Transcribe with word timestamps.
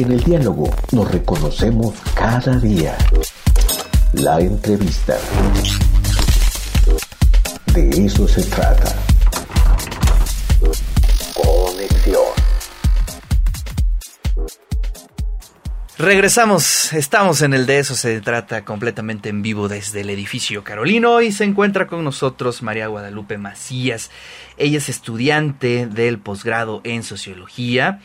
En 0.00 0.12
el 0.12 0.24
diálogo 0.24 0.74
nos 0.92 1.10
reconocemos 1.10 1.94
cada 2.14 2.58
día. 2.58 2.96
La 4.14 4.40
entrevista. 4.40 5.14
De 7.74 8.06
eso 8.06 8.26
se 8.26 8.42
trata. 8.44 8.96
Conexión. 11.34 12.22
Regresamos, 15.98 16.94
estamos 16.94 17.42
en 17.42 17.52
el 17.52 17.66
de 17.66 17.80
eso 17.80 17.94
se 17.94 18.22
trata 18.22 18.64
completamente 18.64 19.28
en 19.28 19.42
vivo 19.42 19.68
desde 19.68 20.00
el 20.00 20.08
edificio 20.08 20.64
Carolino 20.64 21.20
y 21.20 21.30
se 21.30 21.44
encuentra 21.44 21.86
con 21.86 22.04
nosotros 22.04 22.62
María 22.62 22.86
Guadalupe 22.86 23.36
Macías. 23.36 24.10
Ella 24.56 24.78
es 24.78 24.88
estudiante 24.88 25.86
del 25.86 26.18
posgrado 26.18 26.80
en 26.84 27.02
sociología. 27.02 28.00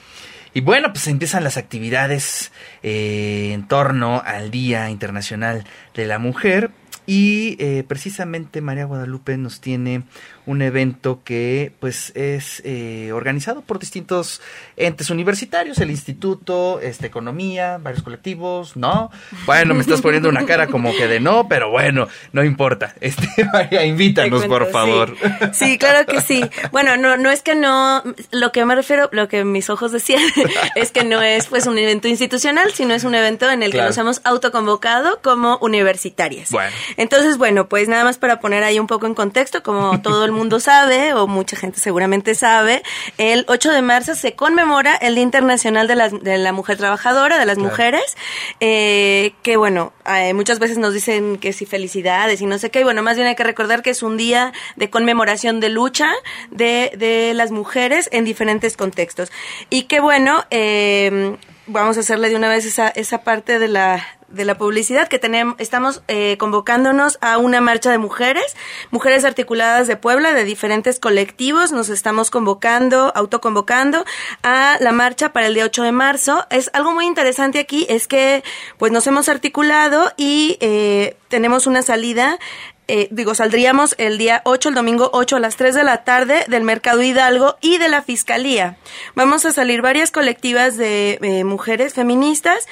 Y 0.55 0.61
bueno, 0.61 0.93
pues 0.93 1.05
empiezan 1.07 1.43
las 1.43 1.57
actividades 1.57 2.53
eh, 2.81 3.51
en 3.51 3.67
torno 3.67 4.21
al 4.25 4.51
Día 4.51 4.89
Internacional 4.89 5.65
de 5.93 6.05
la 6.05 6.17
Mujer. 6.17 6.71
Y 7.05 7.55
eh, 7.59 7.83
precisamente 7.87 8.61
María 8.61 8.85
Guadalupe 8.85 9.37
nos 9.37 9.61
tiene 9.61 10.03
un 10.45 10.61
evento 10.61 11.21
que 11.23 11.71
pues 11.79 12.11
es 12.15 12.61
eh, 12.65 13.11
organizado 13.13 13.61
por 13.61 13.79
distintos 13.79 14.41
entes 14.77 15.09
universitarios, 15.09 15.79
el 15.79 15.89
instituto, 15.89 16.79
este, 16.81 17.07
economía, 17.07 17.79
varios 17.81 18.03
colectivos, 18.03 18.75
¿no? 18.75 19.11
Bueno, 19.45 19.73
me 19.73 19.81
estás 19.81 20.01
poniendo 20.01 20.29
una 20.29 20.45
cara 20.45 20.67
como 20.67 20.95
que 20.95 21.07
de 21.07 21.19
no, 21.19 21.47
pero 21.47 21.69
bueno, 21.69 22.07
no 22.31 22.43
importa. 22.43 22.93
Este, 23.05 23.45
María, 23.53 23.85
invítanos, 23.85 24.45
por 24.45 24.71
favor. 24.71 25.15
Sí. 25.53 25.77
claro 25.77 26.07
que 26.07 26.21
sí. 26.21 26.43
Bueno, 26.71 26.97
no, 26.97 27.17
no 27.17 27.29
es 27.29 27.43
que 27.43 27.53
no, 27.53 28.03
lo 28.31 28.51
que 28.51 28.65
me 28.65 28.73
refiero, 28.73 29.09
lo 29.11 29.27
que 29.27 29.43
mis 29.43 29.69
ojos 29.69 29.91
decían, 29.91 30.23
es 30.75 30.91
que 30.91 31.03
no 31.03 31.21
es 31.21 31.45
pues 31.45 31.67
un 31.67 31.77
evento 31.77 32.07
institucional, 32.07 32.71
sino 32.73 32.95
es 32.95 33.03
un 33.03 33.13
evento 33.13 33.49
en 33.51 33.61
el 33.61 33.71
que 33.71 33.81
nos 33.81 33.97
hemos 33.99 34.21
autoconvocado 34.23 35.19
como 35.21 35.57
universitarias. 35.57 36.49
Bueno. 36.49 36.71
Entonces, 36.97 37.37
bueno, 37.37 37.67
pues 37.67 37.87
nada 37.87 38.03
más 38.03 38.17
para 38.17 38.39
poner 38.39 38.63
ahí 38.63 38.79
un 38.79 38.87
poco 38.87 39.07
en 39.07 39.13
contexto, 39.13 39.63
como 39.63 40.01
todo 40.01 40.25
el 40.25 40.31
mundo 40.31 40.59
sabe, 40.59 41.13
o 41.13 41.27
mucha 41.27 41.55
gente 41.55 41.79
seguramente 41.79 42.35
sabe, 42.35 42.83
el 43.17 43.45
8 43.47 43.71
de 43.71 43.81
marzo 43.81 44.15
se 44.15 44.35
conmemora 44.35 44.95
el 44.95 45.15
Día 45.15 45.23
Internacional 45.23 45.87
de 45.87 45.95
la, 45.95 46.09
de 46.09 46.37
la 46.37 46.51
Mujer 46.51 46.77
Trabajadora, 46.77 47.39
de 47.39 47.45
las 47.45 47.57
mujeres, 47.57 48.15
eh, 48.59 49.33
que 49.43 49.57
bueno, 49.57 49.93
eh, 50.05 50.33
muchas 50.33 50.59
veces 50.59 50.77
nos 50.77 50.93
dicen 50.93 51.37
que 51.37 51.53
sí 51.53 51.65
felicidades 51.65 52.41
y 52.41 52.45
no 52.45 52.57
sé 52.57 52.71
qué, 52.71 52.81
y 52.81 52.83
bueno, 52.83 53.01
más 53.03 53.15
bien 53.15 53.27
hay 53.27 53.35
que 53.35 53.43
recordar 53.43 53.81
que 53.81 53.89
es 53.89 54.03
un 54.03 54.17
día 54.17 54.53
de 54.75 54.89
conmemoración 54.89 55.59
de 55.59 55.69
lucha 55.69 56.11
de, 56.51 56.91
de 56.97 57.33
las 57.33 57.51
mujeres 57.51 58.09
en 58.11 58.25
diferentes 58.25 58.77
contextos. 58.77 59.31
Y 59.69 59.83
que 59.83 59.99
bueno, 59.99 60.43
eh, 60.51 61.37
vamos 61.67 61.97
a 61.97 62.01
hacerle 62.01 62.29
de 62.29 62.35
una 62.35 62.49
vez 62.49 62.65
esa, 62.65 62.89
esa 62.89 63.19
parte 63.23 63.59
de 63.59 63.67
la, 63.67 64.05
de 64.27 64.45
la 64.45 64.57
publicidad 64.57 65.07
que 65.07 65.19
tenemos, 65.19 65.55
estamos 65.59 66.01
eh, 66.07 66.37
convocándonos 66.37 67.17
a 67.21 67.37
una 67.37 67.61
marcha 67.61 67.91
de 67.91 67.97
mujeres, 67.97 68.55
mujeres 68.91 69.25
articuladas 69.25 69.87
de 69.87 69.97
Puebla, 69.97 70.33
de 70.33 70.43
diferentes 70.43 70.99
colectivos, 70.99 71.71
nos 71.71 71.89
estamos 71.89 72.31
convocando, 72.31 73.11
autoconvocando 73.15 74.05
a 74.43 74.77
la 74.79 74.91
marcha 74.91 75.31
para 75.33 75.47
el 75.47 75.53
día 75.53 75.65
8 75.65 75.83
de 75.83 75.91
marzo. 75.91 76.45
Es 76.49 76.69
algo 76.73 76.91
muy 76.91 77.05
interesante 77.05 77.59
aquí, 77.59 77.85
es 77.89 78.07
que 78.07 78.43
pues 78.77 78.91
nos 78.91 79.05
hemos 79.07 79.29
articulado 79.29 80.11
y 80.17 80.57
eh, 80.59 81.17
tenemos 81.29 81.67
una 81.67 81.81
salida 81.81 82.39
eh, 82.87 83.07
digo, 83.09 83.33
saldríamos 83.33 83.95
el 83.97 84.19
día 84.19 84.41
8, 84.45 84.69
el 84.69 84.75
domingo 84.75 85.09
8 85.11 85.37
a 85.37 85.39
las 85.39 85.55
3 85.55 85.73
de 85.73 85.83
la 85.83 86.03
tarde 86.03 86.45
del 86.47 86.63
Mercado 86.63 87.01
Hidalgo 87.01 87.57
y 87.59 87.79
de 87.79 87.87
la 87.87 88.03
Fiscalía. 88.03 88.77
Vamos 89.15 89.43
a 89.45 89.51
salir 89.51 89.81
varias 89.81 90.11
colectivas 90.11 90.77
de 90.77 91.17
eh, 91.21 91.43
mujeres 91.43 91.95
feministas 91.95 92.67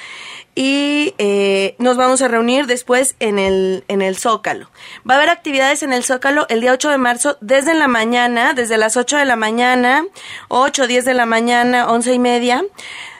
y 0.54 1.14
eh, 1.18 1.74
nos 1.78 1.96
vamos 1.96 2.22
a 2.22 2.28
reunir 2.28 2.66
después 2.66 3.16
en 3.20 3.38
el, 3.38 3.84
en 3.88 4.02
el 4.02 4.16
Zócalo. 4.16 4.70
Va 5.08 5.14
a 5.14 5.16
haber 5.18 5.30
actividades 5.30 5.82
en 5.82 5.92
el 5.92 6.04
Zócalo 6.04 6.46
el 6.48 6.60
día 6.60 6.72
8 6.72 6.90
de 6.90 6.98
marzo 6.98 7.36
desde 7.40 7.74
la 7.74 7.88
mañana, 7.88 8.54
desde 8.54 8.78
las 8.78 8.96
8 8.96 9.18
de 9.18 9.24
la 9.24 9.36
mañana, 9.36 10.04
8, 10.48 10.86
10 10.86 11.04
de 11.04 11.14
la 11.14 11.26
mañana, 11.26 11.88
11 11.88 12.14
y 12.14 12.18
media, 12.18 12.64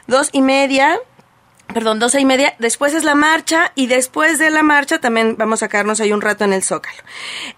2 0.07 0.31
y 0.33 0.43
media, 0.43 0.99
perdón, 1.73 1.99
doce 1.99 2.21
y 2.21 2.25
media, 2.25 2.55
después 2.59 2.95
es 2.95 3.05
la 3.05 3.15
marcha 3.15 3.73
y 3.75 3.87
después 3.87 4.39
de 4.39 4.51
la 4.51 4.63
marcha 4.63 5.01
también 5.01 5.37
vamos 5.37 5.63
a 5.63 5.69
quedarnos 5.69 6.01
ahí 6.01 6.13
un 6.13 6.21
rato 6.21 6.45
en 6.45 6.53
el 6.53 6.63
Zócalo. 6.63 7.03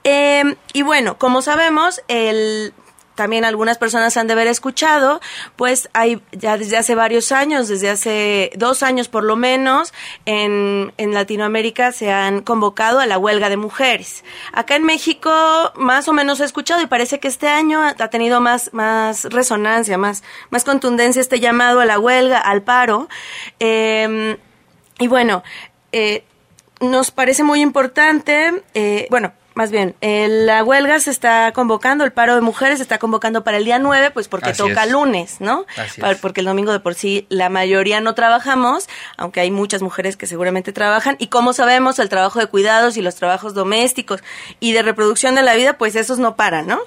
Eh, 0.05 0.57
y 0.73 0.83
bueno, 0.83 1.19
como 1.19 1.43
sabemos, 1.43 2.01
el 2.09 2.73
también 3.17 3.45
algunas 3.45 3.79
personas 3.79 4.17
han 4.17 4.29
de 4.29 4.35
haber 4.35 4.47
escuchado, 4.47 5.21
pues 5.57 5.89
hay 5.93 6.23
ya 6.31 6.57
desde 6.57 6.77
hace 6.77 6.95
varios 6.95 7.33
años, 7.33 7.67
desde 7.67 7.91
hace 7.91 8.53
dos 8.57 8.85
años 8.85 9.09
por 9.09 9.25
lo 9.25 9.35
menos, 9.35 9.93
en, 10.25 10.93
en 10.99 11.15
Latinoamérica 11.15 11.91
se 11.91 12.13
han 12.13 12.43
convocado 12.43 13.01
a 13.01 13.07
la 13.07 13.19
huelga 13.19 13.49
de 13.49 13.57
mujeres. 13.57 14.23
Acá 14.53 14.77
en 14.77 14.85
México 14.85 15.33
más 15.75 16.07
o 16.07 16.13
menos 16.13 16.39
he 16.41 16.45
escuchado 16.45 16.81
y 16.83 16.87
parece 16.87 17.19
que 17.19 17.27
este 17.27 17.49
año 17.49 17.83
ha 17.83 18.09
tenido 18.09 18.41
más, 18.41 18.73
más 18.73 19.25
resonancia, 19.25 19.99
más, 19.99 20.23
más 20.51 20.63
contundencia 20.63 21.21
este 21.21 21.41
llamado 21.41 21.81
a 21.81 21.85
la 21.85 21.99
huelga, 21.99 22.39
al 22.39 22.63
paro. 22.63 23.09
Eh, 23.59 24.37
y 24.99 25.09
bueno, 25.09 25.43
eh, 25.93 26.25
nos 26.81 27.11
parece 27.11 27.43
muy 27.43 27.61
importante, 27.61 28.63
eh, 28.75 29.07
bueno, 29.11 29.33
más 29.57 29.71
bien, 29.71 29.97
eh, 30.03 30.29
la 30.29 30.63
huelga 30.63 31.01
se 31.01 31.11
está 31.11 31.51
convocando, 31.53 32.05
el 32.05 32.13
paro 32.13 32.35
de 32.35 32.43
mujeres 32.43 32.77
se 32.77 32.83
está 32.83 32.99
convocando 32.99 33.43
para 33.43 33.57
el 33.57 33.65
día 33.65 33.79
9, 33.79 34.11
pues 34.11 34.29
porque 34.29 34.53
toca 34.53 34.85
lunes, 34.85 35.37
¿no? 35.41 35.65
porque 36.21 36.41
el 36.41 36.47
domingo 36.47 36.73
de 36.73 36.81
por 36.81 36.95
sí 36.95 37.27
la 37.31 37.49
mayoría 37.49 38.03
no 38.03 38.15
trabajamos, 38.15 38.87
aunque 39.17 39.41
hay 39.41 39.51
muchas 39.51 39.81
mujeres 39.81 40.19
que 40.19 40.27
seguramente 40.27 40.75
trabajan. 40.75 41.17
Y 41.19 41.29
como 41.29 41.55
sabemos, 41.55 41.99
el 41.99 42.11
trabajo 42.11 42.39
de 42.39 42.49
cuidados 42.49 42.99
y 42.99 43.03
los 43.03 43.15
trabajos 43.15 43.55
domésticos 43.55 44.23
y 44.61 44.73
de 44.73 44.83
reproducción 44.83 45.35
de 45.35 45.43
la 45.43 45.55
vida, 45.55 45.79
pues 45.79 45.97
esos 45.97 46.19
no 46.19 46.37
paran, 46.37 46.67
¿no? 46.67 46.79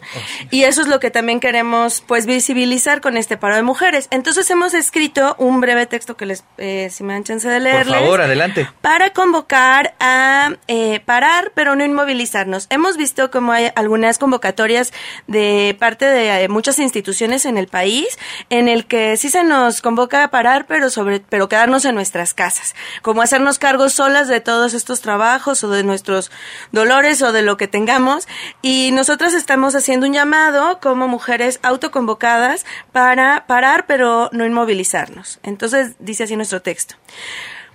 Y 0.51 0.65
eso 0.65 0.83
es 0.83 0.87
lo 0.87 0.99
que 0.99 1.09
también 1.09 1.39
queremos, 1.39 2.03
pues, 2.05 2.27
visibilizar 2.27 3.01
con 3.01 3.17
este 3.17 3.35
paro 3.35 3.55
de 3.55 3.63
mujeres. 3.63 4.07
Entonces 4.11 4.47
hemos 4.51 4.75
escrito 4.75 5.35
un 5.39 5.59
breve 5.59 5.87
texto 5.87 6.15
que 6.15 6.27
les, 6.27 6.43
eh, 6.59 6.89
si 6.91 7.03
me 7.03 7.13
dan 7.13 7.23
chance 7.23 7.49
de 7.49 7.59
leerles. 7.59 7.95
Por 7.95 8.03
favor, 8.03 8.21
adelante. 8.21 8.69
Para 8.81 9.11
convocar 9.11 9.95
a 9.99 10.51
eh, 10.67 10.99
parar, 10.99 11.51
pero 11.55 11.75
no 11.75 11.83
inmovilizarnos 11.83 12.58
Hemos 12.69 12.97
visto 12.97 13.31
como 13.31 13.51
hay 13.51 13.71
algunas 13.75 14.17
convocatorias 14.17 14.93
de 15.27 15.75
parte 15.79 16.05
de 16.05 16.43
eh, 16.43 16.49
muchas 16.49 16.79
instituciones 16.79 17.45
en 17.45 17.57
el 17.57 17.67
país 17.67 18.07
en 18.49 18.67
el 18.67 18.85
que 18.85 19.17
sí 19.17 19.29
se 19.29 19.43
nos 19.43 19.81
convoca 19.81 20.23
a 20.23 20.31
parar, 20.31 20.65
pero 20.67 20.89
sobre 20.89 21.19
pero 21.19 21.49
quedarnos 21.49 21.85
en 21.85 21.95
nuestras 21.95 22.33
casas, 22.33 22.75
como 23.01 23.21
hacernos 23.21 23.59
cargos 23.59 23.93
solas 23.93 24.27
de 24.27 24.41
todos 24.41 24.73
estos 24.73 25.01
trabajos 25.01 25.63
o 25.63 25.69
de 25.69 25.83
nuestros 25.83 26.31
dolores 26.71 27.21
o 27.21 27.31
de 27.31 27.41
lo 27.41 27.57
que 27.57 27.67
tengamos 27.67 28.27
y 28.61 28.91
nosotras 28.91 29.33
estamos 29.33 29.75
haciendo 29.75 30.07
un 30.07 30.13
llamado 30.13 30.79
como 30.79 31.07
mujeres 31.07 31.59
autoconvocadas 31.63 32.65
para 32.91 33.45
parar 33.47 33.85
pero 33.87 34.29
no 34.31 34.45
inmovilizarnos. 34.45 35.39
Entonces 35.43 35.95
dice 35.99 36.23
así 36.23 36.35
nuestro 36.35 36.61
texto. 36.61 36.95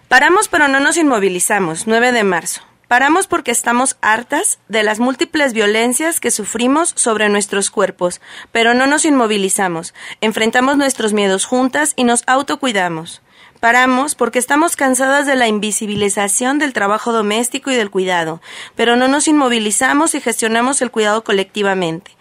Paramos 0.08 0.48
pero 0.48 0.68
no 0.68 0.80
nos 0.80 0.96
inmovilizamos, 0.96 1.86
9 1.86 2.12
de 2.12 2.24
marzo. 2.24 2.62
Paramos 2.94 3.26
porque 3.26 3.50
estamos 3.50 3.96
hartas 4.02 4.60
de 4.68 4.84
las 4.84 5.00
múltiples 5.00 5.52
violencias 5.52 6.20
que 6.20 6.30
sufrimos 6.30 6.92
sobre 6.94 7.28
nuestros 7.28 7.68
cuerpos, 7.72 8.20
pero 8.52 8.72
no 8.72 8.86
nos 8.86 9.04
inmovilizamos, 9.04 9.94
enfrentamos 10.20 10.76
nuestros 10.76 11.12
miedos 11.12 11.44
juntas 11.44 11.94
y 11.96 12.04
nos 12.04 12.22
autocuidamos. 12.28 13.20
Paramos 13.58 14.14
porque 14.14 14.38
estamos 14.38 14.76
cansadas 14.76 15.26
de 15.26 15.34
la 15.34 15.48
invisibilización 15.48 16.60
del 16.60 16.72
trabajo 16.72 17.12
doméstico 17.12 17.72
y 17.72 17.74
del 17.74 17.90
cuidado, 17.90 18.40
pero 18.76 18.94
no 18.94 19.08
nos 19.08 19.26
inmovilizamos 19.26 20.14
y 20.14 20.20
gestionamos 20.20 20.80
el 20.80 20.92
cuidado 20.92 21.24
colectivamente. 21.24 22.13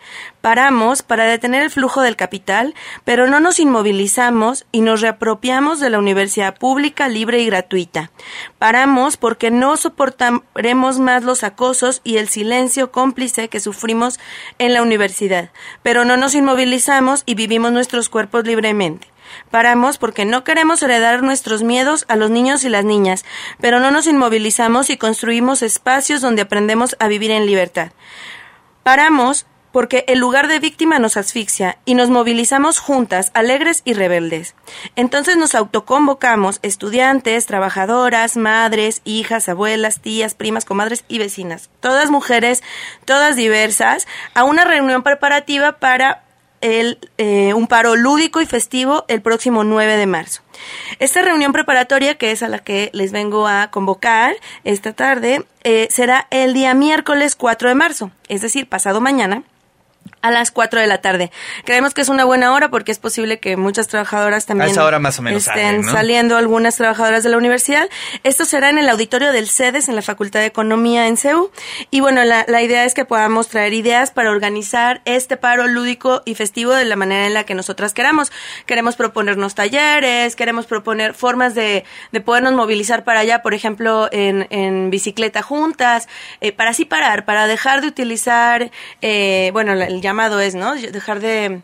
Paramos 0.43 1.03
para 1.03 1.23
detener 1.23 1.63
el 1.63 1.69
flujo 1.69 2.01
del 2.01 2.17
capital, 2.17 2.75
pero 3.05 3.27
no 3.27 3.39
nos 3.39 3.61
inmovilizamos 3.61 4.65
y 4.73 4.81
nos 4.81 4.99
reapropiamos 4.99 5.79
de 5.79 5.89
la 5.89 5.99
universidad 5.99 6.57
pública 6.57 7.07
libre 7.07 7.39
y 7.39 7.45
gratuita. 7.45 8.11
Paramos 8.59 9.15
porque 9.15 9.51
no 9.51 9.77
soportaremos 9.77 10.99
más 10.99 11.23
los 11.23 11.45
acosos 11.45 12.01
y 12.03 12.17
el 12.17 12.27
silencio 12.27 12.91
cómplice 12.91 13.47
que 13.47 13.61
sufrimos 13.61 14.19
en 14.59 14.73
la 14.73 14.81
universidad, 14.81 15.49
pero 15.81 16.03
no 16.03 16.17
nos 16.17 16.35
inmovilizamos 16.35 17.23
y 17.25 17.35
vivimos 17.35 17.71
nuestros 17.71 18.09
cuerpos 18.09 18.43
libremente. 18.43 19.07
Paramos 19.49 19.97
porque 19.97 20.25
no 20.25 20.43
queremos 20.43 20.83
heredar 20.83 21.23
nuestros 21.23 21.63
miedos 21.63 22.03
a 22.09 22.17
los 22.17 22.31
niños 22.31 22.65
y 22.65 22.69
las 22.69 22.83
niñas, 22.83 23.23
pero 23.61 23.79
no 23.79 23.91
nos 23.91 24.07
inmovilizamos 24.07 24.89
y 24.89 24.97
construimos 24.97 25.61
espacios 25.61 26.19
donde 26.19 26.41
aprendemos 26.41 26.97
a 26.99 27.07
vivir 27.07 27.31
en 27.31 27.45
libertad. 27.45 27.93
Paramos 28.83 29.45
porque 29.73 30.05
el 30.07 30.19
lugar 30.19 30.47
de 30.47 30.59
víctima 30.59 30.99
nos 30.99 31.17
asfixia 31.17 31.79
y 31.83 31.95
nos 31.95 32.11
movilizamos 32.11 32.79
juntas, 32.79 33.31
alegres 33.33 33.81
y 33.83 33.93
rebeldes. 33.93 34.55
Entonces 34.95 35.35
nos 35.35 35.55
autoconvocamos, 35.55 36.59
estudiantes, 36.61 37.47
trabajadoras, 37.47 38.37
madres, 38.37 39.01
hijas, 39.03 39.49
abuelas, 39.49 39.99
tías, 39.99 40.35
primas, 40.35 40.63
comadres 40.63 41.03
y 41.07 41.17
vecinas, 41.17 41.71
todas 41.79 42.11
mujeres, 42.11 42.61
todas 43.03 43.35
diversas, 43.35 44.07
a 44.35 44.43
una 44.43 44.63
reunión 44.63 45.01
preparativa 45.01 45.79
para 45.79 46.23
el, 46.61 46.99
eh, 47.17 47.53
un 47.55 47.67
paro 47.67 47.95
lúdico 47.95 48.41
y 48.41 48.45
festivo 48.45 49.05
el 49.07 49.23
próximo 49.23 49.63
9 49.63 49.97
de 49.97 50.05
marzo. 50.05 50.43
Esta 50.99 51.23
reunión 51.23 51.51
preparatoria, 51.51 52.15
que 52.15 52.31
es 52.31 52.43
a 52.43 52.47
la 52.47 52.59
que 52.59 52.91
les 52.93 53.11
vengo 53.11 53.47
a 53.47 53.71
convocar 53.71 54.35
esta 54.63 54.93
tarde, 54.93 55.45
eh, 55.63 55.87
será 55.89 56.27
el 56.29 56.53
día 56.53 56.75
miércoles 56.75 57.35
4 57.35 57.69
de 57.69 57.75
marzo, 57.75 58.11
es 58.29 58.41
decir, 58.41 58.69
pasado 58.69 59.01
mañana 59.01 59.43
a 60.23 60.31
las 60.31 60.51
4 60.51 60.79
de 60.79 60.87
la 60.87 61.01
tarde. 61.01 61.31
Creemos 61.65 61.93
que 61.93 62.01
es 62.01 62.07
una 62.07 62.23
buena 62.23 62.53
hora 62.53 62.69
porque 62.69 62.93
es 62.93 62.97
posible 62.97 63.39
que 63.39 63.57
muchas 63.57 63.89
trabajadoras 63.89 64.45
también 64.45 64.69
estén 65.35 65.83
saliendo, 65.83 66.37
algunas 66.37 66.77
trabajadoras 66.77 67.23
de 67.23 67.29
la 67.29 67.37
universidad. 67.37 67.89
Esto 68.23 68.45
será 68.45 68.69
en 68.69 68.77
el 68.77 68.87
auditorio 68.87 69.33
del 69.33 69.49
CEDES 69.49 69.89
en 69.89 69.97
la 69.97 70.01
Facultad 70.01 70.39
de 70.39 70.45
Economía 70.45 71.07
en 71.07 71.17
CEU. 71.17 71.51
Y 71.91 71.99
bueno, 71.99 72.23
la, 72.23 72.45
la 72.47 72.61
idea 72.61 72.85
es 72.85 72.93
que 72.93 73.03
podamos 73.03 73.49
traer 73.49 73.73
ideas 73.73 74.11
para 74.11 74.31
organizar 74.31 75.01
este 75.03 75.35
paro 75.35 75.67
lúdico 75.67 76.21
y 76.23 76.35
festivo 76.35 76.71
de 76.71 76.85
la 76.85 76.95
manera 76.95 77.27
en 77.27 77.33
la 77.33 77.43
que 77.43 77.53
nosotras 77.53 77.93
queramos. 77.93 78.31
Queremos 78.65 78.95
proponernos 78.95 79.55
talleres, 79.55 80.37
queremos 80.37 80.67
proponer 80.67 81.15
formas 81.15 81.53
de, 81.53 81.83
de 82.13 82.21
podernos 82.21 82.53
movilizar 82.53 83.03
para 83.03 83.19
allá, 83.19 83.41
por 83.41 83.53
ejemplo, 83.53 84.07
en, 84.13 84.47
en 84.51 84.89
bicicleta 84.89 85.41
juntas, 85.41 86.07
eh, 86.39 86.53
para 86.53 86.69
así 86.69 86.85
parar, 86.85 87.25
para 87.25 87.45
dejar 87.45 87.81
de 87.81 87.87
utilizar, 87.87 88.71
eh, 89.01 89.49
bueno, 89.51 89.73
el 89.73 89.99
llamado 89.99 90.12
es, 90.39 90.55
¿no? 90.55 90.75
Dejar 90.75 91.19
de 91.19 91.61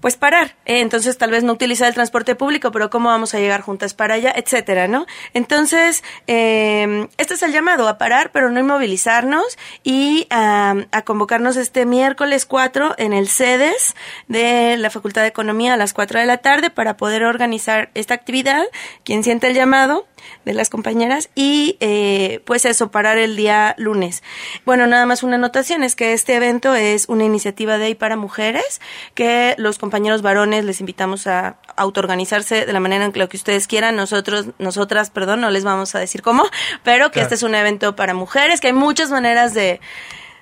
pues 0.00 0.16
parar. 0.16 0.56
¿eh? 0.64 0.80
entonces 0.80 1.18
tal 1.18 1.30
vez 1.30 1.44
no 1.44 1.52
utilizar 1.52 1.88
el 1.88 1.94
transporte 1.94 2.34
público, 2.34 2.70
pero 2.70 2.90
cómo 2.90 3.08
vamos 3.08 3.34
a 3.34 3.38
llegar 3.38 3.60
juntas 3.60 3.94
para 3.94 4.14
allá, 4.14 4.32
etcétera, 4.34 4.88
¿no? 4.88 5.06
Entonces, 5.34 6.04
eh, 6.26 7.08
este 7.16 7.34
es 7.34 7.42
el 7.42 7.52
llamado 7.52 7.88
a 7.88 7.98
parar, 7.98 8.30
pero 8.32 8.50
no 8.50 8.60
inmovilizarnos 8.60 9.58
y 9.82 10.26
a, 10.30 10.74
a 10.92 11.02
convocarnos 11.02 11.56
este 11.56 11.86
miércoles 11.86 12.46
4 12.46 12.94
en 12.98 13.12
el 13.12 13.28
CEDES 13.28 13.94
de 14.28 14.76
la 14.76 14.90
Facultad 14.90 15.22
de 15.22 15.28
Economía 15.28 15.74
a 15.74 15.76
las 15.76 15.92
4 15.92 16.20
de 16.20 16.26
la 16.26 16.38
tarde 16.38 16.70
para 16.70 16.96
poder 16.96 17.24
organizar 17.24 17.90
esta 17.94 18.14
actividad. 18.14 18.64
Quien 19.04 19.24
siente 19.24 19.48
el 19.48 19.54
llamado, 19.54 20.06
de 20.44 20.54
las 20.54 20.70
compañeras 20.70 21.30
y 21.34 21.76
eh, 21.80 22.40
pues 22.44 22.64
eso, 22.64 22.90
parar 22.90 23.18
el 23.18 23.36
día 23.36 23.74
lunes. 23.78 24.22
Bueno, 24.64 24.86
nada 24.86 25.06
más 25.06 25.22
una 25.22 25.36
anotación 25.36 25.82
es 25.82 25.94
que 25.96 26.12
este 26.12 26.34
evento 26.34 26.74
es 26.74 27.08
una 27.08 27.24
iniciativa 27.24 27.78
de 27.78 27.90
y 27.90 27.94
para 27.94 28.16
mujeres 28.16 28.80
que 29.14 29.54
los 29.58 29.78
compañeros 29.78 30.22
varones 30.22 30.64
les 30.64 30.80
invitamos 30.80 31.26
a 31.26 31.58
autoorganizarse 31.76 32.66
de 32.66 32.72
la 32.72 32.80
manera 32.80 33.04
en 33.04 33.12
que 33.12 33.18
lo 33.18 33.28
que 33.28 33.36
ustedes 33.36 33.66
quieran. 33.66 33.96
Nosotros, 33.96 34.46
nosotras, 34.58 35.10
perdón, 35.10 35.40
no 35.40 35.50
les 35.50 35.64
vamos 35.64 35.94
a 35.94 35.98
decir 35.98 36.22
cómo, 36.22 36.44
pero 36.82 37.10
que 37.10 37.20
este 37.20 37.34
es 37.34 37.42
un 37.42 37.54
evento 37.54 37.96
para 37.96 38.14
mujeres, 38.14 38.60
que 38.60 38.68
hay 38.68 38.72
muchas 38.72 39.10
maneras 39.10 39.54
de 39.54 39.80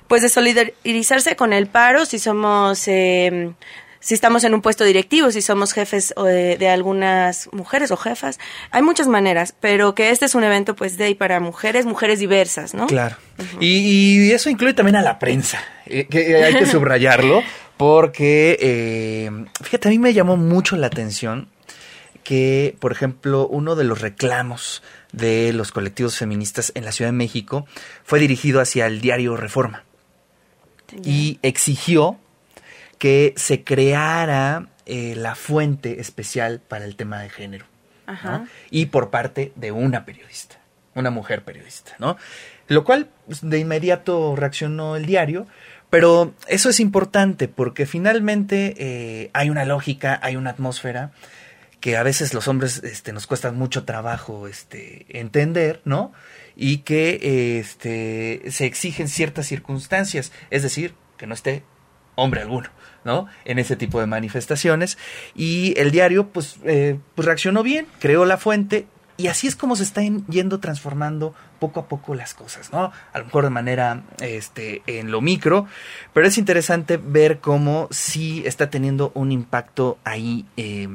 pues 0.08 0.22
de 0.22 0.28
solidarizarse 0.28 1.34
con 1.34 1.52
el 1.52 1.66
paro 1.66 2.06
si 2.06 2.20
somos 2.20 2.86
eh, 2.86 3.52
si 4.00 4.14
estamos 4.14 4.44
en 4.44 4.54
un 4.54 4.62
puesto 4.62 4.84
directivo, 4.84 5.30
si 5.30 5.42
somos 5.42 5.72
jefes 5.72 6.14
de, 6.16 6.68
algunas 6.68 7.48
mujeres 7.52 7.90
o 7.90 7.96
jefas. 7.96 8.38
Hay 8.70 8.82
muchas 8.82 9.08
maneras, 9.08 9.54
pero 9.60 9.94
que 9.94 10.10
este 10.10 10.26
es 10.26 10.34
un 10.34 10.44
evento 10.44 10.76
pues 10.76 10.96
de 10.96 11.10
y 11.10 11.14
para 11.14 11.40
mujeres, 11.40 11.86
mujeres 11.86 12.18
diversas, 12.18 12.74
¿no? 12.74 12.86
Claro. 12.86 13.16
y, 13.60 14.30
eso 14.30 14.50
incluye 14.50 14.74
también 14.74 14.96
a 14.96 15.02
la 15.02 15.18
prensa, 15.18 15.62
eh, 15.86 16.06
que 16.06 16.44
hay 16.44 16.54
que 16.54 16.66
subrayarlo, 16.66 17.42
porque, 17.76 18.58
eh, 18.60 19.30
fíjate, 19.62 19.88
a 19.88 19.90
mí 19.90 19.98
me 19.98 20.12
llamó 20.12 20.36
mucho 20.36 20.76
la 20.76 20.86
atención 20.86 21.48
que, 22.26 22.76
por 22.80 22.90
ejemplo, 22.90 23.46
uno 23.46 23.76
de 23.76 23.84
los 23.84 24.00
reclamos 24.00 24.82
de 25.12 25.52
los 25.52 25.70
colectivos 25.70 26.18
feministas 26.18 26.72
en 26.74 26.84
la 26.84 26.90
Ciudad 26.90 27.10
de 27.10 27.16
México 27.16 27.66
fue 28.02 28.18
dirigido 28.18 28.60
hacia 28.60 28.86
el 28.86 29.00
diario 29.00 29.36
Reforma. 29.36 29.84
Y 31.04 31.38
exigió 31.42 32.18
que 32.98 33.34
se 33.36 33.64
creara 33.64 34.68
eh, 34.86 35.14
la 35.16 35.34
fuente 35.34 36.00
especial 36.00 36.60
para 36.60 36.84
el 36.84 36.96
tema 36.96 37.20
de 37.20 37.30
género. 37.30 37.66
Y 38.70 38.86
por 38.86 39.10
parte 39.10 39.52
de 39.56 39.72
una 39.72 40.04
periodista, 40.04 40.60
una 40.94 41.10
mujer 41.10 41.42
periodista, 41.42 41.96
¿no? 41.98 42.16
Lo 42.68 42.84
cual 42.84 43.08
pues, 43.26 43.40
de 43.42 43.58
inmediato 43.58 44.36
reaccionó 44.36 44.94
el 44.94 45.06
diario, 45.06 45.48
pero 45.90 46.32
eso 46.46 46.68
es 46.68 46.78
importante 46.78 47.48
porque 47.48 47.84
finalmente 47.84 48.74
eh, 48.78 49.30
hay 49.32 49.50
una 49.50 49.64
lógica, 49.64 50.20
hay 50.22 50.36
una 50.36 50.50
atmósfera 50.50 51.10
que 51.80 51.96
a 51.96 52.02
veces 52.02 52.34
los 52.34 52.48
hombres 52.48 52.82
este, 52.82 53.12
nos 53.12 53.26
cuesta 53.26 53.52
mucho 53.52 53.84
trabajo 53.84 54.48
este, 54.48 55.06
entender, 55.08 55.80
¿no? 55.84 56.12
Y 56.56 56.78
que 56.78 57.58
este, 57.60 58.50
se 58.50 58.66
exigen 58.66 59.08
ciertas 59.08 59.46
circunstancias, 59.46 60.32
es 60.50 60.62
decir, 60.62 60.94
que 61.16 61.26
no 61.26 61.34
esté 61.34 61.62
hombre 62.14 62.40
alguno. 62.40 62.70
¿No? 63.06 63.26
En 63.46 63.58
ese 63.58 63.76
tipo 63.76 64.00
de 64.00 64.06
manifestaciones. 64.06 64.98
Y 65.34 65.72
el 65.78 65.90
diario, 65.92 66.28
pues, 66.28 66.56
eh, 66.64 66.98
pues 67.14 67.24
reaccionó 67.24 67.62
bien, 67.62 67.86
creó 68.00 68.26
la 68.26 68.36
fuente. 68.36 68.86
Y 69.16 69.28
así 69.28 69.46
es 69.46 69.56
como 69.56 69.76
se 69.76 69.84
están 69.84 70.26
yendo 70.26 70.60
transformando 70.60 71.34
poco 71.58 71.80
a 71.80 71.88
poco 71.88 72.14
las 72.14 72.34
cosas, 72.34 72.70
¿no? 72.70 72.92
A 73.14 73.18
lo 73.18 73.24
mejor 73.24 73.44
de 73.44 73.50
manera 73.50 74.02
este, 74.20 74.82
en 74.86 75.10
lo 75.10 75.22
micro, 75.22 75.66
pero 76.12 76.26
es 76.26 76.36
interesante 76.36 76.98
ver 76.98 77.38
cómo 77.38 77.88
sí 77.90 78.42
está 78.44 78.68
teniendo 78.68 79.12
un 79.14 79.32
impacto 79.32 79.96
ahí 80.04 80.44
eh, 80.58 80.88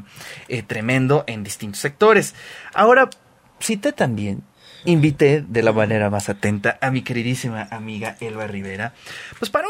eh, 0.50 0.62
tremendo 0.62 1.24
en 1.26 1.44
distintos 1.44 1.82
sectores. 1.82 2.36
Ahora, 2.76 3.10
cité 3.60 3.92
también 3.92 4.44
invité 4.86 5.44
de 5.48 5.64
la 5.64 5.72
manera 5.72 6.10
más 6.10 6.30
atenta 6.30 6.78
a 6.82 6.92
mi 6.92 7.02
queridísima 7.02 7.68
amiga 7.72 8.18
Elba 8.20 8.48
Rivera, 8.48 8.94
pues 9.38 9.52
para 9.52 9.68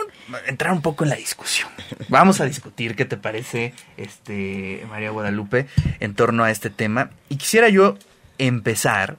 entrar 0.48 0.72
un 0.72 0.82
poco 0.82 1.04
en 1.04 1.10
la 1.10 1.16
discusión. 1.16 1.70
Vamos 2.10 2.42
a 2.42 2.46
discutir 2.46 2.96
qué 2.96 3.06
te 3.06 3.18
parece, 3.18 3.74
este, 3.98 4.86
María 4.90 5.12
Guadalupe, 5.12 5.68
en 6.00 6.16
torno 6.16 6.44
a 6.44 6.52
este 6.52 6.70
tema. 6.70 7.12
Y 7.30 7.38
quisiera 7.38 7.70
yo 7.70 7.98
empezar 8.38 9.18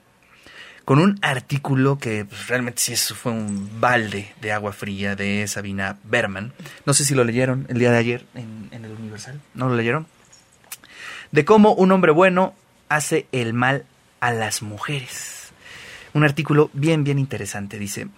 con 0.85 0.99
un 0.99 1.19
artículo 1.23 1.99
que 1.99 2.25
pues, 2.25 2.49
realmente 2.49 2.81
sí 2.81 2.93
eso 2.95 3.15
fue 3.15 3.33
un 3.33 3.81
balde 3.81 4.33
de 4.41 4.53
agua 4.53 4.73
fría 4.73 5.15
de 5.15 5.47
Sabina 5.47 5.99
Berman. 6.05 6.53
No 6.87 6.95
sé 6.95 7.05
si 7.05 7.15
lo 7.15 7.25
leyeron 7.25 7.67
el 7.69 7.79
día 7.79 7.93
de 7.93 7.99
ayer 7.99 8.27
en, 8.35 8.69
en 8.73 8.85
el 8.85 8.93
Universal. 8.93 9.41
¿No 9.55 9.69
lo 9.69 9.77
leyeron? 9.77 10.07
De 11.31 11.45
cómo 11.45 11.73
un 11.73 11.93
hombre 11.93 12.13
bueno 12.13 12.55
hace 12.89 13.27
el 13.33 13.55
mal 13.55 13.87
a 14.21 14.33
las 14.33 14.63
mujeres 14.63 15.32
un 16.15 16.25
artículo 16.25 16.71
bien, 16.73 17.05
bien 17.05 17.19
interesante. 17.19 17.79
Dice, 17.79 18.09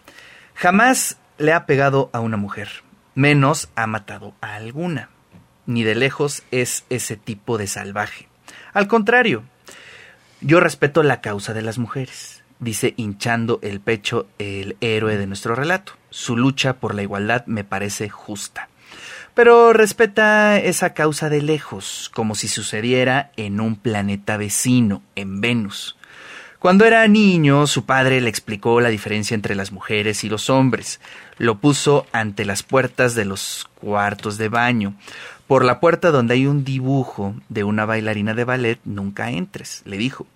jamás 0.54 1.18
le 1.38 1.52
ha 1.52 1.66
pegado 1.66 2.10
a 2.12 2.20
una 2.20 2.36
mujer, 2.36 2.68
menos 3.14 3.68
ha 3.76 3.86
matado 3.86 4.34
a 4.40 4.54
alguna. 4.54 5.10
Ni 5.66 5.82
de 5.82 5.94
lejos 5.94 6.42
es 6.50 6.84
ese 6.90 7.16
tipo 7.16 7.56
de 7.56 7.66
salvaje. 7.66 8.28
Al 8.72 8.86
contrario, 8.86 9.44
yo 10.40 10.60
respeto 10.60 11.02
la 11.02 11.20
causa 11.20 11.54
de 11.54 11.62
las 11.62 11.78
mujeres, 11.78 12.42
dice 12.58 12.92
hinchando 12.96 13.60
el 13.62 13.80
pecho 13.80 14.26
el 14.38 14.76
héroe 14.80 15.16
de 15.16 15.26
nuestro 15.26 15.54
relato. 15.54 15.94
Su 16.10 16.36
lucha 16.36 16.74
por 16.74 16.94
la 16.94 17.02
igualdad 17.02 17.46
me 17.46 17.64
parece 17.64 18.10
justa. 18.10 18.68
Pero 19.34 19.72
respeta 19.72 20.58
esa 20.58 20.94
causa 20.94 21.28
de 21.28 21.42
lejos, 21.42 22.10
como 22.14 22.34
si 22.34 22.46
sucediera 22.46 23.32
en 23.36 23.60
un 23.60 23.74
planeta 23.76 24.36
vecino, 24.36 25.02
en 25.16 25.40
Venus. 25.40 25.96
Cuando 26.64 26.86
era 26.86 27.06
niño, 27.08 27.66
su 27.66 27.84
padre 27.84 28.22
le 28.22 28.30
explicó 28.30 28.80
la 28.80 28.88
diferencia 28.88 29.34
entre 29.34 29.54
las 29.54 29.70
mujeres 29.70 30.24
y 30.24 30.30
los 30.30 30.48
hombres. 30.48 30.98
Lo 31.36 31.58
puso 31.58 32.06
ante 32.10 32.46
las 32.46 32.62
puertas 32.62 33.14
de 33.14 33.26
los 33.26 33.68
cuartos 33.74 34.38
de 34.38 34.48
baño. 34.48 34.94
Por 35.46 35.62
la 35.62 35.78
puerta 35.78 36.10
donde 36.10 36.32
hay 36.32 36.46
un 36.46 36.64
dibujo 36.64 37.34
de 37.50 37.64
una 37.64 37.84
bailarina 37.84 38.32
de 38.32 38.44
ballet, 38.44 38.80
nunca 38.86 39.30
entres, 39.30 39.82
le 39.84 39.98
dijo. 39.98 40.26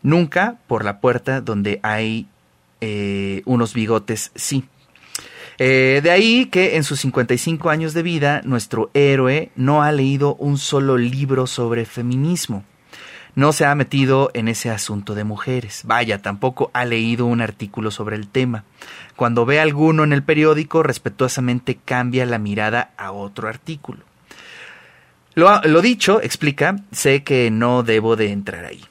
Nunca 0.00 0.56
por 0.66 0.82
la 0.82 0.98
puerta 0.98 1.42
donde 1.42 1.78
hay 1.82 2.26
eh, 2.80 3.42
unos 3.44 3.74
bigotes, 3.74 4.32
sí. 4.34 4.64
Eh, 5.58 6.00
de 6.02 6.10
ahí 6.10 6.46
que 6.46 6.76
en 6.76 6.84
sus 6.84 7.00
55 7.00 7.68
años 7.68 7.92
de 7.92 8.02
vida, 8.02 8.40
nuestro 8.46 8.90
héroe 8.94 9.50
no 9.56 9.82
ha 9.82 9.92
leído 9.92 10.36
un 10.36 10.56
solo 10.56 10.96
libro 10.96 11.46
sobre 11.46 11.84
feminismo 11.84 12.64
no 13.36 13.52
se 13.52 13.66
ha 13.66 13.74
metido 13.74 14.30
en 14.32 14.48
ese 14.48 14.70
asunto 14.70 15.14
de 15.14 15.22
mujeres. 15.22 15.82
Vaya, 15.84 16.22
tampoco 16.22 16.70
ha 16.72 16.86
leído 16.86 17.26
un 17.26 17.42
artículo 17.42 17.90
sobre 17.90 18.16
el 18.16 18.28
tema. 18.28 18.64
Cuando 19.14 19.44
ve 19.44 19.60
alguno 19.60 20.04
en 20.04 20.14
el 20.14 20.22
periódico, 20.22 20.82
respetuosamente 20.82 21.76
cambia 21.76 22.24
la 22.24 22.38
mirada 22.38 22.90
a 22.96 23.12
otro 23.12 23.48
artículo. 23.48 24.00
Lo, 25.34 25.60
lo 25.62 25.82
dicho, 25.82 26.22
explica, 26.22 26.76
sé 26.92 27.22
que 27.22 27.50
no 27.50 27.82
debo 27.82 28.16
de 28.16 28.32
entrar 28.32 28.64
ahí. 28.64 28.82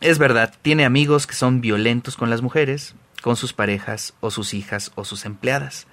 Es 0.00 0.18
verdad, 0.18 0.52
tiene 0.62 0.84
amigos 0.84 1.28
que 1.28 1.34
son 1.34 1.60
violentos 1.60 2.16
con 2.16 2.28
las 2.28 2.42
mujeres, 2.42 2.96
con 3.22 3.36
sus 3.36 3.52
parejas 3.52 4.14
o 4.18 4.32
sus 4.32 4.52
hijas 4.52 4.90
o 4.96 5.04
sus 5.04 5.24
empleadas. 5.24 5.86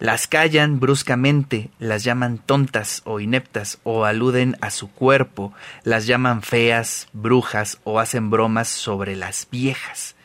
Las 0.00 0.26
callan 0.26 0.80
bruscamente, 0.80 1.68
las 1.78 2.04
llaman 2.04 2.38
tontas 2.38 3.02
o 3.04 3.20
ineptas 3.20 3.78
o 3.82 4.06
aluden 4.06 4.56
a 4.62 4.70
su 4.70 4.90
cuerpo, 4.90 5.52
las 5.84 6.06
llaman 6.06 6.40
feas, 6.40 7.08
brujas 7.12 7.78
o 7.84 8.00
hacen 8.00 8.30
bromas 8.30 8.68
sobre 8.68 9.14
las 9.14 9.46
viejas. 9.52 10.16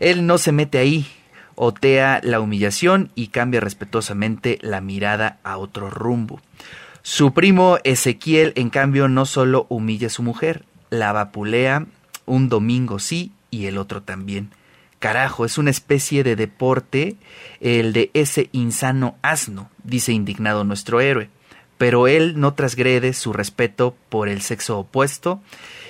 Él 0.00 0.26
no 0.26 0.38
se 0.38 0.52
mete 0.52 0.78
ahí, 0.78 1.06
otea 1.56 2.20
la 2.22 2.40
humillación 2.40 3.12
y 3.14 3.28
cambia 3.28 3.60
respetuosamente 3.60 4.58
la 4.62 4.80
mirada 4.80 5.40
a 5.44 5.58
otro 5.58 5.90
rumbo. 5.90 6.40
Su 7.02 7.34
primo 7.34 7.76
Ezequiel, 7.84 8.54
en 8.56 8.70
cambio, 8.70 9.08
no 9.08 9.26
solo 9.26 9.66
humilla 9.68 10.06
a 10.06 10.10
su 10.10 10.22
mujer, 10.22 10.64
la 10.88 11.12
vapulea 11.12 11.84
un 12.24 12.48
domingo 12.48 12.98
sí 12.98 13.32
y 13.50 13.66
el 13.66 13.76
otro 13.76 14.02
también. 14.02 14.52
Carajo, 15.02 15.44
es 15.44 15.58
una 15.58 15.70
especie 15.70 16.22
de 16.22 16.36
deporte 16.36 17.16
el 17.60 17.92
de 17.92 18.12
ese 18.14 18.48
insano 18.52 19.16
asno, 19.20 19.68
dice 19.82 20.12
indignado 20.12 20.62
nuestro 20.62 21.00
héroe. 21.00 21.28
Pero 21.76 22.06
él 22.06 22.38
no 22.38 22.54
trasgrede 22.54 23.12
su 23.12 23.32
respeto 23.32 23.96
por 24.08 24.28
el 24.28 24.42
sexo 24.42 24.78
opuesto 24.78 25.42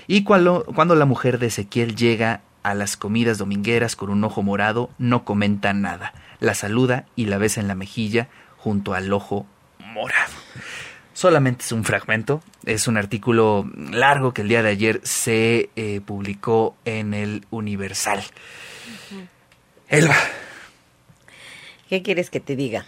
y 0.06 0.24
cuando, 0.24 0.64
cuando 0.64 0.94
la 0.94 1.04
mujer 1.04 1.38
de 1.38 1.48
Ezequiel 1.48 1.94
llega 1.94 2.40
a 2.62 2.72
las 2.72 2.96
comidas 2.96 3.36
domingueras 3.36 3.96
con 3.96 4.08
un 4.08 4.24
ojo 4.24 4.42
morado, 4.42 4.88
no 4.96 5.26
comenta 5.26 5.74
nada. 5.74 6.14
La 6.40 6.54
saluda 6.54 7.04
y 7.14 7.26
la 7.26 7.36
besa 7.36 7.60
en 7.60 7.68
la 7.68 7.74
mejilla 7.74 8.28
junto 8.56 8.94
al 8.94 9.12
ojo 9.12 9.44
morado. 9.92 10.32
Solamente 11.12 11.66
es 11.66 11.72
un 11.72 11.84
fragmento, 11.84 12.42
es 12.64 12.88
un 12.88 12.96
artículo 12.96 13.70
largo 13.76 14.32
que 14.32 14.40
el 14.40 14.48
día 14.48 14.62
de 14.62 14.70
ayer 14.70 15.00
se 15.02 15.68
eh, 15.76 16.00
publicó 16.00 16.76
en 16.86 17.12
el 17.12 17.44
Universal. 17.50 18.24
Elba. 19.92 20.16
¿Qué 21.90 22.00
quieres 22.00 22.30
que 22.30 22.40
te 22.40 22.56
diga? 22.56 22.86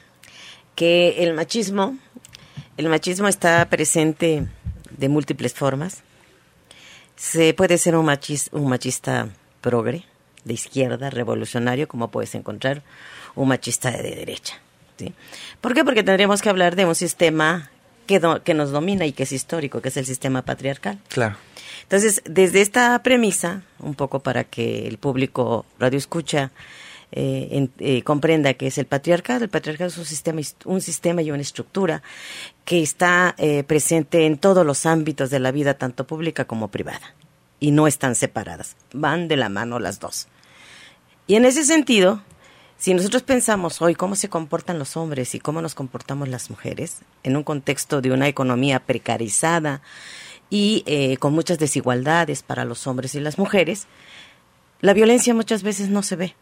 Que 0.75 1.23
el 1.23 1.35
machismo, 1.35 1.99
el 2.79 2.89
machismo 2.89 3.29
está 3.29 3.69
presente 3.69 4.47
de 4.91 5.09
múltiples 5.11 5.53
formas. 5.53 6.03
Se 7.15 7.53
puede 7.53 7.77
ser 7.77 7.95
un, 7.97 8.11
un 8.53 8.69
machista 8.71 9.29
progre, 9.61 10.07
de 10.45 10.55
izquierda, 10.55 11.11
revolucionario, 11.11 11.89
como 11.89 12.11
puedes 12.11 12.35
encontrar 12.35 12.83
un 13.35 13.49
machista 13.49 13.91
de 13.91 14.15
derecha. 14.15 14.55
¿sí? 14.99 15.13
¿Por 15.61 15.75
qué? 15.75 15.85
Porque 15.85 16.05
tendríamos 16.05 16.41
que 16.41 16.49
hablar 16.49 16.75
de 16.75 16.87
un 16.87 16.95
sistema 16.95 17.71
que, 18.07 18.19
que 18.45 18.55
nos 18.55 18.71
domina 18.71 19.05
y 19.05 19.13
que 19.13 19.25
es 19.25 19.33
histórico, 19.33 19.83
que 19.83 19.91
es 19.91 19.99
el 19.99 20.07
sistema 20.07 20.41
patriarcal. 20.41 20.99
Claro. 21.09 21.37
Entonces, 21.83 22.23
desde 22.25 22.63
esta 22.63 22.99
premisa, 23.03 23.61
un 23.79 23.95
poco 23.95 24.21
para 24.21 24.45
que 24.45 24.89
el 24.89 24.97
público 24.97 25.67
radio 25.79 25.99
escucha 25.99 26.51
eh, 27.17 27.69
eh, 27.79 28.03
comprenda 28.03 28.55
que 28.55 28.67
es 28.67 28.77
el 28.77 28.87
patriarcado. 28.87 29.45
El 29.45 29.51
patriarcado 29.51 29.87
es 29.87 29.99
un 29.99 30.05
sistema, 30.05 30.41
un 30.65 30.81
sistema 30.81 31.23
y 31.23 31.31
una 31.31 31.43
estructura 31.43 32.03
que 32.65 32.83
está 32.83 33.37
eh, 33.39 33.63
presente 33.63 34.27
en 34.27 34.37
todos 34.37 34.67
los 34.67 34.85
ámbitos 34.85 35.31
de 35.31 35.39
la 35.39 35.53
vida, 35.53 35.75
tanto 35.75 36.09
pública 36.09 36.45
como 36.47 36.73
privada, 36.73 37.15
y 37.61 37.71
no 37.71 37.87
están 37.87 38.17
separadas, 38.17 38.75
van 38.93 39.29
de 39.29 39.37
la 39.37 39.49
mano 39.49 39.79
las 39.79 40.01
dos. 40.01 40.27
Y 41.29 41.37
en 41.37 41.45
ese 41.45 41.65
sentido, 41.65 42.21
si 42.79 42.95
nosotros 42.95 43.23
pensamos 43.23 43.81
hoy 43.81 43.95
cómo 43.95 44.17
se 44.17 44.29
comportan 44.29 44.81
los 44.81 44.97
hombres 44.97 45.37
y 45.37 45.39
cómo 45.39 45.63
nos 45.63 45.77
comportamos 45.77 46.27
las 46.27 46.51
mujeres, 46.51 47.03
en 47.23 47.37
un 47.37 47.45
contexto 47.45 48.01
de 48.01 48.11
una 48.11 48.27
economía 48.27 48.81
precarizada 48.81 49.83
y 50.51 51.17
con 51.21 51.33
muchas 51.33 51.59
desigualdades 51.59 52.43
para 52.43 52.65
los 52.65 52.87
hombres 52.89 53.15
y 53.15 53.21
las 53.21 53.39
mujeres, 53.39 53.87
la 54.81 54.95
violencia 54.95 55.33
muchas 55.33 55.63
veces 55.63 55.89
no 55.89 56.03
se 56.03 56.17
ve 56.17 56.35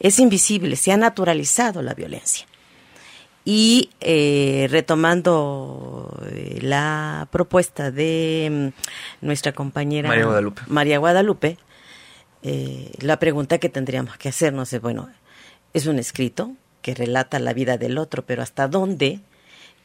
es 0.00 0.18
invisible, 0.18 0.76
se 0.76 0.92
ha 0.92 0.96
naturalizado 0.96 1.82
la 1.82 1.94
violencia. 1.94 2.46
Y 3.44 3.90
eh, 4.00 4.66
retomando 4.70 6.20
eh, 6.32 6.58
la 6.62 7.28
propuesta 7.30 7.92
de 7.92 8.72
mm, 9.20 9.24
nuestra 9.24 9.52
compañera 9.52 10.08
María 10.08 10.24
Guadalupe, 10.24 10.62
María 10.66 10.98
Guadalupe 10.98 11.56
eh, 12.48 12.92
la 13.00 13.18
pregunta 13.18 13.58
que 13.58 13.68
tendríamos 13.68 14.18
que 14.18 14.28
hacernos 14.28 14.72
es, 14.72 14.80
bueno, 14.80 15.10
es 15.72 15.86
un 15.86 15.98
escrito 15.98 16.52
que 16.80 16.94
relata 16.94 17.40
la 17.40 17.52
vida 17.52 17.76
del 17.76 17.98
otro, 17.98 18.24
pero 18.24 18.40
¿hasta 18.40 18.68
dónde 18.68 19.18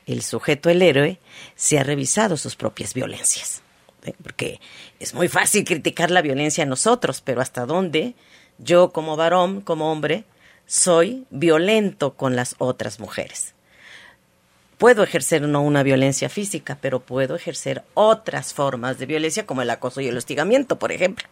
el 0.05 0.21
sujeto, 0.21 0.69
el 0.69 0.83
héroe, 0.83 1.17
se 1.55 1.79
ha 1.79 1.83
revisado 1.83 2.37
sus 2.37 2.55
propias 2.55 2.93
violencias? 2.93 3.63
Porque 4.21 4.59
es 4.99 5.15
muy 5.15 5.27
fácil 5.27 5.63
criticar 5.65 6.11
la 6.11 6.21
violencia 6.21 6.63
a 6.63 6.67
nosotros, 6.67 7.21
pero 7.21 7.41
¿hasta 7.41 7.65
dónde 7.65 8.13
yo 8.61 8.91
como 8.91 9.15
varón, 9.15 9.61
como 9.61 9.91
hombre, 9.91 10.23
soy 10.65 11.25
violento 11.29 12.13
con 12.13 12.35
las 12.35 12.55
otras 12.57 12.99
mujeres. 12.99 13.53
Puedo 14.77 15.03
ejercer 15.03 15.41
no 15.43 15.61
una 15.61 15.83
violencia 15.83 16.29
física, 16.29 16.77
pero 16.81 17.01
puedo 17.01 17.35
ejercer 17.35 17.83
otras 17.93 18.53
formas 18.53 18.97
de 18.97 19.05
violencia 19.05 19.45
como 19.45 19.61
el 19.61 19.69
acoso 19.69 20.01
y 20.01 20.07
el 20.07 20.17
hostigamiento, 20.17 20.79
por 20.79 20.91
ejemplo. 20.91 21.27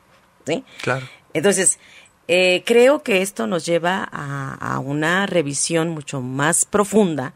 ¿Sí? 0.45 0.63
Claro. 0.81 1.07
Entonces, 1.33 1.79
eh, 2.27 2.63
creo 2.63 3.01
que 3.01 3.23
esto 3.23 3.47
nos 3.47 3.65
lleva 3.65 4.07
a, 4.11 4.77
una 4.77 5.25
revisión 5.25 5.89
mucho 5.89 6.21
más 6.21 6.63
profunda 6.65 7.33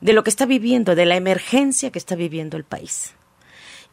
de 0.00 0.14
lo 0.14 0.24
que 0.24 0.30
está 0.30 0.46
viviendo, 0.46 0.94
de 0.94 1.04
la 1.04 1.16
emergencia 1.16 1.90
que 1.90 1.98
está 1.98 2.14
viviendo 2.14 2.56
el 2.56 2.64
país. 2.64 3.14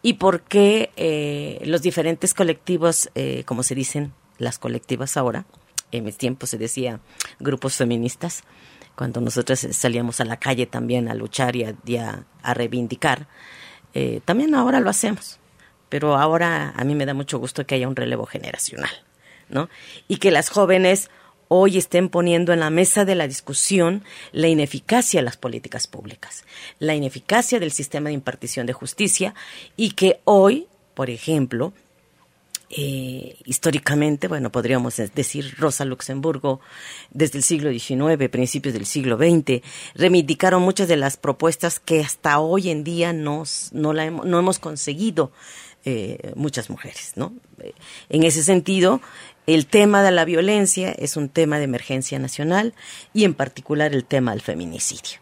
Y 0.02 0.14
por 0.14 0.42
qué 0.42 0.92
eh, 0.96 1.62
los 1.66 1.82
diferentes 1.82 2.34
colectivos, 2.34 3.10
eh, 3.16 3.44
como 3.46 3.64
se 3.64 3.76
dicen, 3.76 4.14
las 4.40 4.58
colectivas 4.58 5.18
ahora. 5.18 5.46
En 5.92 6.04
mis 6.04 6.18
tiempos 6.18 6.50
se 6.50 6.58
decía 6.58 7.00
grupos 7.40 7.76
feministas, 7.76 8.44
cuando 8.96 9.22
nosotros 9.22 9.60
salíamos 9.72 10.20
a 10.20 10.26
la 10.26 10.38
calle 10.38 10.66
también 10.66 11.08
a 11.08 11.14
luchar 11.14 11.56
y 11.56 11.64
a, 11.98 12.26
reivindicar. 12.44 13.28
Eh, 13.94 14.22
también 14.26 14.54
ahora 14.56 14.80
lo 14.82 14.90
hacemos, 14.90 15.40
pero 15.88 16.18
ahora 16.18 16.74
a 16.76 16.84
mí 16.84 16.96
me 16.96 17.06
da 17.06 17.14
mucho 17.14 17.40
gusto 17.40 17.66
que 17.66 17.76
haya 17.76 17.88
un 17.88 17.96
relevo 17.96 18.26
generacional, 18.26 18.92
¿no? 19.48 19.70
Y 20.08 20.18
que 20.18 20.32
las 20.32 20.50
jóvenes 20.50 21.10
hoy 21.48 21.78
estén 21.78 22.10
poniendo 22.10 22.54
en 22.54 22.60
la 22.60 22.70
mesa 22.70 23.06
de 23.06 23.16
la 23.16 23.28
discusión 23.28 24.04
la 24.32 24.48
ineficacia 24.48 25.20
de 25.20 25.26
las 25.26 25.38
políticas 25.38 25.88
públicas, 25.88 26.46
la 26.78 26.94
ineficacia 26.94 27.60
del 27.60 27.72
sistema 27.72 28.10
de 28.10 28.16
impartición 28.16 28.66
de 28.66 28.74
justicia 28.74 29.34
y 29.76 29.92
que 29.92 30.22
hoy, 30.26 30.68
por 30.94 31.10
ejemplo, 31.10 31.74
eh, 32.70 33.38
históricamente, 33.46 34.28
bueno, 34.28 34.52
podríamos 34.52 34.98
decir 34.98 35.56
Rosa 35.58 35.86
Luxemburgo, 35.86 36.60
desde 37.10 37.40
el 37.40 37.44
siglo 37.44 37.72
XIX, 37.72 38.30
principios 38.30 38.74
del 38.74 38.86
siglo 38.86 39.18
XX, 39.18 39.62
reivindicaron 39.96 40.62
muchas 40.62 40.88
de 40.88 40.98
las 40.98 41.18
propuestas 41.18 41.80
que 41.80 42.02
hasta 42.02 42.40
hoy 42.40 42.70
en 42.70 42.84
día 42.84 43.12
nos, 43.12 43.70
no, 43.74 43.94
la 43.94 44.06
hemos, 44.06 44.26
no 44.26 44.38
hemos 44.38 44.60
conseguido 44.60 45.32
eh, 45.86 46.34
muchas 46.36 46.70
mujeres, 46.70 47.14
¿no? 47.16 47.34
Eh, 47.60 47.74
en 48.10 48.24
ese 48.24 48.44
sentido, 48.44 49.02
el 49.48 49.66
tema 49.66 50.04
de 50.04 50.12
la 50.12 50.26
violencia 50.26 50.92
es 50.92 51.18
un 51.18 51.30
tema 51.30 51.58
de 51.58 51.64
emergencia 51.64 52.20
nacional 52.20 52.76
y 53.14 53.24
en 53.24 53.34
particular 53.34 53.96
el 53.96 54.06
tema 54.06 54.32
del 54.32 54.42
feminicidio. 54.42 55.20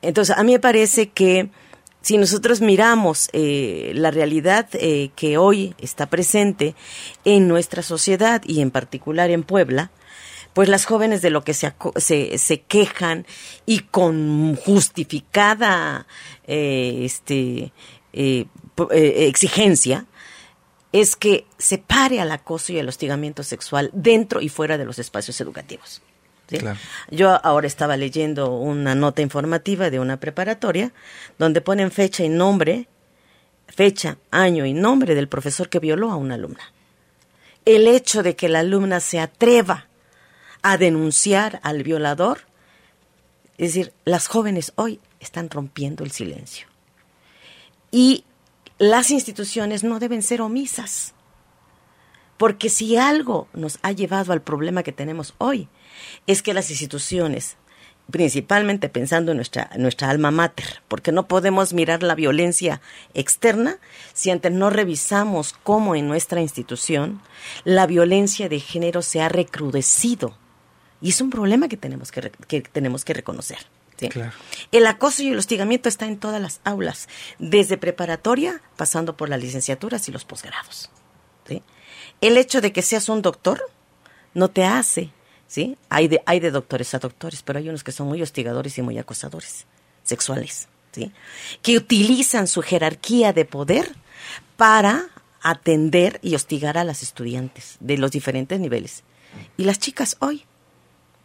Entonces, 0.00 0.38
a 0.38 0.42
mí 0.42 0.52
me 0.52 0.60
parece 0.60 1.10
que 1.10 1.50
si 2.02 2.16
nosotros 2.16 2.60
miramos 2.60 3.28
eh, 3.32 3.92
la 3.94 4.10
realidad 4.10 4.68
eh, 4.72 5.10
que 5.16 5.36
hoy 5.36 5.74
está 5.78 6.06
presente 6.06 6.74
en 7.24 7.46
nuestra 7.46 7.82
sociedad 7.82 8.42
y 8.46 8.62
en 8.62 8.70
particular 8.70 9.30
en 9.30 9.42
Puebla, 9.42 9.90
pues 10.54 10.68
las 10.68 10.86
jóvenes 10.86 11.22
de 11.22 11.30
lo 11.30 11.44
que 11.44 11.54
se, 11.54 11.72
se, 12.38 12.60
quejan 12.62 13.26
y 13.66 13.80
con 13.80 14.56
justificada 14.56 16.06
eh, 16.46 17.02
este, 17.04 17.72
exigencia 18.90 20.06
es 20.92 21.14
que 21.14 21.46
se 21.56 21.78
pare 21.78 22.20
al 22.20 22.32
acoso 22.32 22.72
y 22.72 22.80
al 22.80 22.88
hostigamiento 22.88 23.44
sexual 23.44 23.90
dentro 23.92 24.40
y 24.40 24.48
fuera 24.48 24.76
de 24.76 24.86
los 24.86 24.98
espacios 24.98 25.40
educativos. 25.40 26.02
Yo 27.10 27.44
ahora 27.44 27.66
estaba 27.66 27.96
leyendo 27.96 28.50
una 28.50 28.94
nota 28.94 29.22
informativa 29.22 29.90
de 29.90 30.00
una 30.00 30.18
preparatoria 30.18 30.92
donde 31.38 31.60
ponen 31.60 31.90
fecha 31.90 32.24
y 32.24 32.28
nombre, 32.28 32.88
fecha, 33.68 34.18
año 34.30 34.66
y 34.66 34.72
nombre 34.72 35.14
del 35.14 35.28
profesor 35.28 35.68
que 35.68 35.78
violó 35.78 36.10
a 36.10 36.16
una 36.16 36.34
alumna. 36.34 36.72
El 37.64 37.86
hecho 37.86 38.22
de 38.22 38.36
que 38.36 38.48
la 38.48 38.60
alumna 38.60 39.00
se 39.00 39.20
atreva 39.20 39.86
a 40.62 40.76
denunciar 40.76 41.60
al 41.62 41.82
violador, 41.82 42.40
es 43.58 43.74
decir, 43.74 43.92
las 44.04 44.26
jóvenes 44.26 44.72
hoy 44.76 45.00
están 45.20 45.50
rompiendo 45.50 46.04
el 46.04 46.10
silencio. 46.10 46.66
Y 47.90 48.24
las 48.78 49.10
instituciones 49.10 49.84
no 49.84 49.98
deben 49.98 50.22
ser 50.22 50.40
omisas. 50.40 51.14
Porque 52.38 52.70
si 52.70 52.96
algo 52.96 53.48
nos 53.52 53.78
ha 53.82 53.92
llevado 53.92 54.32
al 54.32 54.40
problema 54.40 54.82
que 54.82 54.92
tenemos 54.92 55.34
hoy, 55.36 55.68
es 56.26 56.42
que 56.42 56.54
las 56.54 56.70
instituciones, 56.70 57.56
principalmente 58.10 58.88
pensando 58.88 59.32
en 59.32 59.38
nuestra, 59.38 59.70
nuestra 59.76 60.10
alma 60.10 60.30
mater, 60.30 60.82
porque 60.88 61.12
no 61.12 61.26
podemos 61.28 61.72
mirar 61.72 62.02
la 62.02 62.14
violencia 62.14 62.80
externa 63.14 63.78
si 64.12 64.30
antes 64.30 64.52
no 64.52 64.70
revisamos 64.70 65.54
cómo 65.62 65.94
en 65.94 66.08
nuestra 66.08 66.40
institución 66.40 67.20
la 67.64 67.86
violencia 67.86 68.48
de 68.48 68.60
género 68.60 69.02
se 69.02 69.20
ha 69.20 69.28
recrudecido. 69.28 70.36
Y 71.00 71.10
es 71.10 71.20
un 71.20 71.30
problema 71.30 71.68
que 71.68 71.76
tenemos 71.76 72.12
que, 72.12 72.60
tenemos 72.60 73.04
que 73.04 73.14
reconocer. 73.14 73.58
El 74.72 74.86
acoso 74.86 75.22
y 75.22 75.28
el 75.28 75.38
hostigamiento 75.38 75.88
está 75.88 76.06
en 76.06 76.18
todas 76.18 76.40
las 76.40 76.60
aulas, 76.64 77.08
desde 77.38 77.76
preparatoria, 77.76 78.62
pasando 78.76 79.16
por 79.16 79.28
las 79.28 79.40
licenciaturas 79.40 80.08
y 80.08 80.12
los 80.12 80.24
posgrados. 80.24 80.90
El 82.20 82.36
hecho 82.36 82.60
de 82.60 82.72
que 82.72 82.82
seas 82.82 83.08
un 83.08 83.22
doctor 83.22 83.62
no 84.34 84.48
te 84.48 84.64
hace 84.64 85.10
hay 85.88 86.08
de, 86.08 86.22
hay 86.26 86.40
de 86.40 86.50
doctores 86.50 86.94
a 86.94 86.98
doctores, 86.98 87.42
pero 87.42 87.58
hay 87.58 87.68
unos 87.68 87.84
que 87.84 87.92
son 87.92 88.08
muy 88.08 88.22
hostigadores 88.22 88.78
y 88.78 88.82
muy 88.82 88.98
acosadores 88.98 89.66
sexuales. 90.04 90.68
¿sí? 90.92 91.12
que 91.62 91.76
utilizan 91.76 92.46
su 92.46 92.62
jerarquía 92.62 93.32
de 93.32 93.44
poder 93.44 93.94
para 94.56 95.06
atender 95.42 96.18
y 96.22 96.34
hostigar 96.34 96.76
a 96.78 96.84
las 96.84 97.02
estudiantes 97.02 97.76
de 97.80 97.98
los 97.98 98.10
diferentes 98.10 98.60
niveles. 98.60 99.02
Y 99.56 99.64
las 99.64 99.78
chicas 99.78 100.16
hoy, 100.20 100.44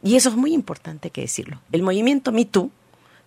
y 0.03 0.15
eso 0.15 0.29
es 0.29 0.35
muy 0.35 0.53
importante 0.53 1.09
que 1.09 1.21
decirlo, 1.21 1.61
el 1.71 1.81
movimiento 1.81 2.31
Me 2.31 2.45
Too, 2.45 2.71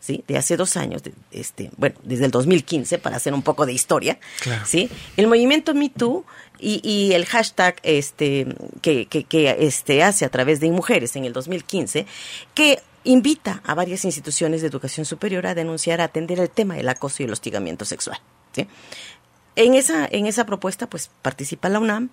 ¿sí? 0.01 0.25
de 0.27 0.39
hace 0.39 0.57
dos 0.57 0.77
años, 0.77 1.03
este, 1.31 1.71
bueno, 1.77 1.97
desde 2.05 2.25
el 2.25 2.31
2015, 2.31 2.99
para 2.99 3.17
hacer 3.17 3.35
un 3.35 3.43
poco 3.43 3.67
de 3.67 3.73
historia, 3.73 4.19
¿sí? 4.65 4.89
el 5.17 5.27
movimiento 5.27 5.75
Me 5.75 5.91
Too 5.91 6.25
y, 6.59 6.81
y 6.83 7.13
el 7.15 7.27
hashtag 7.27 7.77
este, 7.83 8.47
que, 8.83 9.07
que, 9.07 9.57
este, 9.61 10.03
hace 10.03 10.25
a 10.25 10.29
través 10.29 10.61
de 10.61 10.71
mujeres 10.71 11.17
en 11.17 11.25
el 11.25 11.33
2015, 11.33 12.07
que 12.55 12.81
invita 13.05 13.63
a 13.65 13.75
varias 13.75 14.05
instituciones 14.05 14.61
de 14.61 14.69
educación 14.69 15.07
superior 15.07 15.47
a 15.47 15.55
denunciar, 15.55 16.01
a 16.01 16.05
atender 16.05 16.41
el 16.41 16.51
tema 16.51 16.75
del 16.75 16.89
acoso 16.89 17.23
y 17.23 17.27
el 17.27 17.33
hostigamiento 17.33 17.85
sexual. 17.85 18.21
En 19.57 19.75
esa, 19.75 20.07
en 20.11 20.27
esa 20.27 20.47
propuesta, 20.47 20.89
pues 20.89 21.11
participa 21.23 21.69
la 21.69 21.81
UNAM 21.81 22.11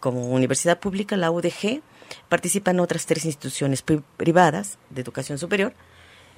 como 0.00 0.26
universidad 0.30 0.80
pública, 0.80 1.16
la 1.16 1.30
UDG, 1.30 1.80
participan 2.28 2.80
otras 2.80 3.06
tres 3.06 3.24
instituciones 3.24 3.82
privadas 4.16 4.78
de 4.90 5.00
educación 5.00 5.38
superior, 5.38 5.74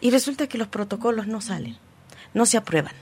y 0.01 0.11
resulta 0.11 0.49
que 0.49 0.59
los 0.59 0.69
protocolos 0.69 1.27
no 1.27 1.41
salen, 1.41 1.79
no 2.35 2.47
se 2.47 2.59
aprueban. 2.59 2.95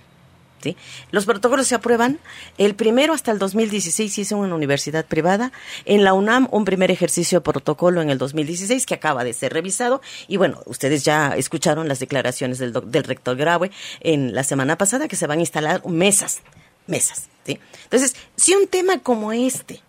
Los 1.10 1.24
protocolos 1.26 1.66
se 1.66 1.74
aprueban, 1.74 2.18
el 2.58 2.74
primero 2.74 3.14
hasta 3.14 3.30
el 3.30 3.38
2016 3.38 4.18
hizo 4.18 4.36
una 4.36 4.54
universidad 4.54 5.04
privada, 5.04 5.52
en 5.84 6.04
la 6.04 6.14
UNAM 6.14 6.48
un 6.50 6.64
primer 6.64 6.90
ejercicio 6.90 7.38
de 7.38 7.44
protocolo 7.44 8.02
en 8.02 8.10
el 8.10 8.18
2016 8.18 8.86
que 8.86 8.94
acaba 8.94 9.24
de 9.24 9.32
ser 9.32 9.52
revisado. 9.52 10.00
Y 10.28 10.36
bueno, 10.36 10.60
ustedes 10.66 11.04
ya 11.04 11.34
escucharon 11.36 11.88
las 11.88 11.98
declaraciones 11.98 12.58
del, 12.58 12.72
del 12.72 13.04
rector 13.04 13.36
Graue 13.36 13.70
en 14.00 14.34
la 14.34 14.44
semana 14.44 14.76
pasada 14.76 15.08
que 15.08 15.16
se 15.16 15.26
van 15.26 15.38
a 15.38 15.42
instalar 15.42 15.86
mesas, 15.86 16.42
mesas. 16.86 17.28
Entonces, 17.46 18.14
si 18.36 18.54
un 18.54 18.68
tema 18.68 19.00
como 19.00 19.32
este 19.32 19.80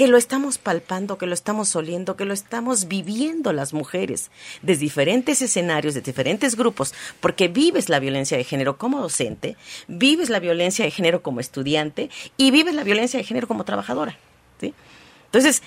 que 0.00 0.08
lo 0.08 0.16
estamos 0.16 0.56
palpando, 0.56 1.18
que 1.18 1.26
lo 1.26 1.34
estamos 1.34 1.76
oliendo, 1.76 2.16
que 2.16 2.24
lo 2.24 2.32
estamos 2.32 2.88
viviendo 2.88 3.52
las 3.52 3.74
mujeres 3.74 4.30
de 4.62 4.74
diferentes 4.78 5.42
escenarios, 5.42 5.92
de 5.92 6.00
diferentes 6.00 6.56
grupos, 6.56 6.94
porque 7.20 7.48
vives 7.48 7.90
la 7.90 7.98
violencia 7.98 8.38
de 8.38 8.44
género 8.44 8.78
como 8.78 9.02
docente, 9.02 9.58
vives 9.88 10.30
la 10.30 10.40
violencia 10.40 10.86
de 10.86 10.90
género 10.90 11.22
como 11.22 11.38
estudiante 11.38 12.08
y 12.38 12.50
vives 12.50 12.74
la 12.74 12.82
violencia 12.82 13.18
de 13.18 13.24
género 13.24 13.46
como 13.46 13.66
trabajadora. 13.66 14.16
¿sí? 14.58 14.72
Entonces, 15.26 15.62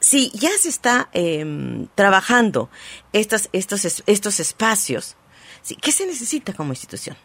si 0.00 0.30
ya 0.30 0.50
se 0.58 0.68
está 0.68 1.08
em, 1.12 1.86
trabajando 1.94 2.68
estos, 3.12 3.48
estos, 3.52 4.02
estos 4.08 4.40
espacios, 4.40 5.14
¿sí? 5.62 5.76
¿qué 5.76 5.92
se 5.92 6.04
necesita 6.04 6.52
como 6.52 6.72
institución? 6.72 7.16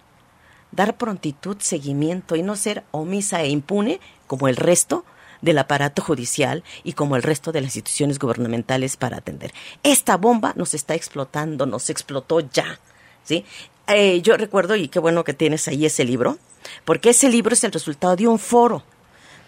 Dar 0.72 0.98
prontitud, 0.98 1.58
seguimiento 1.62 2.36
y 2.36 2.44
no 2.44 2.56
ser 2.56 2.84
omisa 2.92 3.42
e 3.42 3.50
impune 3.50 4.00
como 4.28 4.48
el 4.48 4.56
resto 4.56 5.04
del 5.42 5.58
aparato 5.58 6.02
judicial 6.02 6.64
y 6.84 6.94
como 6.94 7.16
el 7.16 7.24
resto 7.24 7.52
de 7.52 7.62
las 7.62 7.76
instituciones 7.76 8.20
gubernamentales 8.20 8.98
para 8.98 9.18
atender. 9.18 9.54
Esta 9.84 10.18
bomba 10.18 10.54
nos 10.56 10.74
está 10.74 10.96
explotando, 10.96 11.66
nos 11.66 11.90
explotó 11.90 12.40
ya. 12.40 12.80
¿sí? 13.24 13.46
Eh, 13.88 14.22
yo 14.22 14.38
recuerdo, 14.38 14.76
y 14.76 14.88
qué 14.88 15.00
bueno 15.00 15.24
que 15.24 15.34
tienes 15.34 15.68
ahí 15.68 15.86
ese 15.86 16.06
libro, 16.06 16.38
porque 16.86 17.10
ese 17.10 17.30
libro 17.30 17.54
es 17.54 17.64
el 17.64 17.72
resultado 17.72 18.16
de 18.16 18.28
un 18.28 18.40
foro 18.40 18.84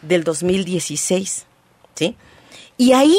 del 0.01 0.23
2016. 0.23 1.45
¿sí? 1.95 2.15
Y 2.77 2.93
ahí 2.93 3.17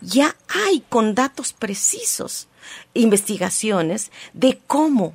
ya 0.00 0.36
hay 0.48 0.84
con 0.88 1.14
datos 1.14 1.52
precisos 1.52 2.48
investigaciones 2.94 4.10
de 4.32 4.60
cómo 4.66 5.14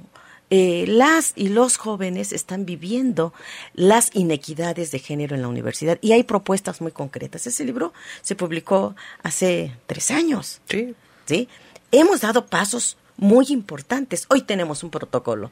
eh, 0.54 0.86
las 0.86 1.32
y 1.38 1.48
los 1.48 1.78
jóvenes 1.78 2.34
están 2.34 2.66
viviendo 2.66 3.34
las 3.74 4.14
inequidades 4.14 4.92
de 4.92 5.00
género 5.00 5.34
en 5.34 5.42
la 5.42 5.48
universidad 5.48 5.98
y 6.02 6.12
hay 6.12 6.24
propuestas 6.24 6.82
muy 6.82 6.92
concretas. 6.92 7.48
Ese 7.48 7.64
libro 7.64 7.94
se 8.22 8.36
publicó 8.36 8.94
hace 9.24 9.72
tres 9.88 10.12
años. 10.12 10.60
Sí. 10.70 10.94
¿sí? 11.26 11.48
Hemos 11.94 12.20
dado 12.20 12.48
pasos 12.48 12.98
muy 13.16 13.46
importantes. 13.48 14.26
Hoy 14.28 14.42
tenemos 14.42 14.84
un 14.84 14.90
protocolo. 14.90 15.52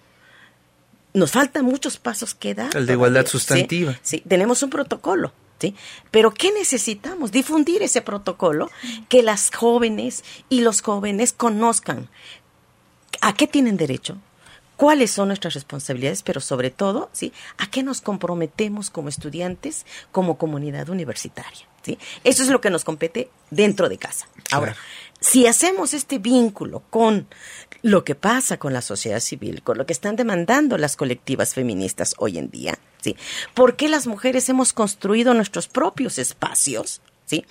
Nos 1.13 1.32
faltan 1.32 1.63
muchos 1.63 1.97
pasos 1.97 2.36
que 2.36 2.54
dar. 2.54 2.76
El 2.76 2.86
de 2.86 2.93
igualdad 2.93 3.26
sustantiva. 3.26 3.97
Sí, 4.04 4.21
tenemos 4.28 4.62
un 4.63 4.69
protocolo. 4.69 5.32
¿Sí? 5.60 5.76
Pero 6.12 6.34
¿qué 6.34 6.54
necesitamos? 6.54 7.34
Difundir 7.34 7.84
ese 7.84 8.02
protocolo, 8.02 8.69
que 9.10 9.24
las 9.24 9.52
jóvenes 9.54 10.24
y 10.47 10.62
los 10.62 10.82
jóvenes 10.82 11.34
conozcan 11.34 12.08
a 13.19 13.34
qué 13.34 13.45
tienen 13.45 13.76
derecho, 13.76 14.17
cuáles 14.80 15.12
son 15.12 15.28
nuestras 15.28 15.56
responsabilidades, 15.56 16.24
pero 16.24 16.39
sobre 16.39 16.70
todo, 16.70 17.10
¿sí? 17.12 17.34
¿A 17.58 17.70
qué 17.70 17.84
nos 17.84 18.00
comprometemos 18.00 18.89
como 18.89 19.10
estudiantes, 19.10 19.86
como 20.13 20.38
comunidad 20.38 20.88
universitaria? 20.88 21.68
¿sí? 21.82 22.00
Eso 22.24 22.44
es 22.44 22.50
lo 22.50 22.62
que 22.62 22.70
nos 22.70 22.86
compete 22.86 23.30
dentro 23.52 23.89
de 23.89 23.98
casa. 23.98 24.30
Ahora, 24.52 24.78
si 25.20 25.48
hacemos 25.48 25.94
este 25.94 26.18
vínculo 26.18 26.82
con 26.89 27.28
lo 27.82 28.06
que 28.06 28.15
pasa 28.15 28.58
con 28.58 28.72
la 28.72 28.82
sociedad 28.82 29.20
civil, 29.20 29.63
con 29.63 29.78
lo 29.78 29.86
que 29.86 29.92
están 29.92 30.15
demandando 30.15 30.78
las 30.78 30.96
colectivas 30.96 31.54
feministas 31.54 32.15
hoy 32.18 32.38
en 32.38 32.50
día, 32.50 32.80
¿sí? 33.02 33.18
¿Por 33.54 33.76
qué 33.76 33.89
las 33.89 34.08
mujeres 34.08 34.48
hemos 34.48 34.72
construido 34.72 35.34
nuestros 35.34 35.68
propios 35.68 36.18
espacios, 36.18 37.02
¿sí? 37.26 37.46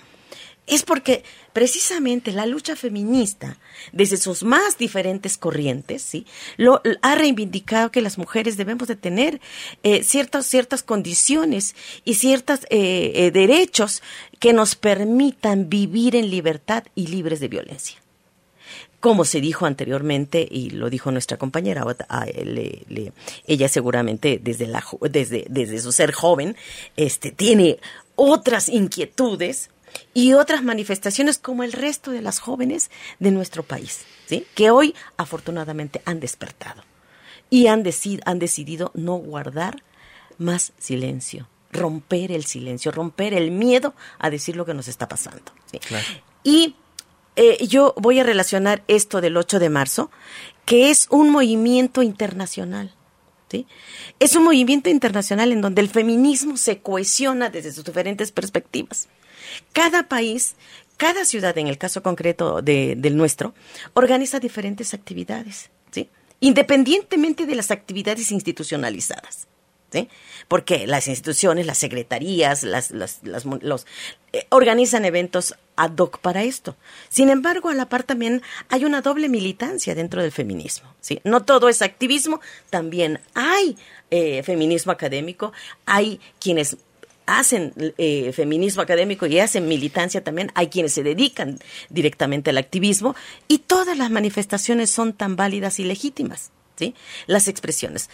Es 0.69 0.83
porque 0.83 1.23
precisamente 1.51 2.31
la 2.31 2.45
lucha 2.45 2.75
feminista, 2.75 3.57
desde 3.91 4.17
sus 4.17 4.43
más 4.43 4.77
diferentes 4.77 5.37
corrientes, 5.37 6.01
¿sí? 6.01 6.25
Lo, 6.57 6.81
ha 7.01 7.15
reivindicado 7.15 7.91
que 7.91 8.01
las 8.01 8.17
mujeres 8.17 8.55
debemos 8.55 8.87
de 8.87 8.95
tener 8.95 9.41
eh, 9.83 10.03
ciertas, 10.03 10.45
ciertas 10.45 10.83
condiciones 10.83 11.75
y 12.05 12.13
ciertos 12.15 12.61
eh, 12.69 13.11
eh, 13.15 13.31
derechos 13.31 14.03
que 14.39 14.53
nos 14.53 14.75
permitan 14.75 15.69
vivir 15.69 16.15
en 16.15 16.29
libertad 16.29 16.83
y 16.95 17.07
libres 17.07 17.39
de 17.39 17.47
violencia. 17.47 17.99
Como 18.99 19.23
se 19.23 19.39
dijo 19.39 19.65
anteriormente, 19.65 20.45
y 20.49 20.71
lo 20.71 20.89
dijo 20.89 21.09
nuestra 21.09 21.37
compañera, 21.37 21.85
ella 23.47 23.69
seguramente 23.69 24.41
desde, 24.43 24.67
la, 24.67 24.83
desde, 25.09 25.45
desde 25.49 25.79
su 25.79 25.93
ser 25.93 26.11
joven 26.11 26.57
este, 26.97 27.31
tiene 27.31 27.79
otras 28.15 28.67
inquietudes 28.67 29.69
y 30.13 30.33
otras 30.33 30.63
manifestaciones 30.63 31.37
como 31.37 31.63
el 31.63 31.73
resto 31.73 32.11
de 32.11 32.21
las 32.21 32.39
jóvenes 32.39 32.91
de 33.19 33.31
nuestro 33.31 33.63
país, 33.63 34.05
¿sí? 34.27 34.45
que 34.55 34.71
hoy 34.71 34.95
afortunadamente 35.17 36.01
han 36.05 36.19
despertado 36.19 36.83
y 37.49 37.67
han, 37.67 37.83
han 38.25 38.39
decidido 38.39 38.91
no 38.93 39.15
guardar 39.15 39.83
más 40.37 40.73
silencio, 40.77 41.47
romper 41.71 42.31
el 42.31 42.45
silencio, 42.45 42.91
romper 42.91 43.33
el 43.33 43.51
miedo 43.51 43.93
a 44.17 44.29
decir 44.29 44.55
lo 44.55 44.65
que 44.65 44.73
nos 44.73 44.87
está 44.87 45.07
pasando. 45.07 45.51
Y 46.43 46.75
eh, 47.35 47.67
yo 47.67 47.93
voy 47.97 48.19
a 48.19 48.23
relacionar 48.23 48.83
esto 48.87 49.21
del 49.21 49.37
8 49.37 49.59
de 49.59 49.69
marzo, 49.69 50.11
que 50.65 50.89
es 50.89 51.07
un 51.09 51.29
movimiento 51.29 52.01
internacional. 52.01 52.93
¿Sí? 53.49 53.65
Es 54.19 54.35
un 54.35 54.43
movimiento 54.43 54.91
internacional 54.91 55.51
en 55.51 55.61
donde 55.61 55.81
el 55.81 55.89
feminismo 55.89 56.55
se 56.55 56.81
cohesiona 56.83 57.49
desde 57.49 57.71
sus 57.71 57.83
diferentes 57.83 58.31
perspectivas. 58.31 59.07
Cada 59.73 60.03
país, 60.03 60.55
cada 60.97 61.23
ciudad, 61.23 61.57
en 61.57 61.67
el 61.67 61.77
caso 61.77 62.03
concreto 62.03 62.61
de, 62.61 62.95
del 62.97 63.15
nuestro, 63.15 63.53
organiza 63.93 64.39
diferentes 64.39 64.93
actividades, 64.93 65.69
¿sí? 65.91 66.09
Independientemente 66.41 67.45
de 67.45 67.55
las 67.55 67.71
actividades 67.71 68.31
institucionalizadas. 68.31 69.47
¿Sí? 69.91 70.07
Porque 70.47 70.85
las 70.85 71.07
instituciones, 71.07 71.65
las 71.65 71.79
secretarías, 71.79 72.61
las, 72.61 72.91
las, 72.91 73.21
los, 73.23 73.87
eh, 74.33 74.45
organizan 74.49 75.03
eventos 75.03 75.55
ad 75.75 75.97
hoc 75.97 76.19
para 76.19 76.43
esto. 76.43 76.75
Sin 77.09 77.31
embargo, 77.31 77.69
a 77.69 77.73
la 77.73 77.89
par 77.89 78.03
también 78.03 78.43
hay 78.69 78.85
una 78.85 79.01
doble 79.01 79.29
militancia 79.29 79.95
dentro 79.95 80.21
del 80.21 80.31
feminismo. 80.31 80.93
¿sí? 81.01 81.21
No 81.23 81.43
todo 81.43 81.69
es 81.69 81.81
activismo, 81.81 82.39
también 82.69 83.19
hay 83.33 83.77
eh, 84.11 84.43
feminismo 84.43 84.91
académico, 84.91 85.53
hay 85.87 86.19
quienes 86.39 86.77
hacen 87.37 87.73
eh, 87.97 88.31
feminismo 88.33 88.81
académico 88.81 89.25
y 89.25 89.39
hacen 89.39 89.67
militancia 89.67 90.23
también, 90.23 90.51
hay 90.55 90.67
quienes 90.67 90.93
se 90.93 91.03
dedican 91.03 91.59
directamente 91.89 92.49
al 92.49 92.57
activismo 92.57 93.15
y 93.47 93.59
todas 93.59 93.97
las 93.97 94.09
manifestaciones 94.09 94.89
son 94.89 95.13
tan 95.13 95.35
válidas 95.35 95.79
y 95.79 95.83
legítimas, 95.83 96.51
¿sí? 96.77 96.95
Las 97.27 97.47
expresiones. 97.47 98.09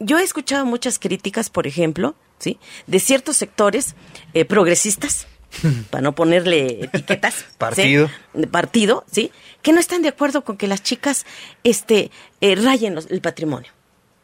Yo 0.00 0.18
he 0.18 0.22
escuchado 0.22 0.64
muchas 0.64 0.98
críticas, 0.98 1.50
por 1.50 1.66
ejemplo, 1.66 2.14
¿sí? 2.38 2.58
De 2.86 3.00
ciertos 3.00 3.36
sectores 3.36 3.94
eh, 4.34 4.44
progresistas, 4.44 5.26
para 5.90 6.02
no 6.02 6.14
ponerle 6.14 6.84
etiquetas. 6.84 7.46
partido. 7.56 8.10
Partido, 8.50 9.04
¿sí? 9.10 9.32
Que 9.62 9.72
no 9.72 9.80
están 9.80 10.02
de 10.02 10.08
acuerdo 10.08 10.44
con 10.44 10.56
que 10.56 10.66
las 10.66 10.82
chicas 10.82 11.26
este, 11.64 12.10
eh, 12.40 12.54
rayen 12.54 12.98
el 13.08 13.20
patrimonio. 13.20 13.72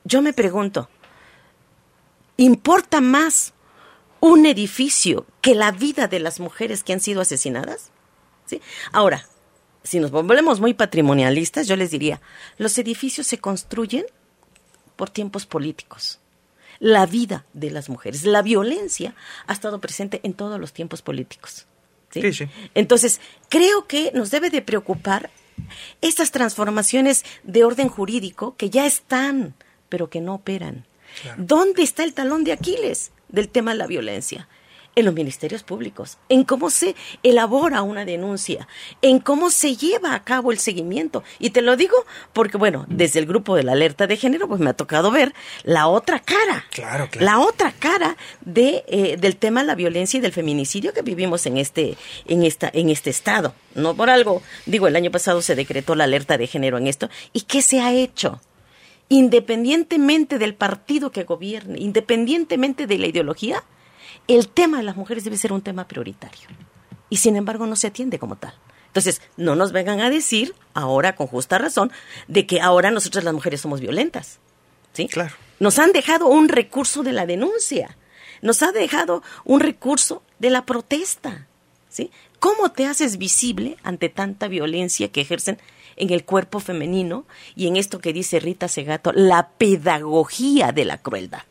Yo 0.05 0.21
me 0.23 0.33
pregunto, 0.33 0.91
¿importa 2.37 3.01
más 3.01 3.55
un 4.25 4.47
edificio 4.47 5.27
que 5.43 5.55
la 5.55 5.71
vida 5.71 6.09
de 6.09 6.19
las 6.19 6.41
mujeres 6.41 6.83
que 6.83 6.95
han 6.95 7.01
sido 7.01 7.21
asesinadas? 7.21 7.91
¿Sí? 8.47 8.63
Ahora, 8.91 9.27
si 9.83 10.01
nos 10.01 10.11
volvemos 10.11 10.61
muy 10.61 10.73
patrimonialistas, 10.73 11.69
yo 11.69 11.77
les 11.77 11.91
diría, 11.91 12.23
los 12.57 12.79
edificios 12.79 13.27
se 13.27 13.37
construyen 13.37 14.07
por 14.97 15.11
tiempos 15.11 15.45
políticos. 15.45 16.21
La 16.79 17.05
vida 17.05 17.45
de 17.53 17.71
las 17.71 17.91
mujeres, 17.91 18.25
la 18.25 18.41
violencia 18.41 19.15
ha 19.47 19.53
estado 19.53 19.79
presente 19.79 20.21
en 20.23 20.33
todos 20.33 20.59
los 20.59 20.73
tiempos 20.73 21.03
políticos. 21.03 21.67
¿sí? 22.11 22.33
Sí, 22.33 22.49
Entonces, 22.75 23.21
creo 23.51 23.87
que 23.87 24.11
nos 24.15 24.31
debe 24.31 24.49
de 24.49 24.63
preocupar 24.63 25.31
estas 26.01 26.31
transformaciones 26.31 27.27
de 27.43 27.63
orden 27.63 27.91
jurídico 27.91 28.57
que 28.57 28.71
ya 28.71 28.87
están, 28.87 29.55
pero 29.91 30.09
que 30.09 30.23
no 30.23 30.35
operan. 30.35 30.87
¿Dónde 31.37 31.83
está 31.83 32.05
el 32.05 32.15
talón 32.15 32.43
de 32.43 32.53
Aquiles 32.53 33.13
del 33.35 33.49
tema 33.49 33.73
de 33.73 33.79
la 33.79 33.87
violencia? 33.87 34.49
en 34.97 35.05
los 35.05 35.15
ministerios 35.15 35.63
públicos, 35.63 36.19
en 36.29 36.45
cómo 36.45 36.71
se 36.71 36.95
elabora 37.23 37.83
una 37.83 38.05
denuncia, 38.05 38.69
en 39.03 39.19
cómo 39.19 39.51
se 39.51 39.77
lleva 39.77 40.15
a 40.15 40.25
cabo 40.25 40.53
el 40.53 40.59
seguimiento. 40.59 41.25
Y 41.39 41.51
te 41.51 41.63
lo 41.63 41.77
digo 41.77 41.97
porque, 42.33 42.59
bueno, 42.59 42.85
desde 42.89 43.19
el 43.19 43.27
grupo 43.27 43.57
de 43.57 43.65
la 43.65 43.73
alerta 43.73 44.07
de 44.07 44.17
género, 44.17 44.49
pues 44.49 44.61
me 44.61 44.71
ha 44.71 44.75
tocado 44.75 45.11
ver 45.11 45.35
la 45.65 45.89
otra 45.89 46.21
cara. 46.21 46.65
Claro, 46.71 47.09
claro. 47.11 47.25
La 47.25 47.41
otra 47.41 47.73
cara 47.73 48.17
de, 48.43 48.85
eh, 48.87 49.17
del 49.19 49.37
tema 49.37 49.61
de 49.61 49.67
la 49.67 49.75
violencia 49.75 50.19
y 50.19 50.21
del 50.21 50.33
feminicidio 50.33 50.93
que 50.93 51.03
vivimos 51.03 51.47
en 51.47 51.57
este, 51.57 51.97
en, 52.27 52.45
esta, 52.45 52.71
en 52.73 52.91
este 52.91 53.11
estado. 53.11 53.55
No 53.75 53.97
por 53.97 54.11
algo, 54.11 54.43
digo, 54.67 54.87
el 54.87 54.97
año 54.97 55.11
pasado 55.11 55.43
se 55.43 55.57
decretó 55.57 55.95
la 55.95 56.05
alerta 56.05 56.39
de 56.39 56.47
género 56.47 56.79
en 56.79 56.87
esto. 56.87 57.09
¿Y 57.33 57.43
qué 57.43 57.63
se 57.63 57.81
ha 57.81 57.93
hecho? 57.93 58.41
Independientemente 59.09 60.39
del 60.39 60.55
partido 60.55 61.11
que 61.11 61.25
gobierne, 61.25 61.79
independientemente 61.79 62.87
de 62.87 62.99
la 62.99 63.07
ideología, 63.07 63.63
el 64.29 64.49
tema 64.49 64.79
de 64.79 64.85
las 64.85 64.97
mujeres 64.97 65.25
debe 65.25 65.37
ser 65.37 65.53
un 65.53 65.63
tema 65.63 65.87
prioritario. 65.87 66.49
Y 67.11 67.19
sin 67.19 67.37
embargo 67.37 67.67
no 67.67 67.77
se 67.77 67.89
atiende 67.89 68.19
como 68.19 68.37
tal. 68.37 68.55
Entonces, 68.87 69.23
no 69.37 69.57
nos 69.57 69.73
vengan 69.73 70.01
a 70.01 70.09
decir, 70.09 70.55
ahora 70.73 71.17
con 71.17 71.27
justa 71.27 71.59
razón, 71.59 71.91
de 72.29 72.47
que 72.47 72.61
ahora 72.61 72.93
nosotras 72.93 73.25
las 73.25 73.35
mujeres 73.35 73.61
somos 73.61 73.81
violentas. 73.81 74.39
¿Sí? 74.93 75.09
Claro. 75.09 75.35
Nos 75.59 75.81
han 75.81 75.91
dejado 75.93 76.29
un 76.29 76.49
recurso 76.49 77.03
de 77.03 77.13
la 77.13 77.27
denuncia. 77.27 77.97
Nos 78.41 78.63
ha 78.63 78.71
dejado 78.71 79.23
un 79.45 79.59
recurso 79.59 80.23
de 80.39 80.51
la 80.51 80.65
protesta. 80.65 81.49
¿Sí? 81.89 82.13
¿Cómo 82.39 82.71
te 82.71 82.87
haces 82.87 83.19
visible 83.19 83.77
ante 83.83 84.09
tanta 84.09 84.47
violencia 84.47 85.11
que 85.11 85.23
ejercen 85.23 85.59
en 85.97 86.11
el 86.11 86.25
cuerpo 86.25 86.61
femenino 86.61 87.27
y 87.55 87.69
en 87.69 87.77
esto 87.77 87.99
que 87.99 88.13
dice 88.13 88.41
Rita 88.41 88.69
Segato, 88.69 89.13
la 89.13 89.49
pedagogía 89.49 90.73
de 90.73 90.85
la 90.85 90.99
crueldad? 90.99 91.43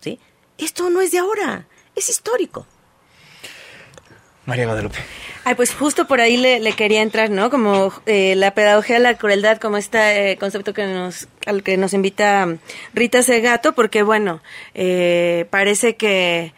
¿Sí? 0.00 0.18
Esto 0.58 0.90
no 0.90 1.00
es 1.00 1.12
de 1.12 1.18
ahora, 1.18 1.66
es 1.94 2.08
histórico. 2.08 2.66
María 4.46 4.66
Guadalupe. 4.66 4.98
Ay, 5.44 5.54
pues 5.54 5.74
justo 5.74 6.06
por 6.06 6.20
ahí 6.20 6.36
le, 6.38 6.72
quería 6.72 7.02
entrar, 7.02 7.30
¿no? 7.30 7.50
Como 7.50 7.92
eh, 8.06 8.34
la 8.34 8.54
pedagogía 8.54 8.96
de 8.96 9.02
la 9.02 9.18
crueldad, 9.18 9.58
como 9.58 9.76
este 9.76 10.32
eh, 10.32 10.36
concepto 10.38 10.72
que 10.72 10.86
nos, 10.86 11.28
al 11.46 11.62
que 11.62 11.76
nos 11.76 11.92
invita 11.92 12.56
Rita 12.94 13.22
Segato, 13.22 13.74
porque 13.74 14.02
bueno, 14.02 14.42
eh, 14.74 15.46
parece 15.50 15.96
que 15.96 16.54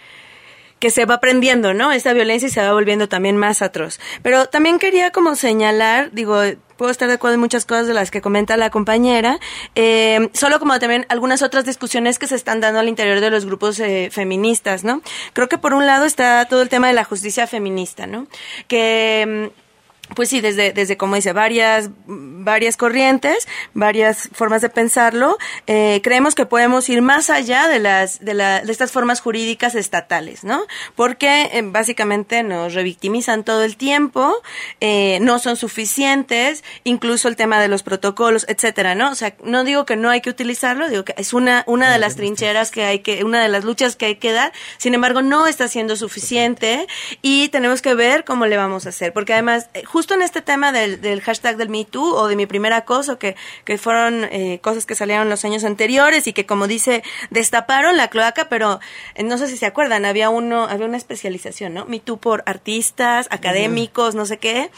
que 0.78 0.90
se 0.90 1.04
va 1.06 1.14
aprendiendo, 1.14 1.74
¿no? 1.74 1.92
Esta 1.92 2.12
violencia 2.12 2.48
y 2.48 2.50
se 2.50 2.60
va 2.60 2.72
volviendo 2.72 3.08
también 3.08 3.36
más 3.36 3.62
atroz. 3.62 3.98
Pero 4.22 4.46
también 4.46 4.78
quería 4.78 5.10
como 5.10 5.34
señalar, 5.34 6.10
digo, 6.12 6.40
puedo 6.76 6.90
estar 6.90 7.08
de 7.08 7.14
acuerdo 7.14 7.34
en 7.34 7.40
muchas 7.40 7.64
cosas 7.64 7.86
de 7.86 7.94
las 7.94 8.10
que 8.10 8.20
comenta 8.20 8.56
la 8.56 8.70
compañera, 8.70 9.38
eh, 9.74 10.28
solo 10.34 10.58
como 10.58 10.78
también 10.78 11.06
algunas 11.08 11.42
otras 11.42 11.64
discusiones 11.64 12.18
que 12.18 12.26
se 12.26 12.34
están 12.34 12.60
dando 12.60 12.80
al 12.80 12.88
interior 12.88 13.20
de 13.20 13.30
los 13.30 13.46
grupos 13.46 13.80
eh, 13.80 14.10
feministas, 14.12 14.84
¿no? 14.84 15.02
Creo 15.32 15.48
que 15.48 15.58
por 15.58 15.72
un 15.72 15.86
lado 15.86 16.04
está 16.04 16.44
todo 16.46 16.62
el 16.62 16.68
tema 16.68 16.88
de 16.88 16.94
la 16.94 17.04
justicia 17.04 17.46
feminista, 17.46 18.06
¿no? 18.06 18.26
Que 18.68 19.50
mm, 19.52 19.65
pues 20.14 20.28
sí, 20.28 20.40
desde, 20.40 20.72
desde 20.72 20.96
como 20.96 21.16
dice, 21.16 21.32
varias, 21.32 21.90
varias 22.06 22.76
corrientes, 22.76 23.48
varias 23.74 24.28
formas 24.32 24.62
de 24.62 24.68
pensarlo, 24.68 25.36
eh, 25.66 26.00
creemos 26.02 26.34
que 26.34 26.46
podemos 26.46 26.88
ir 26.88 27.02
más 27.02 27.28
allá 27.28 27.66
de 27.68 27.80
las, 27.80 28.24
de, 28.24 28.34
la, 28.34 28.60
de 28.60 28.70
estas 28.70 28.92
formas 28.92 29.20
jurídicas 29.20 29.74
estatales, 29.74 30.44
¿no? 30.44 30.64
Porque 30.94 31.50
eh, 31.52 31.62
básicamente 31.64 32.42
nos 32.42 32.74
revictimizan 32.74 33.42
todo 33.42 33.64
el 33.64 33.76
tiempo, 33.76 34.32
eh, 34.80 35.18
no 35.22 35.38
son 35.38 35.56
suficientes, 35.56 36.62
incluso 36.84 37.28
el 37.28 37.36
tema 37.36 37.60
de 37.60 37.68
los 37.68 37.82
protocolos, 37.82 38.46
etcétera, 38.48 38.94
¿no? 38.94 39.10
O 39.10 39.14
sea, 39.14 39.34
no 39.42 39.64
digo 39.64 39.86
que 39.86 39.96
no 39.96 40.10
hay 40.10 40.20
que 40.20 40.30
utilizarlo, 40.30 40.88
digo 40.88 41.04
que 41.04 41.14
es 41.16 41.32
una, 41.32 41.64
una 41.66 41.92
de 41.92 41.98
las 41.98 42.16
trincheras 42.16 42.70
que 42.70 42.84
hay 42.84 43.00
que, 43.00 43.24
una 43.24 43.42
de 43.42 43.48
las 43.48 43.64
luchas 43.64 43.96
que 43.96 44.06
hay 44.06 44.16
que 44.16 44.32
dar, 44.32 44.52
sin 44.78 44.94
embargo, 44.94 45.22
no 45.22 45.46
está 45.48 45.66
siendo 45.68 45.96
suficiente 45.96 46.86
y 47.22 47.48
tenemos 47.48 47.82
que 47.82 47.94
ver 47.94 48.24
cómo 48.24 48.46
le 48.46 48.56
vamos 48.56 48.86
a 48.86 48.90
hacer, 48.90 49.12
porque 49.12 49.32
además, 49.32 49.68
justo 49.96 50.12
en 50.12 50.20
este 50.20 50.42
tema 50.42 50.72
del, 50.72 51.00
del 51.00 51.22
hashtag 51.22 51.56
del 51.56 51.70
Me 51.70 51.86
Too 51.86 52.04
o 52.04 52.28
de 52.28 52.36
mi 52.36 52.44
primer 52.44 52.74
acoso, 52.74 53.18
que, 53.18 53.34
que 53.64 53.78
fueron 53.78 54.24
eh, 54.24 54.58
cosas 54.60 54.84
que 54.84 54.94
salieron 54.94 55.30
los 55.30 55.42
años 55.46 55.64
anteriores 55.64 56.26
y 56.26 56.34
que, 56.34 56.44
como 56.44 56.66
dice, 56.66 57.02
destaparon 57.30 57.96
la 57.96 58.08
cloaca, 58.08 58.50
pero 58.50 58.78
eh, 59.14 59.22
no 59.22 59.38
sé 59.38 59.48
si 59.48 59.56
se 59.56 59.64
acuerdan, 59.64 60.04
había 60.04 60.28
uno, 60.28 60.64
había 60.64 60.84
una 60.84 60.98
especialización, 60.98 61.72
¿no? 61.72 61.86
Me 61.86 61.98
Too 61.98 62.18
por 62.18 62.42
artistas, 62.44 63.26
académicos, 63.30 64.14
no 64.14 64.26
sé 64.26 64.36
qué. 64.36 64.70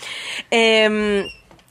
Eh, 0.52 1.26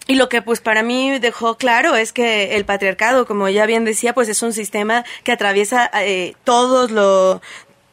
y 0.08 0.16
lo 0.16 0.28
que 0.28 0.42
pues 0.42 0.60
para 0.60 0.84
mí 0.84 1.18
dejó 1.20 1.56
claro 1.58 1.96
es 1.96 2.12
que 2.12 2.58
el 2.58 2.66
patriarcado, 2.66 3.26
como 3.26 3.48
ya 3.48 3.66
bien 3.66 3.86
decía, 3.86 4.14
pues 4.14 4.28
es 4.28 4.42
un 4.42 4.52
sistema 4.52 5.06
que 5.24 5.32
atraviesa 5.32 5.90
eh, 6.02 6.36
todos 6.44 6.92
lo, 6.92 7.42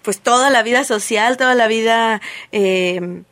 pues 0.02 0.18
toda 0.18 0.50
la 0.50 0.64
vida 0.64 0.82
social, 0.82 1.36
toda 1.36 1.54
la 1.54 1.68
vida, 1.68 2.20
eh, 2.50 3.22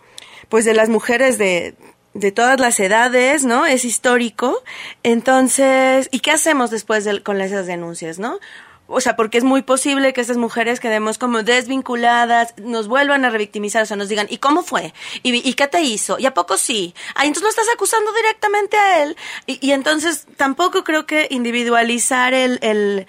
pues 0.48 0.64
de 0.64 0.74
las 0.74 0.88
mujeres 0.88 1.36
de, 1.36 1.74
de 2.14 2.32
todas 2.32 2.60
las 2.60 2.78
edades, 2.80 3.44
¿no? 3.44 3.66
Es 3.66 3.84
histórico. 3.84 4.62
Entonces, 5.02 6.08
¿y 6.12 6.20
qué 6.20 6.30
hacemos 6.30 6.70
después 6.70 7.04
de, 7.04 7.22
con 7.22 7.40
esas 7.40 7.66
denuncias, 7.66 8.18
no? 8.18 8.38
O 8.88 9.00
sea, 9.00 9.16
porque 9.16 9.38
es 9.38 9.44
muy 9.44 9.62
posible 9.62 10.12
que 10.12 10.20
estas 10.20 10.36
mujeres 10.36 10.78
quedemos 10.78 11.16
como 11.16 11.42
desvinculadas, 11.42 12.54
nos 12.58 12.88
vuelvan 12.88 13.24
a 13.24 13.30
revictimizar, 13.30 13.82
o 13.82 13.86
sea, 13.86 13.96
nos 13.96 14.10
digan, 14.10 14.26
¿y 14.28 14.36
cómo 14.36 14.62
fue? 14.62 14.92
¿Y, 15.22 15.54
qué 15.54 15.66
te 15.66 15.82
hizo? 15.82 16.18
¿Y 16.18 16.26
a 16.26 16.34
poco 16.34 16.58
sí? 16.58 16.94
Ah, 17.14 17.24
entonces 17.24 17.44
no 17.44 17.48
estás 17.48 17.68
acusando 17.72 18.12
directamente 18.12 18.76
a 18.76 19.02
él. 19.04 19.16
Y, 19.46 19.66
y 19.66 19.72
entonces 19.72 20.26
tampoco 20.36 20.84
creo 20.84 21.06
que 21.06 21.26
individualizar 21.30 22.34
el, 22.34 22.58
el 22.60 23.06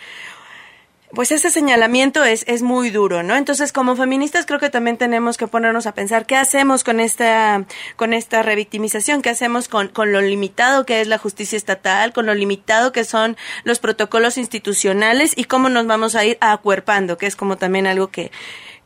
pues 1.13 1.31
ese 1.31 1.51
señalamiento 1.51 2.23
es, 2.23 2.43
es 2.47 2.61
muy 2.61 2.89
duro, 2.89 3.21
¿no? 3.23 3.35
Entonces, 3.35 3.71
como 3.71 3.95
feministas 3.95 4.45
creo 4.45 4.59
que 4.59 4.69
también 4.69 4.97
tenemos 4.97 5.37
que 5.37 5.47
ponernos 5.47 5.85
a 5.85 5.93
pensar 5.93 6.25
qué 6.25 6.35
hacemos 6.35 6.83
con 6.83 6.99
esta, 6.99 7.65
con 7.95 8.13
esta 8.13 8.41
revictimización, 8.41 9.21
qué 9.21 9.29
hacemos 9.29 9.67
con, 9.67 9.89
con 9.89 10.11
lo 10.11 10.21
limitado 10.21 10.85
que 10.85 11.01
es 11.01 11.07
la 11.07 11.17
justicia 11.17 11.57
estatal, 11.57 12.13
con 12.13 12.25
lo 12.25 12.33
limitado 12.33 12.91
que 12.91 13.03
son 13.03 13.37
los 13.63 13.79
protocolos 13.79 14.37
institucionales 14.37 15.33
y 15.35 15.43
cómo 15.43 15.69
nos 15.69 15.85
vamos 15.85 16.15
a 16.15 16.25
ir 16.25 16.37
acuerpando, 16.41 17.17
que 17.17 17.27
es 17.27 17.35
como 17.35 17.57
también 17.57 17.85
algo 17.85 18.07
que, 18.07 18.31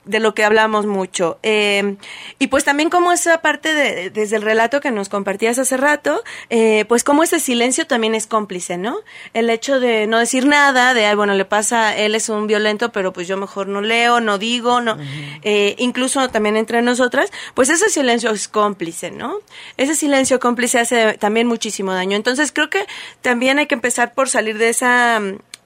de 0.07 0.19
lo 0.19 0.33
que 0.33 0.43
hablamos 0.43 0.85
mucho. 0.85 1.39
Eh, 1.43 1.97
y 2.39 2.47
pues 2.47 2.63
también 2.63 2.89
como 2.89 3.11
esa 3.11 3.41
parte 3.41 3.73
de, 3.73 4.09
desde 4.09 4.35
el 4.35 4.41
relato 4.41 4.79
que 4.79 4.91
nos 4.91 5.09
compartías 5.09 5.59
hace 5.59 5.77
rato, 5.77 6.23
eh, 6.49 6.85
pues 6.87 7.03
como 7.03 7.23
ese 7.23 7.39
silencio 7.39 7.85
también 7.87 8.15
es 8.15 8.27
cómplice, 8.27 8.77
¿no? 8.77 8.97
El 9.33 9.49
hecho 9.49 9.79
de 9.79 10.07
no 10.07 10.19
decir 10.19 10.45
nada, 10.45 10.93
de, 10.93 11.05
ay, 11.05 11.15
bueno, 11.15 11.33
le 11.33 11.45
pasa, 11.45 11.95
él 11.97 12.15
es 12.15 12.29
un 12.29 12.47
violento, 12.47 12.91
pero 12.91 13.13
pues 13.13 13.27
yo 13.27 13.37
mejor 13.37 13.67
no 13.67 13.81
leo, 13.81 14.19
no 14.19 14.37
digo, 14.37 14.81
no, 14.81 14.97
eh, 15.43 15.75
incluso 15.77 16.29
también 16.29 16.57
entre 16.57 16.81
nosotras, 16.81 17.31
pues 17.53 17.69
ese 17.69 17.89
silencio 17.89 18.31
es 18.31 18.47
cómplice, 18.47 19.11
¿no? 19.11 19.37
Ese 19.77 19.95
silencio 19.95 20.39
cómplice 20.39 20.79
hace 20.79 21.13
también 21.17 21.47
muchísimo 21.47 21.93
daño. 21.93 22.15
Entonces 22.15 22.51
creo 22.51 22.69
que 22.69 22.85
también 23.21 23.59
hay 23.59 23.67
que 23.67 23.75
empezar 23.75 24.13
por 24.13 24.29
salir 24.29 24.57
de 24.57 24.69
esa, 24.69 25.21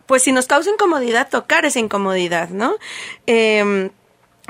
pues 0.06 0.24
si 0.24 0.32
nos 0.32 0.48
causa 0.48 0.70
incomodidad, 0.70 1.30
tocar 1.30 1.66
esa 1.66 1.80
incomodidad, 1.80 2.50
¿no? 2.50 2.76
Eh, 3.28 3.92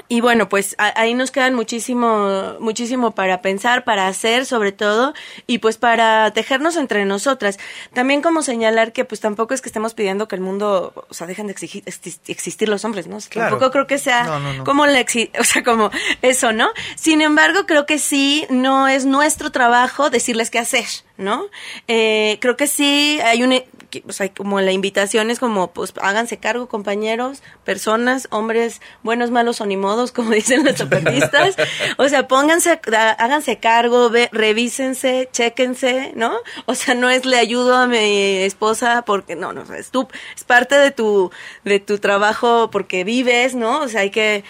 y 0.07 0.21
bueno, 0.21 0.49
pues 0.49 0.75
ahí 0.77 1.13
nos 1.13 1.31
quedan 1.31 1.53
muchísimo, 1.53 2.55
muchísimo 2.59 3.11
para 3.11 3.41
pensar, 3.41 3.83
para 3.83 4.07
hacer 4.07 4.45
sobre 4.45 4.71
todo, 4.71 5.13
y 5.47 5.59
pues 5.59 5.77
para 5.77 6.31
tejernos 6.31 6.75
entre 6.75 7.05
nosotras. 7.05 7.59
También 7.93 8.21
como 8.21 8.41
señalar 8.41 8.93
que 8.93 9.05
pues 9.05 9.21
tampoco 9.21 9.53
es 9.53 9.61
que 9.61 9.69
estemos 9.69 9.93
pidiendo 9.93 10.27
que 10.27 10.35
el 10.35 10.41
mundo, 10.41 11.05
o 11.09 11.13
sea, 11.13 11.27
dejen 11.27 11.47
de 11.47 11.53
exigir, 11.53 11.83
existir 11.85 12.69
los 12.69 12.83
hombres, 12.83 13.07
¿no? 13.07 13.19
Tampoco 13.33 13.71
creo 13.71 13.87
que 13.87 13.97
sea 13.97 14.39
como 14.65 14.85
la 14.85 15.01
o 15.39 15.43
sea, 15.43 15.63
como 15.63 15.91
eso, 16.21 16.51
¿no? 16.51 16.69
Sin 16.95 17.21
embargo, 17.21 17.65
creo 17.65 17.85
que 17.85 17.97
sí, 17.97 18.45
no 18.49 18.87
es 18.87 19.05
nuestro 19.05 19.51
trabajo 19.51 20.09
decirles 20.09 20.49
qué 20.49 20.59
hacer, 20.59 20.85
¿no? 21.17 21.45
Eh, 21.87 22.37
creo 22.41 22.57
que 22.57 22.67
sí 22.67 23.19
hay 23.23 23.43
un, 23.43 23.61
o 24.07 24.11
sea, 24.11 24.33
como 24.33 24.59
la 24.61 24.71
invitación 24.71 25.29
es 25.29 25.39
como, 25.39 25.71
pues 25.71 25.93
háganse 26.01 26.37
cargo, 26.37 26.67
compañeros, 26.67 27.43
personas, 27.63 28.27
hombres, 28.31 28.81
buenos, 29.03 29.31
malos 29.31 29.61
o 29.61 29.65
ni 29.65 29.77
modos, 29.77 30.11
como 30.13 30.31
dicen 30.31 30.63
los 30.63 30.75
zapatistas. 30.75 31.55
o 31.97 32.07
sea, 32.09 32.27
pónganse, 32.27 32.79
háganse 33.17 33.59
cargo, 33.59 34.09
ve, 34.09 34.29
revísense, 34.31 35.29
chéquense, 35.31 36.13
¿no? 36.15 36.37
O 36.65 36.75
sea, 36.75 36.95
no 36.95 37.09
es 37.09 37.25
le 37.25 37.37
ayudo 37.37 37.75
a 37.75 37.87
mi 37.87 38.37
esposa 38.37 39.03
porque, 39.05 39.35
no, 39.35 39.53
no, 39.53 39.61
es 39.73 39.91
tu, 39.91 40.07
es 40.35 40.43
parte 40.43 40.75
de 40.75 40.91
tu, 40.91 41.31
de 41.63 41.79
tu 41.79 41.99
trabajo 41.99 42.69
porque 42.71 43.03
vives, 43.03 43.55
¿no? 43.55 43.81
O 43.81 43.87
sea, 43.87 44.01
hay 44.01 44.11
que 44.11 44.43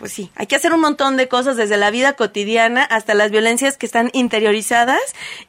pues 0.00 0.14
sí, 0.14 0.30
hay 0.34 0.46
que 0.46 0.56
hacer 0.56 0.72
un 0.72 0.80
montón 0.80 1.18
de 1.18 1.28
cosas 1.28 1.58
desde 1.58 1.76
la 1.76 1.90
vida 1.90 2.14
cotidiana 2.14 2.82
hasta 2.84 3.12
las 3.12 3.30
violencias 3.30 3.76
que 3.76 3.84
están 3.84 4.08
interiorizadas 4.14 4.98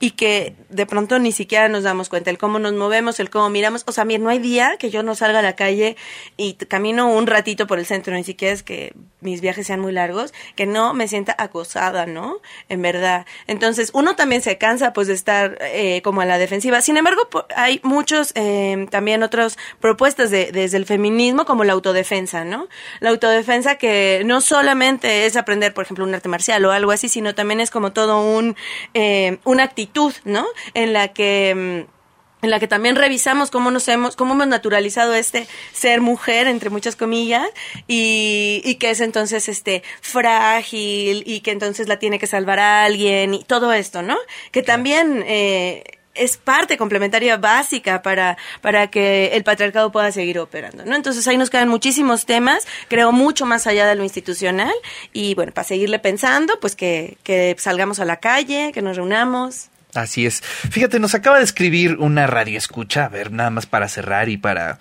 y 0.01 0.11
que 0.11 0.57
de 0.67 0.85
pronto 0.85 1.19
ni 1.19 1.31
siquiera 1.31 1.69
nos 1.69 1.83
damos 1.83 2.09
cuenta, 2.09 2.31
el 2.31 2.37
cómo 2.37 2.59
nos 2.59 2.73
movemos, 2.73 3.21
el 3.21 3.29
cómo 3.29 3.49
miramos. 3.49 3.85
O 3.87 3.93
sea, 3.93 4.03
mira, 4.03 4.21
no 4.21 4.29
hay 4.29 4.39
día 4.39 4.75
que 4.77 4.89
yo 4.89 5.03
no 5.03 5.15
salga 5.15 5.39
a 5.39 5.41
la 5.41 5.55
calle 5.55 5.95
y 6.35 6.55
camino 6.55 7.09
un 7.09 7.27
ratito 7.27 7.65
por 7.65 7.79
el 7.79 7.85
centro, 7.85 8.13
ni 8.13 8.25
siquiera 8.25 8.53
es 8.53 8.61
que 8.61 8.93
mis 9.21 9.39
viajes 9.39 9.67
sean 9.67 9.79
muy 9.79 9.93
largos, 9.93 10.33
que 10.57 10.65
no 10.65 10.93
me 10.93 11.07
sienta 11.07 11.33
acosada, 11.37 12.05
¿no? 12.05 12.39
En 12.67 12.81
verdad. 12.81 13.25
Entonces, 13.47 13.91
uno 13.93 14.17
también 14.17 14.41
se 14.41 14.57
cansa 14.57 14.91
pues 14.91 15.07
de 15.07 15.13
estar 15.13 15.57
eh, 15.61 16.01
como 16.01 16.19
a 16.19 16.25
la 16.25 16.37
defensiva. 16.37 16.81
Sin 16.81 16.97
embargo, 16.97 17.29
hay 17.55 17.79
muchos 17.83 18.33
eh, 18.35 18.85
también 18.89 19.23
otras 19.23 19.57
propuestas 19.79 20.29
de, 20.29 20.51
desde 20.51 20.75
el 20.75 20.85
feminismo 20.85 21.45
como 21.45 21.63
la 21.63 21.71
autodefensa, 21.71 22.43
¿no? 22.43 22.67
La 22.99 23.11
autodefensa 23.11 23.75
que 23.75 24.23
no 24.25 24.40
solamente 24.41 25.25
es 25.25 25.35
aprender, 25.35 25.73
por 25.73 25.85
ejemplo, 25.85 26.05
un 26.05 26.13
arte 26.13 26.29
marcial 26.29 26.63
o 26.65 26.71
algo 26.71 26.91
así, 26.91 27.09
sino 27.09 27.35
también 27.35 27.59
es 27.59 27.71
como 27.71 27.93
todo 27.93 28.21
un, 28.21 28.55
eh, 28.93 29.37
una 29.43 29.63
actitud, 29.63 30.13
¿no? 30.25 30.45
En 30.73 30.93
la 30.93 31.09
que 31.09 31.85
mm, 31.87 32.01
en 32.41 32.49
la 32.49 32.59
que 32.59 32.67
también 32.67 32.95
revisamos 32.95 33.51
cómo 33.51 33.71
nos 33.71 33.87
hemos, 33.87 34.15
cómo 34.15 34.33
hemos 34.33 34.47
naturalizado 34.47 35.13
este 35.13 35.47
ser 35.73 36.01
mujer, 36.01 36.47
entre 36.47 36.69
muchas 36.69 36.95
comillas, 36.95 37.47
y, 37.87 38.61
y 38.65 38.75
que 38.75 38.89
es 38.89 38.99
entonces 38.99 39.47
este 39.47 39.83
frágil, 40.01 41.23
y 41.25 41.41
que 41.41 41.51
entonces 41.51 41.87
la 41.87 41.99
tiene 41.99 42.19
que 42.19 42.27
salvar 42.27 42.59
a 42.59 42.83
alguien, 42.83 43.33
y 43.33 43.43
todo 43.43 43.73
esto, 43.73 44.01
¿no? 44.01 44.17
Que 44.51 44.63
también 44.63 45.23
eh, 45.27 45.83
es 46.13 46.37
parte 46.37 46.77
complementaria 46.77 47.37
básica 47.37 48.01
para, 48.01 48.37
para 48.61 48.87
que 48.87 49.27
el 49.33 49.43
patriarcado 49.43 49.91
pueda 49.91 50.11
seguir 50.11 50.39
operando, 50.39 50.85
¿no? 50.85 50.95
Entonces 50.95 51.27
ahí 51.27 51.37
nos 51.37 51.49
quedan 51.49 51.69
muchísimos 51.69 52.25
temas, 52.25 52.67
creo 52.87 53.11
mucho 53.11 53.45
más 53.45 53.67
allá 53.67 53.87
de 53.87 53.95
lo 53.95 54.03
institucional 54.03 54.73
y 55.13 55.35
bueno, 55.35 55.51
para 55.51 55.67
seguirle 55.67 55.99
pensando, 55.99 56.59
pues 56.59 56.75
que, 56.75 57.17
que 57.23 57.55
salgamos 57.57 57.99
a 57.99 58.05
la 58.05 58.17
calle, 58.17 58.71
que 58.73 58.81
nos 58.81 58.97
reunamos. 58.97 59.69
Así 59.93 60.25
es. 60.25 60.41
Fíjate, 60.41 60.99
nos 60.99 61.15
acaba 61.15 61.37
de 61.37 61.43
escribir 61.43 61.97
una 61.97 62.27
radio 62.27 62.57
escucha, 62.57 63.05
a 63.05 63.09
ver, 63.09 63.31
nada 63.31 63.49
más 63.49 63.65
para 63.65 63.89
cerrar 63.89 64.29
y 64.29 64.37
para, 64.37 64.79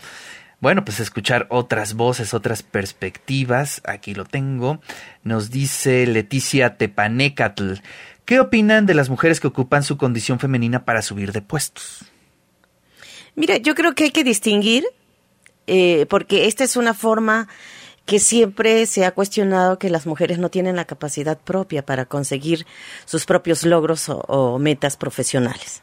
bueno, 0.61 0.85
pues 0.85 1.01
escuchar 1.01 1.47
otras 1.51 1.95
voces, 1.95 2.33
otras 2.33 2.63
perspectivas. 2.63 3.81
Aquí 3.85 4.15
lo 4.15 4.25
tengo. 4.25 4.81
Nos 5.25 5.51
dice 5.51 6.07
Leticia 6.07 6.77
Tepanecatl. 6.77 7.75
¿Qué 8.31 8.39
opinan 8.39 8.87
de 8.87 8.95
las 8.95 9.11
mujeres 9.11 9.41
que 9.41 9.49
ocupan 9.49 9.83
su 9.83 9.97
condición 9.97 10.39
femenina 10.39 10.85
para 10.85 11.03
subir 11.03 11.33
de 11.33 11.43
puestos? 11.43 12.05
Mira, 13.35 13.57
yo 13.57 13.75
creo 13.75 13.97
que 13.97 14.05
hay 14.05 14.11
que 14.13 14.23
distinguir, 14.23 14.87
eh, 15.67 16.07
porque 16.09 16.47
esta 16.47 16.63
es 16.63 16.77
una 16.77 16.95
forma 16.95 17.49
que 18.07 18.21
siempre 18.21 18.87
se 18.87 19.05
ha 19.05 19.11
cuestionado 19.11 19.81
que 19.81 19.91
las 19.91 20.07
mujeres 20.07 20.39
no 20.39 20.49
tienen 20.49 20.77
la 20.77 20.85
capacidad 20.85 21.41
propia 21.41 21.85
para 21.85 22.05
conseguir 22.05 22.67
sus 23.05 23.27
propios 23.27 23.65
logros 23.65 24.09
o, 24.09 24.61
metas 24.61 24.97
profesionales. 24.97 25.83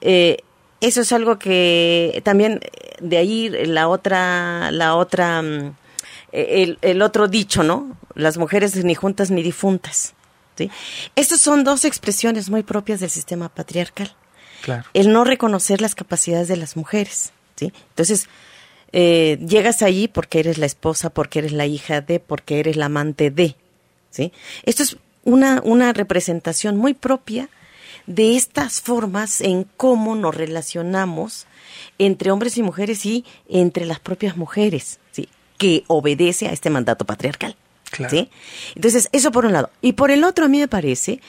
Eh, 0.00 0.38
eso 0.80 1.02
es 1.02 1.12
algo 1.12 1.38
que 1.38 2.20
también 2.24 2.58
de 3.00 3.18
ahí 3.18 3.48
la 3.48 3.86
otra, 3.86 4.72
la 4.72 4.96
otra, 4.96 5.40
mm, 5.40 5.76
el, 6.32 6.78
el 6.82 7.00
otro 7.00 7.28
dicho, 7.28 7.62
¿no? 7.62 7.96
Las 8.16 8.38
mujeres 8.38 8.74
ni 8.84 8.96
juntas 8.96 9.30
ni 9.30 9.44
difuntas. 9.44 10.16
¿Sí? 10.56 10.70
Estas 11.16 11.40
son 11.40 11.64
dos 11.64 11.84
expresiones 11.84 12.50
muy 12.50 12.62
propias 12.62 13.00
del 13.00 13.10
sistema 13.10 13.48
patriarcal. 13.48 14.14
El 14.94 15.12
no 15.12 15.24
reconocer 15.24 15.80
las 15.80 15.94
capacidades 15.94 16.48
de 16.48 16.56
las 16.56 16.76
mujeres. 16.76 17.32
¿sí? 17.56 17.72
Entonces, 17.90 18.28
eh, 18.92 19.38
llegas 19.46 19.82
allí 19.82 20.08
porque 20.08 20.40
eres 20.40 20.58
la 20.58 20.66
esposa, 20.66 21.10
porque 21.10 21.40
eres 21.40 21.52
la 21.52 21.66
hija 21.66 22.00
de, 22.00 22.20
porque 22.20 22.60
eres 22.60 22.76
la 22.76 22.86
amante 22.86 23.30
de. 23.30 23.56
¿sí? 24.10 24.32
Esto 24.64 24.82
es 24.82 24.96
una, 25.24 25.60
una 25.64 25.92
representación 25.92 26.76
muy 26.76 26.94
propia 26.94 27.48
de 28.06 28.36
estas 28.36 28.80
formas 28.80 29.40
en 29.40 29.64
cómo 29.76 30.16
nos 30.16 30.34
relacionamos 30.34 31.46
entre 31.98 32.30
hombres 32.30 32.58
y 32.58 32.62
mujeres 32.62 33.06
y 33.06 33.24
entre 33.48 33.86
las 33.86 34.00
propias 34.00 34.36
mujeres, 34.36 34.98
¿sí? 35.12 35.28
que 35.58 35.84
obedece 35.86 36.48
a 36.48 36.52
este 36.52 36.70
mandato 36.70 37.04
patriarcal. 37.04 37.56
Entonces, 38.74 39.08
eso 39.12 39.32
por 39.32 39.46
un 39.46 39.52
lado. 39.52 39.70
Y 39.80 39.92
por 39.92 40.10
el 40.10 40.24
otro, 40.24 40.46
a 40.46 40.48
mí 40.48 40.58
me 40.58 40.68
parece 40.68 41.20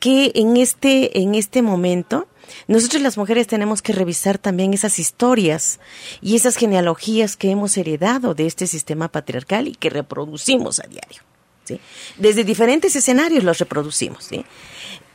que 0.00 0.32
en 0.34 0.56
este, 0.56 1.18
en 1.18 1.34
este 1.34 1.62
momento, 1.62 2.28
nosotros 2.68 3.02
las 3.02 3.16
mujeres 3.16 3.46
tenemos 3.46 3.82
que 3.82 3.92
revisar 3.92 4.38
también 4.38 4.74
esas 4.74 4.98
historias 4.98 5.80
y 6.20 6.36
esas 6.36 6.56
genealogías 6.56 7.36
que 7.36 7.50
hemos 7.50 7.76
heredado 7.76 8.34
de 8.34 8.46
este 8.46 8.66
sistema 8.66 9.08
patriarcal 9.08 9.68
y 9.68 9.74
que 9.74 9.90
reproducimos 9.90 10.78
a 10.80 10.86
diario. 10.86 11.22
¿sí? 11.64 11.80
Desde 12.18 12.44
diferentes 12.44 12.94
escenarios 12.96 13.44
los 13.44 13.58
reproducimos. 13.58 14.24
¿sí? 14.24 14.44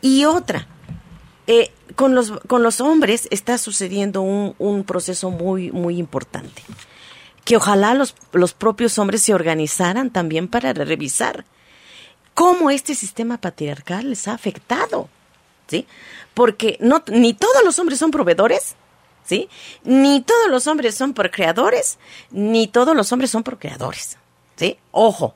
Y 0.02 0.26
otra, 0.26 0.68
eh, 1.48 1.72
con, 1.96 2.16
los, 2.16 2.32
con 2.48 2.64
los 2.64 2.82
hombres 2.82 3.28
está 3.32 3.58
sucediendo 3.58 4.22
un, 4.22 4.56
un 4.58 4.84
proceso 4.84 5.30
muy, 5.30 5.72
muy 5.72 5.98
importante 5.98 6.64
que 7.50 7.58
ojalá 7.58 7.96
los, 7.96 8.14
los 8.32 8.54
propios 8.54 9.00
hombres 9.00 9.24
se 9.24 9.34
organizaran 9.34 10.12
también 10.12 10.48
para 10.48 10.72
revisar 10.72 11.46
cómo 12.36 12.70
este 12.70 12.94
sistema 12.94 13.42
patriarcal 13.42 14.12
les 14.12 14.28
ha 14.28 14.34
afectado, 14.34 15.10
¿sí? 15.68 15.88
Porque 16.36 16.78
no, 16.80 17.04
ni 17.08 17.34
todos 17.34 17.64
los 17.66 17.80
hombres 17.80 17.98
son 17.98 18.12
proveedores, 18.12 18.76
¿sí? 19.26 19.50
Ni 19.84 20.22
todos 20.22 20.48
los 20.52 20.68
hombres 20.68 20.94
son 20.94 21.16
procreadores, 21.16 21.98
ni 22.30 22.68
todos 22.68 22.96
los 22.96 23.12
hombres 23.12 23.32
son 23.32 23.42
procreadores, 23.42 24.20
¿sí? 24.56 24.78
Ojo, 24.92 25.34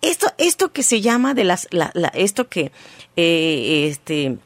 esto, 0.00 0.28
esto 0.38 0.70
que 0.70 0.84
se 0.84 1.00
llama 1.00 1.34
de 1.34 1.42
las, 1.42 1.66
la, 1.72 1.90
esto 2.14 2.48
que, 2.48 2.70
eh, 3.16 3.88
este, 3.90 4.38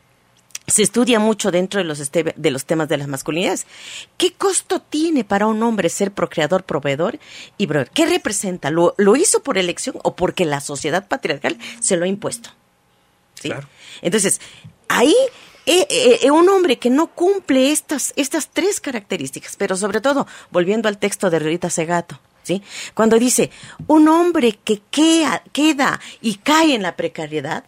se 0.67 0.83
estudia 0.83 1.19
mucho 1.19 1.51
dentro 1.51 1.79
de 1.79 1.85
los, 1.85 2.01
este, 2.01 2.35
de 2.37 2.51
los 2.51 2.65
temas 2.65 2.89
de 2.89 2.97
las 2.97 3.09
masculinidades. 3.09 3.67
¿Qué 4.17 4.33
costo 4.33 4.81
tiene 4.81 5.25
para 5.25 5.47
un 5.47 5.63
hombre 5.63 5.89
ser 5.89 6.13
procreador, 6.13 6.65
proveedor 6.65 7.19
y 7.59 7.67
proveedor? 7.67 7.93
¿Qué 7.93 8.07
representa? 8.07 8.71
¿Lo, 8.71 8.95
¿Lo, 8.97 9.17
hizo 9.17 9.43
por 9.43 9.59
elección 9.59 9.97
o 10.03 10.15
porque 10.15 10.45
la 10.45 10.61
sociedad 10.61 11.09
patriarcal 11.09 11.59
se 11.81 11.97
lo 11.97 12.05
ha 12.05 12.09
impuesto? 12.09 12.51
Claro. 13.41 13.69
Entonces, 14.03 14.41
ahí 14.89 15.15
eh, 15.65 15.87
eh, 15.89 16.19
eh, 16.23 16.31
un 16.31 16.49
hombre 16.49 16.79
que 16.79 16.91
no 16.91 17.09
cumple 17.09 17.71
estas, 17.71 18.13
estas 18.17 18.49
tres 18.49 18.81
características, 18.81 19.57
pero 19.57 19.77
sobre 19.77 20.01
todo, 20.01 20.27
volviendo 20.51 20.89
al 20.89 20.99
texto 20.99 21.31
de 21.31 21.39
Rita 21.39 21.71
Segato, 21.71 22.21
¿sí? 22.43 22.63
Cuando 22.95 23.17
dice, 23.19 23.51
un 23.87 24.09
hombre 24.09 24.59
que 24.65 24.83
queda 24.91 26.01
y 26.21 26.35
cae 26.37 26.75
en 26.75 26.83
la 26.83 26.97
precariedad, 26.97 27.65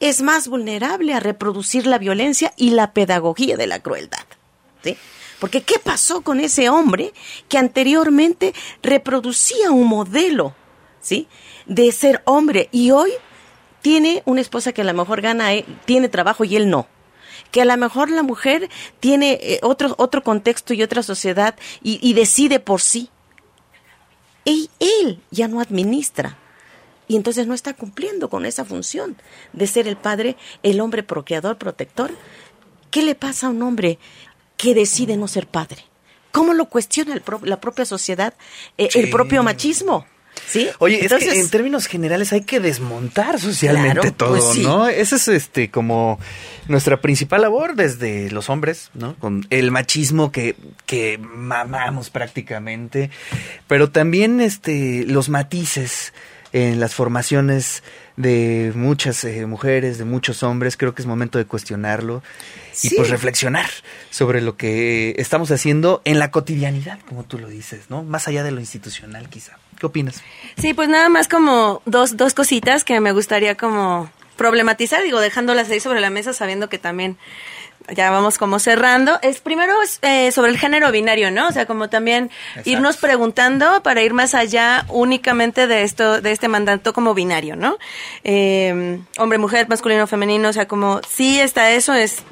es 0.00 0.22
más 0.22 0.48
vulnerable 0.48 1.14
a 1.14 1.20
reproducir 1.20 1.86
la 1.86 1.98
violencia 1.98 2.52
y 2.56 2.70
la 2.70 2.92
pedagogía 2.92 3.56
de 3.56 3.66
la 3.66 3.80
crueldad. 3.80 4.24
¿sí? 4.82 4.96
Porque 5.38 5.62
¿qué 5.62 5.78
pasó 5.78 6.22
con 6.22 6.40
ese 6.40 6.68
hombre 6.68 7.12
que 7.48 7.58
anteriormente 7.58 8.54
reproducía 8.82 9.70
un 9.70 9.88
modelo 9.88 10.54
¿sí? 11.00 11.28
de 11.66 11.90
ser 11.92 12.22
hombre 12.24 12.68
y 12.72 12.90
hoy 12.90 13.12
tiene 13.80 14.22
una 14.24 14.40
esposa 14.40 14.72
que 14.72 14.82
a 14.82 14.84
lo 14.84 14.94
mejor 14.94 15.20
gana, 15.20 15.50
tiene 15.84 16.08
trabajo 16.08 16.44
y 16.44 16.56
él 16.56 16.70
no? 16.70 16.86
que 17.50 17.60
a 17.60 17.64
lo 17.64 17.76
mejor 17.76 18.10
la 18.10 18.22
mujer 18.22 18.70
tiene 18.98 19.38
eh, 19.42 19.60
otro, 19.62 19.94
otro 19.98 20.22
contexto 20.22 20.74
y 20.74 20.82
otra 20.82 21.02
sociedad 21.02 21.54
y, 21.82 21.98
y 22.00 22.14
decide 22.14 22.60
por 22.60 22.80
sí. 22.80 23.10
Y 24.44 24.70
él 24.80 25.20
ya 25.30 25.48
no 25.48 25.60
administra 25.60 26.38
y 27.12 27.16
entonces 27.16 27.46
no 27.46 27.52
está 27.52 27.74
cumpliendo 27.74 28.30
con 28.30 28.46
esa 28.46 28.64
función 28.64 29.16
de 29.52 29.66
ser 29.66 29.86
el 29.86 29.98
padre, 29.98 30.34
el 30.62 30.80
hombre 30.80 31.02
procreador, 31.02 31.58
protector. 31.58 32.10
¿Qué 32.90 33.02
le 33.02 33.14
pasa 33.14 33.48
a 33.48 33.50
un 33.50 33.60
hombre 33.60 33.98
que 34.56 34.74
decide 34.74 35.18
no 35.18 35.28
ser 35.28 35.46
padre? 35.46 35.84
¿Cómo 36.30 36.54
lo 36.54 36.70
cuestiona 36.70 37.20
la 37.42 37.60
propia 37.60 37.84
sociedad, 37.84 38.32
eh, 38.78 38.88
el 38.94 39.10
propio 39.10 39.42
machismo? 39.42 40.06
¿Sí? 40.46 40.70
Oye, 40.78 41.04
es 41.04 41.12
que 41.12 41.38
en 41.38 41.50
términos 41.50 41.84
generales 41.84 42.32
hay 42.32 42.44
que 42.44 42.60
desmontar 42.60 43.38
socialmente 43.38 44.10
todo, 44.12 44.38
pues 44.38 44.56
¿no? 44.60 44.88
Esa 44.88 45.16
es 45.16 45.28
este 45.28 45.70
como 45.70 46.18
nuestra 46.68 47.02
principal 47.02 47.42
labor 47.42 47.76
desde 47.76 48.30
los 48.30 48.48
hombres, 48.48 48.88
¿no? 48.94 49.16
Con 49.16 49.46
el 49.50 49.70
machismo 49.70 50.32
que, 50.32 50.56
que 50.86 51.18
mamamos 51.18 52.08
prácticamente, 52.08 53.10
pero 53.66 53.90
también 53.90 54.40
este 54.40 55.04
los 55.06 55.28
matices 55.28 56.14
en 56.52 56.80
las 56.80 56.94
formaciones 56.94 57.82
de 58.16 58.72
muchas 58.74 59.24
eh, 59.24 59.46
mujeres, 59.46 59.98
de 59.98 60.04
muchos 60.04 60.42
hombres. 60.42 60.76
Creo 60.76 60.94
que 60.94 61.02
es 61.02 61.06
momento 61.06 61.38
de 61.38 61.46
cuestionarlo 61.46 62.22
y 62.82 62.94
pues 62.94 63.10
reflexionar 63.10 63.70
sobre 64.10 64.40
lo 64.40 64.56
que 64.56 65.14
estamos 65.18 65.50
haciendo 65.50 66.02
en 66.04 66.18
la 66.18 66.30
cotidianidad, 66.30 66.98
como 67.08 67.24
tú 67.24 67.38
lo 67.38 67.48
dices, 67.48 67.88
¿no? 67.88 68.02
Más 68.02 68.28
allá 68.28 68.44
de 68.44 68.50
lo 68.50 68.60
institucional, 68.60 69.28
quizá. 69.28 69.58
¿Qué 69.78 69.86
opinas? 69.86 70.22
Sí, 70.58 70.74
pues 70.74 70.88
nada 70.88 71.08
más 71.08 71.28
como 71.28 71.82
dos, 71.86 72.16
dos 72.16 72.34
cositas 72.34 72.84
que 72.84 73.00
me 73.00 73.12
gustaría 73.12 73.56
como 73.56 74.10
problematizar, 74.36 75.02
digo, 75.02 75.20
dejándolas 75.20 75.70
ahí 75.70 75.80
sobre 75.80 76.00
la 76.00 76.10
mesa, 76.10 76.32
sabiendo 76.32 76.68
que 76.68 76.78
también 76.78 77.16
ya 77.94 78.10
vamos 78.10 78.38
como 78.38 78.58
cerrando. 78.58 79.18
Es 79.22 79.40
primero 79.40 79.74
eh, 80.02 80.30
sobre 80.32 80.50
el 80.50 80.58
género 80.58 80.90
binario, 80.92 81.30
¿no? 81.30 81.48
O 81.48 81.52
sea, 81.52 81.66
como 81.66 81.88
también 81.88 82.30
irnos 82.64 82.96
preguntando 82.96 83.82
para 83.82 84.02
ir 84.02 84.14
más 84.14 84.34
allá 84.34 84.84
únicamente 84.88 85.66
de 85.66 85.82
esto, 85.82 86.20
de 86.20 86.32
este 86.32 86.48
mandato 86.48 86.92
como 86.92 87.14
binario, 87.14 87.56
¿no? 87.56 87.78
Eh, 88.24 89.00
hombre, 89.18 89.38
mujer, 89.38 89.68
masculino, 89.68 90.06
femenino, 90.06 90.48
o 90.48 90.52
sea, 90.52 90.68
como 90.68 91.00
sí 91.08 91.40
está 91.40 91.70
eso, 91.72 91.94
es 91.94 92.22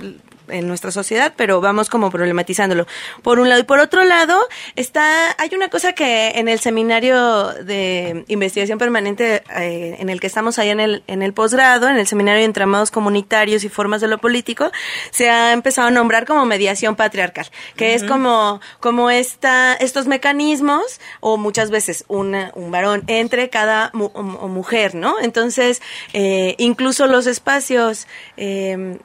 en 0.51 0.69
nuestra 0.69 0.91
sociedad, 0.91 1.33
pero 1.37 1.61
vamos 1.61 1.89
como 1.89 2.11
problematizándolo. 2.11 2.87
Por 3.23 3.39
un 3.39 3.49
lado. 3.49 3.61
Y 3.61 3.65
por 3.65 3.81
otro 3.81 4.05
lado, 4.05 4.39
está, 4.77 5.35
hay 5.39 5.51
una 5.55 5.69
cosa 5.69 5.93
que 5.93 6.33
en 6.37 6.49
el 6.49 6.61
seminario 6.61 7.49
de 7.65 8.25
investigación 8.29 8.79
permanente 8.79 9.43
eh, 9.57 9.97
en 9.99 10.09
el 10.11 10.21
que 10.21 10.27
estamos 10.27 10.59
ahí 10.59 10.71
en 10.71 10.81
el, 10.81 11.03
en 11.07 11.23
el 11.23 11.33
posgrado, 11.33 11.89
en 11.89 11.97
el 11.97 12.07
seminario 12.07 12.41
de 12.41 12.47
entramados 12.47 12.91
comunitarios 12.91 13.65
y 13.65 13.69
formas 13.69 14.01
de 14.01 14.09
lo 14.09 14.19
político, 14.19 14.71
se 15.11 15.31
ha 15.31 15.53
empezado 15.53 15.89
a 15.89 15.91
nombrar 15.91 16.27
como 16.27 16.45
mediación 16.47 16.97
patriarcal, 16.97 17.47
que 17.77 17.95
es 17.95 18.05
como, 18.05 18.61
como 18.81 19.11
esta, 19.11 19.75
estos 19.75 20.07
mecanismos, 20.07 21.01
o 21.21 21.37
muchas 21.37 21.71
veces 21.71 22.05
una, 22.09 22.53
un 22.55 22.71
varón 22.71 23.05
entre 23.07 23.51
cada 23.51 23.91
mujer, 23.93 24.95
¿no? 24.95 25.21
Entonces, 25.21 25.83
eh, 26.13 26.55
incluso 26.59 27.07
los 27.07 27.27
espacios, 27.27 28.07
eh, 28.37 28.99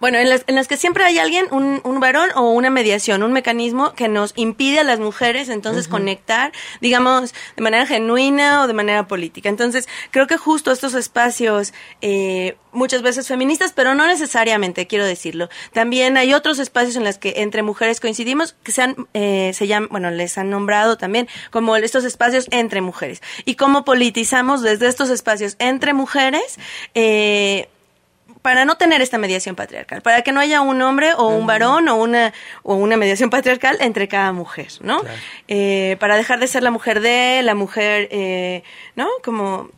bueno, 0.00 0.18
en 0.18 0.28
las, 0.28 0.44
en 0.46 0.54
las 0.54 0.68
que 0.68 0.76
siempre 0.76 1.04
hay 1.04 1.18
alguien, 1.18 1.46
un, 1.50 1.80
un, 1.84 2.00
varón 2.00 2.30
o 2.36 2.50
una 2.50 2.70
mediación, 2.70 3.22
un 3.22 3.32
mecanismo 3.32 3.92
que 3.94 4.08
nos 4.08 4.32
impide 4.36 4.80
a 4.80 4.84
las 4.84 5.00
mujeres 5.00 5.48
entonces 5.48 5.88
conectar, 5.88 6.52
digamos, 6.80 7.34
de 7.56 7.62
manera 7.62 7.86
genuina 7.86 8.62
o 8.62 8.66
de 8.66 8.74
manera 8.74 9.06
política. 9.06 9.48
Entonces, 9.48 9.88
creo 10.10 10.26
que 10.26 10.36
justo 10.36 10.70
estos 10.70 10.94
espacios, 10.94 11.72
eh, 12.00 12.56
muchas 12.72 13.02
veces 13.02 13.26
feministas, 13.26 13.72
pero 13.72 13.94
no 13.94 14.06
necesariamente, 14.06 14.86
quiero 14.86 15.04
decirlo. 15.04 15.48
También 15.72 16.16
hay 16.16 16.34
otros 16.34 16.58
espacios 16.58 16.96
en 16.96 17.04
los 17.04 17.18
que 17.18 17.34
entre 17.38 17.62
mujeres 17.62 18.00
coincidimos, 18.00 18.54
que 18.62 18.72
se, 18.72 18.82
han, 18.82 19.08
eh, 19.14 19.52
se 19.54 19.66
llaman, 19.66 19.88
bueno, 19.90 20.10
les 20.10 20.38
han 20.38 20.50
nombrado 20.50 20.96
también 20.96 21.28
como 21.50 21.76
estos 21.76 22.04
espacios 22.04 22.46
entre 22.50 22.80
mujeres. 22.80 23.22
Y 23.44 23.56
cómo 23.56 23.84
politizamos 23.84 24.62
desde 24.62 24.88
estos 24.88 25.10
espacios 25.10 25.56
entre 25.58 25.92
mujeres, 25.92 26.58
eh, 26.94 27.68
para 28.42 28.64
no 28.64 28.76
tener 28.76 29.00
esta 29.00 29.18
mediación 29.18 29.56
patriarcal, 29.56 30.02
para 30.02 30.22
que 30.22 30.32
no 30.32 30.40
haya 30.40 30.60
un 30.60 30.80
hombre 30.82 31.12
o 31.16 31.28
un 31.28 31.46
varón 31.46 31.88
o 31.88 31.96
una, 31.96 32.32
o 32.62 32.74
una 32.74 32.96
mediación 32.96 33.30
patriarcal 33.30 33.78
entre 33.80 34.08
cada 34.08 34.32
mujer, 34.32 34.68
¿no? 34.80 35.02
Eh, 35.48 35.96
para 36.00 36.16
dejar 36.16 36.40
de 36.40 36.46
ser 36.46 36.62
la 36.62 36.70
mujer 36.70 37.00
de, 37.00 37.42
la 37.42 37.54
mujer, 37.54 38.08
eh, 38.10 38.62
¿no? 38.96 39.08
Como 39.22 39.70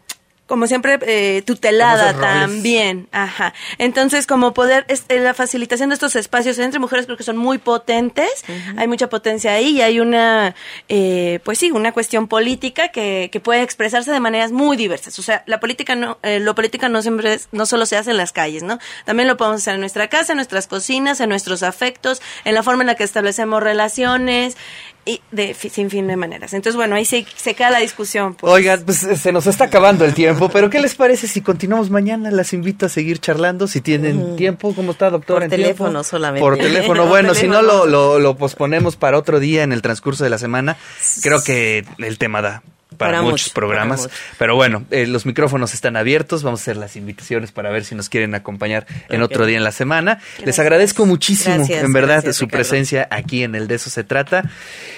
como 0.51 0.67
siempre 0.67 0.99
eh, 1.03 1.43
tutelada 1.43 2.13
también, 2.13 3.07
ajá. 3.13 3.55
Entonces, 3.79 4.27
como 4.27 4.53
poder, 4.53 4.85
eh, 4.89 5.21
la 5.21 5.33
facilitación 5.33 5.91
de 5.91 5.95
estos 5.95 6.17
espacios 6.17 6.59
entre 6.59 6.81
mujeres 6.81 7.07
creo 7.07 7.17
que 7.17 7.23
son 7.23 7.37
muy 7.37 7.59
potentes, 7.59 8.45
hay 8.77 8.89
mucha 8.89 9.09
potencia 9.09 9.53
ahí 9.53 9.77
y 9.77 9.81
hay 9.81 10.01
una, 10.01 10.57
eh, 10.89 11.39
pues 11.45 11.59
sí, 11.59 11.71
una 11.71 11.93
cuestión 11.93 12.27
política 12.27 12.89
que, 12.89 13.29
que 13.31 13.39
puede 13.39 13.63
expresarse 13.63 14.11
de 14.11 14.19
maneras 14.19 14.51
muy 14.51 14.77
diversas. 14.77 15.21
O 15.21 15.23
sea, 15.23 15.45
la 15.47 15.61
política 15.61 15.95
no, 15.95 16.19
eh, 16.25 16.41
lo 16.41 16.57
política 16.57 16.89
no 16.89 17.01
siempre, 17.01 17.39
no 17.53 17.65
solo 17.65 17.87
se 17.87 17.97
hace 17.97 18.11
en 18.11 18.17
las 18.17 18.33
calles, 18.33 18.65
¿no? 18.65 18.81
También 19.05 19.29
lo 19.29 19.37
podemos 19.37 19.61
hacer 19.61 19.75
en 19.75 19.81
nuestra 19.81 20.09
casa, 20.09 20.33
en 20.33 20.39
nuestras 20.39 20.67
cocinas, 20.67 21.21
en 21.21 21.29
nuestros 21.29 21.63
afectos, 21.63 22.21
en 22.45 22.57
la 22.57 22.65
forma 22.65 22.83
en 22.83 22.89
la 22.89 22.97
que 22.97 23.05
establecemos 23.05 23.63
relaciones, 23.63 24.57
y 25.05 25.21
de 25.31 25.55
sin 25.55 25.91
fin 25.91 26.07
de 26.07 26.17
maneras. 26.17 26.53
Entonces, 26.53 26.77
bueno, 26.77 26.95
ahí 26.95 27.05
se, 27.05 27.27
se 27.37 27.55
queda 27.55 27.71
la 27.71 27.79
discusión. 27.79 28.35
Pues. 28.35 28.53
Oigan, 28.53 28.83
pues 28.85 28.99
se 28.99 29.33
nos 29.33 29.47
está 29.47 29.65
acabando 29.65 30.05
el 30.05 30.15
tiempo, 30.15 30.49
pero 30.49 30.71
¿qué 30.71 30.81
les 30.81 30.95
parece 30.95 31.27
si 31.27 31.41
continuamos 31.41 31.91
mañana? 31.91 32.31
Las 32.31 32.53
invito 32.53 32.87
a 32.87 32.89
seguir 32.89 33.19
charlando, 33.19 33.67
si 33.67 33.81
tienen 33.81 34.37
tiempo. 34.37 34.75
¿Cómo 34.75 34.93
está, 34.93 35.11
doctora? 35.11 35.41
Por 35.41 35.51
teléfono 35.51 36.05
solamente. 36.05 36.41
Por 36.41 36.57
teléfono. 36.57 37.01
Bueno, 37.11 37.35
si 37.35 37.49
no, 37.49 37.61
lo, 37.61 37.87
lo, 37.87 38.21
lo 38.21 38.37
posponemos 38.37 38.95
para 38.95 39.19
otro 39.19 39.41
día 39.41 39.65
en 39.65 39.73
el 39.73 39.83
transcurso 39.83 40.23
de 40.23 40.31
la 40.31 40.39
semana. 40.39 40.77
Creo 41.23 41.43
que 41.43 41.85
el 41.99 42.19
tema 42.19 42.41
da 42.41 42.63
para, 43.01 43.23
muchos 43.23 43.49
programas. 43.51 44.09
Pero 44.39 44.55
bueno, 44.55 44.85
eh, 44.91 45.07
los 45.07 45.25
micrófonos 45.25 45.73
están 45.75 45.97
abiertos. 45.97 46.43
Vamos 46.43 46.61
a 46.61 46.63
hacer 46.63 46.77
las 46.77 46.97
invitaciones 46.97 47.51
para 47.51 47.71
ver 47.71 47.85
si 47.85 47.95
nos 47.95 48.09
quieren 48.09 48.35
acompañar 48.35 48.87
en 49.09 49.23
otro 49.23 49.47
día 49.47 49.57
en 49.57 49.65
la 49.65 49.73
semana. 49.73 50.21
Les 50.45 50.59
agradezco 50.59 51.07
muchísimo, 51.07 51.67
en 51.69 51.93
verdad, 51.93 52.33
su 52.33 52.47
presencia 52.47 53.09
aquí 53.11 53.43
en 53.43 53.55
el 53.55 53.67
De 53.69 53.77
Eso 53.77 53.91
Se 53.91 54.05
Trata. 54.05 54.45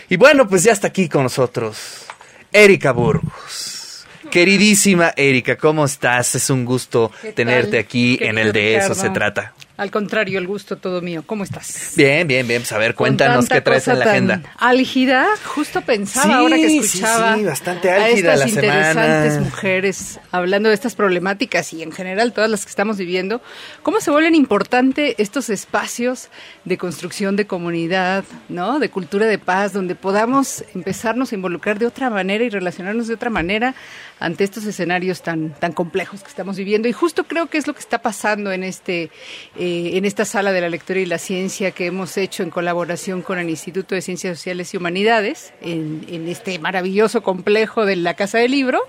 Y 0.08 0.16
bueno, 0.16 0.48
pues 0.48 0.64
ya 0.64 0.72
está 0.72 0.88
aquí 0.88 1.08
con 1.08 1.22
nosotros 1.22 2.06
Erika 2.52 2.92
Burgos. 2.92 4.04
Queridísima 4.30 5.12
Erika, 5.14 5.56
¿cómo 5.56 5.84
estás? 5.84 6.34
Es 6.34 6.50
un 6.50 6.64
gusto 6.64 7.12
tenerte 7.34 7.78
aquí 7.78 8.18
en 8.20 8.38
el 8.38 8.52
De 8.52 8.76
Eso 8.76 8.94
Se 8.94 9.10
Trata. 9.10 9.54
Al 9.76 9.90
contrario, 9.90 10.38
el 10.38 10.46
gusto 10.46 10.76
todo 10.76 11.00
mío. 11.00 11.24
¿Cómo 11.26 11.44
estás? 11.44 11.92
Bien, 11.96 12.28
bien, 12.28 12.46
bien. 12.46 12.62
Pues 12.62 12.72
a 12.72 12.78
ver, 12.78 12.94
cuéntanos 12.94 13.48
qué 13.48 13.60
traes 13.60 13.88
en 13.88 13.98
la 13.98 14.04
agenda. 14.04 14.42
Álgida, 14.58 15.26
justo 15.44 15.80
pensaba 15.80 16.36
ahora 16.36 16.56
que 16.56 16.78
escuchaba 16.78 17.36
sí, 17.36 17.44
bastante 17.44 17.90
álgida 17.90 18.32
a 18.32 18.34
estas 18.34 18.50
interesantes 18.50 19.40
mujeres 19.40 20.20
hablando 20.30 20.68
de 20.68 20.74
estas 20.74 20.94
problemáticas 20.94 21.72
y 21.72 21.82
en 21.82 21.90
general 21.90 22.32
todas 22.32 22.50
las 22.50 22.64
que 22.64 22.70
estamos 22.70 22.98
viviendo, 22.98 23.40
cómo 23.82 24.00
se 24.00 24.10
vuelven 24.10 24.34
importantes 24.34 25.14
estos 25.18 25.48
espacios 25.48 26.28
de 26.64 26.76
construcción 26.76 27.36
de 27.36 27.46
comunidad, 27.46 28.24
¿no? 28.48 28.78
De 28.78 28.90
cultura 28.90 29.26
de 29.26 29.38
paz, 29.38 29.72
donde 29.72 29.94
podamos 29.94 30.64
empezarnos 30.74 31.32
a 31.32 31.34
involucrar 31.34 31.78
de 31.78 31.86
otra 31.86 32.10
manera 32.10 32.44
y 32.44 32.50
relacionarnos 32.50 33.08
de 33.08 33.14
otra 33.14 33.30
manera 33.30 33.74
ante 34.22 34.44
estos 34.44 34.64
escenarios 34.64 35.22
tan 35.22 35.54
tan 35.54 35.72
complejos 35.72 36.22
que 36.22 36.28
estamos 36.28 36.56
viviendo. 36.56 36.88
Y 36.88 36.92
justo 36.92 37.24
creo 37.24 37.46
que 37.46 37.58
es 37.58 37.66
lo 37.66 37.74
que 37.74 37.80
está 37.80 38.00
pasando 38.00 38.52
en 38.52 38.62
este 38.62 39.10
eh, 39.56 39.90
en 39.94 40.04
esta 40.04 40.24
sala 40.24 40.52
de 40.52 40.60
la 40.60 40.68
lectura 40.68 41.00
y 41.00 41.06
la 41.06 41.18
ciencia 41.18 41.72
que 41.72 41.86
hemos 41.86 42.16
hecho 42.16 42.42
en 42.42 42.50
colaboración 42.50 43.22
con 43.22 43.38
el 43.38 43.50
Instituto 43.50 43.94
de 43.94 44.02
Ciencias 44.02 44.38
Sociales 44.38 44.72
y 44.72 44.76
Humanidades, 44.76 45.52
en, 45.60 46.28
este 46.28 46.58
maravilloso 46.58 47.22
complejo 47.22 47.84
de 47.84 47.96
la 47.96 48.14
Casa 48.14 48.38
del 48.38 48.52
Libro, 48.52 48.80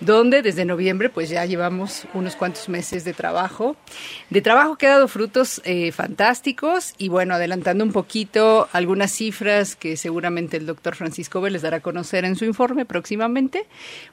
donde 0.00 0.42
desde 0.42 0.64
noviembre 0.64 1.08
pues 1.08 1.28
ya 1.28 1.44
llevamos 1.44 2.04
unos 2.14 2.36
cuantos 2.36 2.68
meses 2.68 3.04
de 3.04 3.14
trabajo, 3.14 3.76
de 4.30 4.40
trabajo 4.40 4.76
que 4.76 4.86
ha 4.86 4.90
dado 4.90 5.08
frutos 5.08 5.60
eh, 5.64 5.92
fantásticos. 5.92 6.94
Y 6.98 7.08
bueno, 7.08 7.34
adelantando 7.34 7.84
un 7.84 7.92
poquito 7.92 8.68
algunas 8.72 9.10
cifras 9.10 9.76
que 9.76 9.96
seguramente 9.96 10.56
el 10.56 10.66
doctor 10.66 10.94
Francisco 10.94 11.40
les 11.48 11.62
dará 11.62 11.78
a 11.78 11.80
conocer 11.80 12.24
en 12.24 12.36
su 12.36 12.44
informe 12.44 12.84
próximamente, 12.84 13.66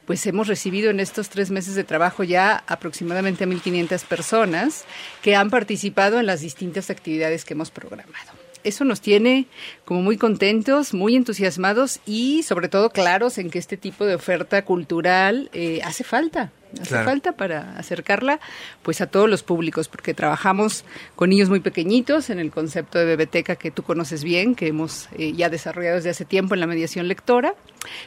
pues 0.05 0.25
hemos 0.27 0.47
recibido 0.55 0.89
en 0.89 1.01
estos 1.01 1.27
tres 1.27 1.51
meses 1.51 1.75
de 1.75 1.83
trabajo 1.83 2.23
ya 2.23 2.63
aproximadamente 2.65 3.43
a 3.43 3.47
1.500 3.47 4.05
personas 4.05 4.85
que 5.21 5.35
han 5.35 5.49
participado 5.49 6.17
en 6.17 6.25
las 6.25 6.39
distintas 6.39 6.89
actividades 6.89 7.43
que 7.43 7.55
hemos 7.55 7.71
programado. 7.71 8.31
Eso 8.63 8.85
nos 8.85 9.01
tiene 9.01 9.47
como 9.83 10.01
muy 10.01 10.15
contentos, 10.15 10.93
muy 10.93 11.17
entusiasmados 11.17 11.99
y 12.05 12.43
sobre 12.43 12.69
todo 12.69 12.89
claros 12.89 13.37
en 13.37 13.49
que 13.49 13.59
este 13.59 13.75
tipo 13.75 14.05
de 14.05 14.15
oferta 14.15 14.63
cultural 14.63 15.49
eh, 15.51 15.81
hace 15.83 16.05
falta 16.05 16.53
hace 16.81 17.03
falta 17.03 17.33
para 17.33 17.77
acercarla 17.77 18.39
pues 18.83 19.01
a 19.01 19.07
todos 19.07 19.29
los 19.29 19.43
públicos, 19.43 19.87
porque 19.87 20.13
trabajamos 20.13 20.85
con 21.15 21.29
niños 21.29 21.49
muy 21.49 21.59
pequeñitos 21.59 22.29
en 22.29 22.39
el 22.39 22.51
concepto 22.51 22.99
de 22.99 23.05
bebeteca 23.05 23.55
que 23.55 23.71
tú 23.71 23.83
conoces 23.83 24.23
bien, 24.23 24.55
que 24.55 24.67
hemos 24.67 25.09
eh, 25.17 25.33
ya 25.33 25.49
desarrollado 25.49 25.95
desde 25.95 26.09
hace 26.09 26.25
tiempo 26.25 26.53
en 26.53 26.59
la 26.59 26.67
mediación 26.67 27.07
lectora, 27.07 27.55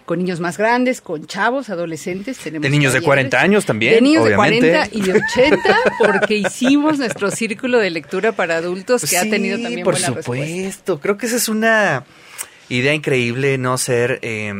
con 0.05 0.19
niños 0.19 0.41
más 0.41 0.59
grandes, 0.59 1.01
con 1.01 1.27
chavos, 1.27 1.71
adolescentes. 1.71 2.39
Tenemos 2.39 2.63
de 2.63 2.71
niños 2.71 2.93
de 2.93 3.01
40 3.01 3.41
años 3.41 3.65
también. 3.65 3.95
De 3.95 4.01
niños 4.01 4.25
de 4.25 4.35
40 4.35 4.89
y 4.93 5.03
de 5.03 5.13
80, 5.13 5.59
porque 5.99 6.37
hicimos 6.37 6.99
nuestro 6.99 7.31
círculo 7.31 7.79
de 7.79 7.91
lectura 7.91 8.33
para 8.33 8.57
adultos 8.57 9.05
que 9.09 9.19
ha 9.19 9.23
tenido 9.23 9.59
también 9.59 9.85
por 9.85 9.97
supuesto. 9.97 11.01
Creo 11.01 11.17
que 11.17 11.27
esa 11.27 11.37
es 11.37 11.49
una 11.49 12.05
idea 12.69 12.95
increíble, 12.95 13.59
no 13.59 13.79
ser... 13.79 14.19
Eh, 14.23 14.53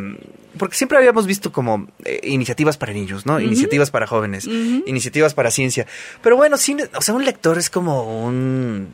porque 0.59 0.77
siempre 0.77 0.99
habíamos 0.99 1.27
visto 1.27 1.53
como 1.53 1.89
eh, 2.05 2.21
iniciativas 2.25 2.77
para 2.77 2.93
niños, 2.93 3.27
¿no? 3.27 3.41
Iniciativas 3.41 3.91
para 3.91 4.07
jóvenes, 4.07 4.47
iniciativas 4.47 5.35
para 5.35 5.51
ciencia. 5.51 5.87
Pero 6.23 6.37
bueno, 6.37 6.57
cine, 6.57 6.89
o 6.95 7.01
sea, 7.01 7.15
un 7.15 7.25
lector 7.25 7.59
es 7.59 7.71
como 7.71 8.25
un, 8.25 8.89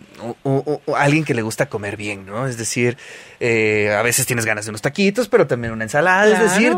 alguien 0.96 1.24
que 1.24 1.34
le 1.34 1.42
gusta 1.42 1.68
comer 1.68 1.96
bien, 1.96 2.26
¿no? 2.26 2.46
Es 2.46 2.58
decir, 2.58 2.96
eh, 3.40 3.94
a 3.94 4.02
veces 4.02 4.26
tienes 4.26 4.44
ganas 4.44 4.64
de 4.64 4.70
unos 4.70 4.82
taquitos, 4.82 5.28
pero 5.28 5.46
también 5.46 5.72
una 5.72 5.84
ensalada. 5.84 6.32
Es 6.32 6.52
decir, 6.52 6.74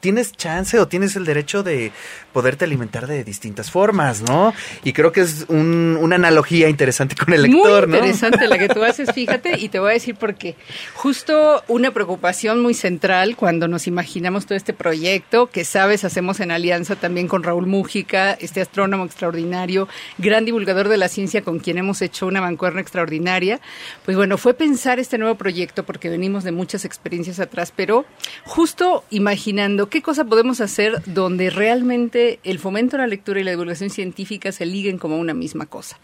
tienes 0.00 0.32
chance 0.32 0.78
o 0.78 0.88
tienes 0.88 1.16
el 1.16 1.24
derecho 1.24 1.62
de 1.62 1.92
poderte 2.32 2.64
alimentar 2.64 3.06
de 3.06 3.24
distintas 3.24 3.70
formas, 3.70 4.22
¿no? 4.22 4.52
Y 4.84 4.92
creo 4.92 5.12
que 5.12 5.20
es 5.20 5.46
una 5.48 6.16
analogía 6.16 6.68
interesante 6.68 7.14
con 7.16 7.32
el 7.34 7.42
lector, 7.42 7.88
muy 7.88 7.98
interesante 7.98 8.46
la 8.46 8.58
que 8.58 8.68
tú 8.68 8.82
haces, 8.82 9.10
fíjate, 9.14 9.58
y 9.58 9.68
te 9.68 9.78
voy 9.78 9.90
a 9.90 9.94
decir 9.94 10.14
por 10.14 10.34
qué. 10.34 10.56
Justo 10.94 11.62
una 11.68 11.92
preocupación 11.92 12.60
muy 12.60 12.74
central 12.74 13.36
cuando 13.36 13.68
nos 13.68 13.86
imaginamos 13.86 14.29
todo 14.30 14.56
este 14.56 14.72
proyecto 14.72 15.48
que 15.48 15.64
sabes 15.64 16.04
hacemos 16.04 16.38
en 16.40 16.52
alianza 16.52 16.94
también 16.94 17.26
con 17.26 17.42
Raúl 17.42 17.66
Mújica, 17.66 18.32
este 18.34 18.60
astrónomo 18.60 19.04
extraordinario, 19.04 19.88
gran 20.18 20.44
divulgador 20.44 20.88
de 20.88 20.96
la 20.96 21.08
ciencia 21.08 21.42
con 21.42 21.58
quien 21.58 21.78
hemos 21.78 22.00
hecho 22.00 22.26
una 22.26 22.40
mancuerna 22.40 22.80
extraordinaria. 22.80 23.60
Pues 24.04 24.16
bueno, 24.16 24.38
fue 24.38 24.54
pensar 24.54 25.00
este 25.00 25.18
nuevo 25.18 25.34
proyecto 25.34 25.84
porque 25.84 26.08
venimos 26.08 26.44
de 26.44 26.52
muchas 26.52 26.84
experiencias 26.84 27.40
atrás, 27.40 27.72
pero 27.74 28.04
justo 28.44 29.04
imaginando 29.10 29.88
qué 29.88 30.00
cosa 30.00 30.24
podemos 30.24 30.60
hacer 30.60 31.02
donde 31.06 31.50
realmente 31.50 32.38
el 32.44 32.60
fomento 32.60 32.96
a 32.96 33.00
la 33.00 33.06
lectura 33.08 33.40
y 33.40 33.44
la 33.44 33.50
divulgación 33.50 33.90
científica 33.90 34.52
se 34.52 34.64
liguen 34.64 34.98
como 34.98 35.18
una 35.18 35.34
misma 35.34 35.66
cosa. 35.66 35.98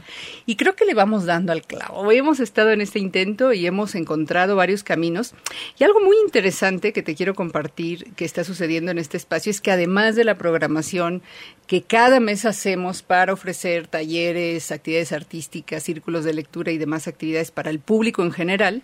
Y 0.46 0.56
creo 0.56 0.74
que 0.74 0.84
le 0.84 0.94
vamos 0.94 1.26
dando 1.26 1.52
al 1.52 1.62
clavo. 1.62 2.00
Hoy 2.00 2.16
hemos 2.16 2.40
estado 2.40 2.70
en 2.70 2.80
este 2.80 2.98
intento 2.98 3.52
y 3.52 3.66
hemos 3.66 3.94
encontrado 3.94 4.56
varios 4.56 4.82
caminos. 4.82 5.34
Y 5.78 5.84
algo 5.84 6.00
muy 6.00 6.16
interesante 6.24 6.92
que 6.92 7.02
te 7.02 7.14
quiero 7.14 7.34
compartir 7.34 8.14
que 8.16 8.24
está 8.24 8.42
sucediendo 8.42 8.90
en 8.90 8.98
este 8.98 9.16
espacio 9.16 9.50
es 9.50 9.60
que 9.60 9.70
además 9.70 10.16
de 10.16 10.24
la 10.24 10.36
programación 10.36 11.22
que 11.66 11.82
cada 11.82 12.20
mes 12.20 12.44
hacemos 12.44 13.02
para 13.02 13.32
ofrecer 13.32 13.86
talleres, 13.86 14.72
actividades 14.72 15.12
artísticas, 15.12 15.82
círculos 15.82 16.24
de 16.24 16.34
lectura 16.34 16.72
y 16.72 16.78
demás 16.78 17.08
actividades 17.08 17.50
para 17.50 17.70
el 17.70 17.78
público 17.78 18.22
en 18.22 18.32
general, 18.32 18.82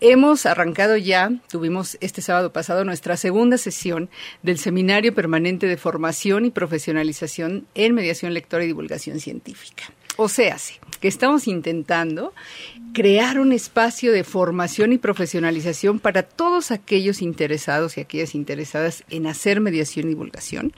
hemos 0.00 0.46
arrancado 0.46 0.96
ya, 0.96 1.30
tuvimos 1.50 1.98
este 2.00 2.22
sábado 2.22 2.52
pasado 2.52 2.84
nuestra 2.84 3.16
segunda 3.16 3.58
sesión 3.58 4.08
del 4.42 4.58
Seminario 4.58 5.14
Permanente 5.14 5.66
de 5.66 5.76
Formación 5.76 6.44
y 6.44 6.50
Profesionalización 6.50 7.66
en 7.74 7.94
Mediación 7.94 8.34
Lectora 8.34 8.64
y 8.64 8.68
Divulgación 8.68 9.20
Científica. 9.20 9.84
O 10.16 10.28
sea, 10.28 10.58
sí, 10.58 10.74
que 11.00 11.08
estamos 11.08 11.48
intentando 11.48 12.32
crear 12.92 13.38
un 13.38 13.52
espacio 13.52 14.12
de 14.12 14.24
formación 14.24 14.92
y 14.92 14.98
profesionalización 14.98 15.98
para 15.98 16.22
todos 16.22 16.70
aquellos 16.70 17.22
interesados 17.22 17.96
y 17.96 18.00
aquellas 18.00 18.34
interesadas 18.34 19.04
en 19.10 19.26
hacer 19.26 19.60
mediación 19.60 20.06
y 20.06 20.10
divulgación 20.10 20.72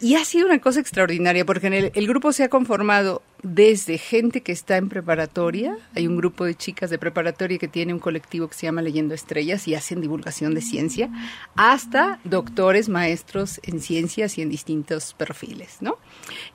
y 0.00 0.16
ha 0.16 0.24
sido 0.24 0.46
una 0.46 0.60
cosa 0.60 0.80
extraordinaria 0.80 1.46
porque 1.46 1.68
en 1.68 1.72
el, 1.72 2.06
grupo 2.06 2.32
se 2.32 2.44
ha 2.44 2.48
conformado 2.48 3.22
desde 3.42 3.96
gente 3.96 4.42
que 4.42 4.52
está 4.52 4.76
en 4.76 4.88
preparatoria, 4.88 5.76
hay 5.94 6.06
un 6.06 6.16
grupo 6.16 6.44
de 6.44 6.54
chicas 6.54 6.90
de 6.90 6.98
preparatoria 6.98 7.58
que 7.58 7.68
tiene 7.68 7.94
un 7.94 7.98
colectivo 7.98 8.48
que 8.48 8.54
se 8.54 8.66
llama 8.66 8.82
Leyendo 8.82 9.14
Estrellas 9.14 9.66
y 9.68 9.74
hacen 9.74 10.00
divulgación 10.00 10.54
de 10.54 10.60
ciencia, 10.60 11.10
hasta 11.54 12.18
doctores, 12.24 12.88
maestros 12.88 13.60
en 13.62 13.80
ciencias 13.80 14.36
y 14.36 14.42
en 14.42 14.50
distintos 14.50 15.14
perfiles, 15.14 15.78
¿no? 15.80 15.98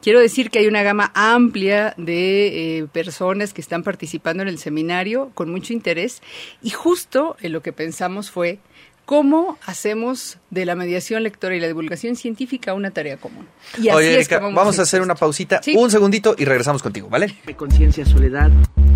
Quiero 0.02 0.20
decir 0.20 0.50
que 0.50 0.60
hay 0.60 0.68
una 0.68 0.84
gama 0.84 1.12
amplia 1.16 1.94
de 1.98 2.80
eh, 2.80 2.88
personas 2.88 3.54
que 3.54 3.62
están 3.62 3.84
participando 3.84 4.44
en 4.44 4.50
el 4.50 4.58
seminario 4.58 5.32
con 5.34 5.50
mucho 5.50 5.74
interés 5.74 6.22
y 6.62 6.72
justo 6.72 7.38
en 7.42 7.54
lo 7.54 7.62
que 7.62 7.74
pensamos 7.74 8.30
fue 8.30 8.60
cómo 9.06 9.58
hacemos 9.66 10.38
de 10.50 10.66
la 10.66 10.76
mediación 10.76 11.24
lectora 11.24 11.56
y 11.56 11.60
la 11.60 11.68
divulgación 11.68 12.16
científica 12.16 12.74
una 12.74 12.92
tarea 12.92 13.18
común. 13.18 13.48
Y 13.78 13.90
así 13.90 13.98
Oye, 13.98 14.14
Erika, 14.16 14.40
vamos, 14.40 14.56
vamos 14.56 14.80
a 14.80 14.84
hacer 14.84 15.02
una 15.02 15.16
pausita, 15.16 15.62
¿Sí? 15.64 15.76
un 15.76 15.92
segundito 15.92 16.36
y 16.38 16.46
regresamos 16.46 16.82
contigo, 16.82 17.10
¿vale? 17.10 17.36
Conciencia, 17.56 18.06
soledad, 18.06 18.50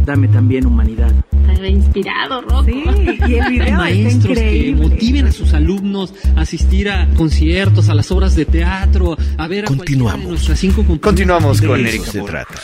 dame 0.06 0.28
también 0.28 0.66
humanidad. 0.66 1.12
Está 1.51 1.68
inspirado, 1.68 2.41
Rocco. 2.41 2.64
Sí, 2.66 2.84
y 3.28 3.36
el 3.36 3.49
video 3.49 3.78
Maestros 3.78 4.38
que 4.38 4.76
motiven 4.78 5.28
a 5.28 5.32
sus 5.32 5.53
alumnos 5.53 6.14
a 6.36 6.41
asistir 6.41 6.89
a 6.89 7.08
conciertos, 7.16 7.89
a 7.89 7.93
las 7.93 8.12
obras 8.12 8.36
de 8.36 8.45
teatro, 8.45 9.18
a 9.38 9.47
ver 9.47 9.66
a 9.66 9.68
Continuamos. 9.68 10.47
De 10.47 10.56
cinco 10.56 10.84
Continuamos 11.01 11.62
con 11.62 11.80
Erika. 11.80 12.12
se 12.12 12.22
trata. 12.22 12.56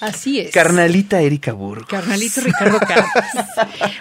Así 0.00 0.40
es. 0.40 0.50
Carnalita 0.52 1.20
Erika 1.20 1.52
Burg. 1.52 1.86
Carnalito 1.86 2.40
Ricardo 2.40 2.78
Carpas. 2.80 3.26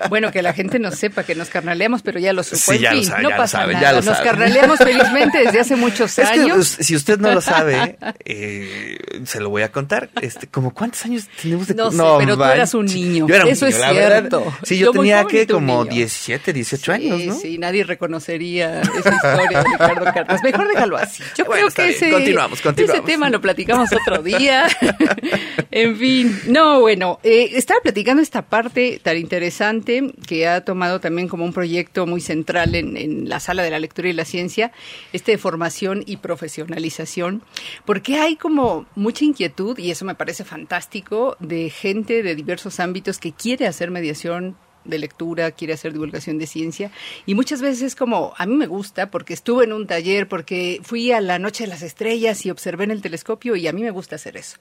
bueno, 0.09 0.31
que 0.31 0.41
la 0.41 0.53
gente 0.53 0.79
no 0.79 0.91
sepa 0.91 1.23
que 1.23 1.35
nos 1.35 1.49
carnaleamos, 1.49 2.01
pero 2.01 2.19
ya 2.19 2.31
lo 2.33 2.43
supo. 2.43 2.71
Sí, 2.73 2.79
ya 2.79 2.91
en 2.91 2.95
lo 2.97 3.01
fin, 3.01 3.09
sabe, 3.11 3.23
no 3.23 3.29
ya 3.29 3.35
lo 3.35 3.41
pasa 3.41 3.57
sabe, 3.59 3.73
nada. 3.73 3.85
ya 3.85 3.91
lo 3.91 3.97
nos 4.01 4.05
sabe. 4.17 4.29
carnaleamos 4.29 4.77
felizmente 4.79 5.37
desde 5.39 5.59
hace 5.59 5.75
muchos 5.75 6.17
Es 6.17 6.25
años. 6.27 6.55
pues, 6.55 6.87
si 6.87 6.95
usted 6.95 7.19
no 7.19 7.33
lo 7.33 7.41
sabe, 7.41 7.97
eh, 8.25 8.97
se 9.25 9.39
lo 9.39 9.49
voy 9.49 9.63
a 9.63 9.71
contar. 9.71 10.09
Este, 10.21 10.47
como 10.47 10.73
cuántos 10.73 11.03
años 11.05 11.27
tenemos 11.41 11.67
de 11.67 11.75
No 11.75 11.91
sé, 11.91 11.97
pero 12.19 12.37
tú 12.37 12.43
eras 12.43 12.73
un 12.73 12.85
niño. 12.85 13.27
Yo 13.27 13.35
era 13.35 13.43
un 13.45 13.51
Eso 13.51 13.65
niño, 13.65 13.75
es 13.77 13.81
la 13.81 13.91
verdad. 13.93 14.19
cierto. 14.19 14.53
Sí, 14.63 14.77
yo, 14.77 14.91
tenía 14.91 15.25
que 15.25 15.47
como 15.47 15.83
niño. 15.83 15.95
17, 15.95 16.53
18 16.53 16.91
años, 16.93 17.19
¿no? 17.25 17.33
Sí, 17.35 17.39
sí, 17.41 17.57
nadie 17.57 17.83
reconocería 17.83 18.81
esa 18.81 18.89
historia 19.15 19.59
de 19.63 19.63
Ricardo 19.71 20.05
Carpas. 20.05 20.43
Mejor 20.43 20.67
déjalo 20.67 20.97
así. 20.97 21.23
Yo 21.37 21.45
Bueno, 21.45 21.67
creo 21.73 21.85
que 21.87 21.91
ese, 21.93 22.09
Continuamos, 22.11 22.61
continuamos. 22.61 22.99
ese 22.99 23.05
tema 23.05 23.29
lo 23.29 23.41
platicamos 23.41 23.89
otro 23.91 24.21
día. 24.23 24.67
en 25.71 25.88
fin, 25.95 26.39
no, 26.47 26.79
bueno, 26.81 27.19
eh, 27.23 27.51
estaba 27.53 27.79
platicando 27.81 28.21
esta 28.21 28.43
parte 28.43 28.99
tan 29.03 29.17
interesante 29.17 30.13
que 30.27 30.47
ha 30.47 30.63
tomado 30.65 30.99
también 30.99 31.27
como 31.27 31.45
un 31.45 31.53
proyecto 31.53 32.05
muy 32.05 32.21
central 32.21 32.75
en, 32.75 32.97
en 32.97 33.29
la 33.29 33.39
sala 33.39 33.63
de 33.63 33.71
la 33.71 33.79
lectura 33.79 34.09
y 34.09 34.13
la 34.13 34.25
ciencia, 34.25 34.71
este 35.13 35.33
de 35.33 35.37
formación 35.37 36.03
y 36.05 36.17
profesionalización, 36.17 37.43
porque 37.85 38.17
hay 38.17 38.35
como 38.35 38.85
mucha 38.95 39.25
inquietud, 39.25 39.77
y 39.77 39.91
eso 39.91 40.05
me 40.05 40.15
parece 40.15 40.43
fantástico, 40.43 41.37
de 41.39 41.69
gente 41.69 42.23
de 42.23 42.35
diversos 42.35 42.79
ámbitos 42.79 43.17
que 43.19 43.33
quiere 43.33 43.67
hacer 43.67 43.91
mediación 43.91 44.55
de 44.89 44.99
lectura, 44.99 45.51
quiere 45.51 45.73
hacer 45.73 45.93
divulgación 45.93 46.37
de 46.37 46.47
ciencia 46.47 46.91
y 47.25 47.35
muchas 47.35 47.61
veces 47.61 47.81
es 47.81 47.95
como, 47.95 48.33
a 48.37 48.45
mí 48.45 48.55
me 48.55 48.67
gusta 48.67 49.11
porque 49.11 49.33
estuve 49.33 49.63
en 49.63 49.73
un 49.73 49.87
taller, 49.87 50.27
porque 50.27 50.81
fui 50.83 51.11
a 51.11 51.21
la 51.21 51.39
noche 51.39 51.63
de 51.63 51.69
las 51.69 51.81
estrellas 51.81 52.45
y 52.45 52.51
observé 52.51 52.83
en 52.85 52.91
el 52.91 53.01
telescopio 53.01 53.55
y 53.55 53.67
a 53.67 53.73
mí 53.73 53.81
me 53.81 53.91
gusta 53.91 54.15
hacer 54.15 54.37
eso. 54.37 54.57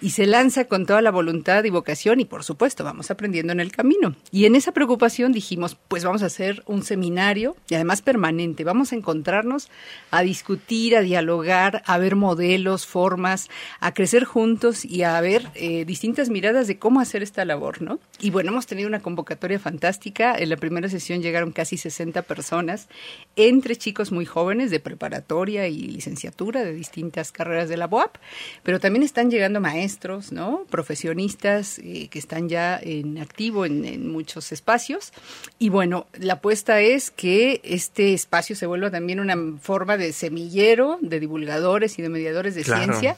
Y 0.00 0.10
se 0.10 0.26
lanza 0.26 0.66
con 0.66 0.86
toda 0.86 1.02
la 1.02 1.10
voluntad 1.10 1.64
y 1.64 1.70
vocación 1.70 2.20
y 2.20 2.24
por 2.24 2.44
supuesto 2.44 2.84
vamos 2.84 3.10
aprendiendo 3.10 3.52
en 3.52 3.60
el 3.60 3.72
camino. 3.72 4.14
Y 4.30 4.46
en 4.46 4.54
esa 4.54 4.72
preocupación 4.72 5.32
dijimos, 5.32 5.76
pues 5.88 6.04
vamos 6.04 6.22
a 6.22 6.26
hacer 6.26 6.62
un 6.66 6.82
seminario 6.82 7.56
y 7.68 7.74
además 7.74 8.02
permanente, 8.02 8.64
vamos 8.64 8.92
a 8.92 8.96
encontrarnos 8.96 9.68
a 10.10 10.22
discutir, 10.22 10.96
a 10.96 11.00
dialogar, 11.00 11.82
a 11.86 11.98
ver 11.98 12.16
modelos, 12.16 12.86
formas, 12.86 13.48
a 13.80 13.94
crecer 13.94 14.24
juntos 14.24 14.84
y 14.84 15.02
a 15.02 15.20
ver 15.20 15.48
eh, 15.54 15.84
distintas 15.84 16.28
miradas 16.28 16.66
de 16.66 16.78
cómo 16.78 17.00
hacer 17.00 17.22
esta 17.22 17.44
labor, 17.44 17.82
¿no? 17.82 17.98
Y 18.20 18.30
bueno, 18.30 18.50
hemos 18.50 18.66
tenido 18.66 18.88
una 18.88 19.00
convocatoria 19.00 19.57
fantástica. 19.58 20.34
En 20.38 20.48
la 20.50 20.56
primera 20.56 20.88
sesión 20.88 21.22
llegaron 21.22 21.52
casi 21.52 21.76
60 21.76 22.22
personas, 22.22 22.88
entre 23.36 23.76
chicos 23.76 24.12
muy 24.12 24.24
jóvenes 24.26 24.70
de 24.70 24.80
preparatoria 24.80 25.68
y 25.68 25.78
licenciatura 25.82 26.64
de 26.64 26.72
distintas 26.74 27.32
carreras 27.32 27.68
de 27.68 27.76
la 27.76 27.86
BOAP, 27.86 28.16
pero 28.62 28.80
también 28.80 29.02
están 29.02 29.30
llegando 29.30 29.60
maestros, 29.60 30.32
¿no? 30.32 30.64
Profesionistas 30.70 31.78
eh, 31.78 32.08
que 32.10 32.18
están 32.18 32.48
ya 32.48 32.78
en 32.82 33.18
activo 33.18 33.64
en, 33.64 33.84
en 33.84 34.10
muchos 34.10 34.52
espacios. 34.52 35.12
Y 35.58 35.68
bueno, 35.70 36.06
la 36.18 36.34
apuesta 36.34 36.80
es 36.80 37.10
que 37.10 37.60
este 37.64 38.14
espacio 38.14 38.54
se 38.56 38.66
vuelva 38.66 38.90
también 38.90 39.20
una 39.20 39.36
forma 39.60 39.96
de 39.96 40.12
semillero 40.12 40.98
de 41.00 41.20
divulgadores 41.20 41.98
y 41.98 42.02
de 42.02 42.08
mediadores 42.08 42.54
de 42.54 42.62
Claro. 42.62 42.82
ciencia 42.84 43.16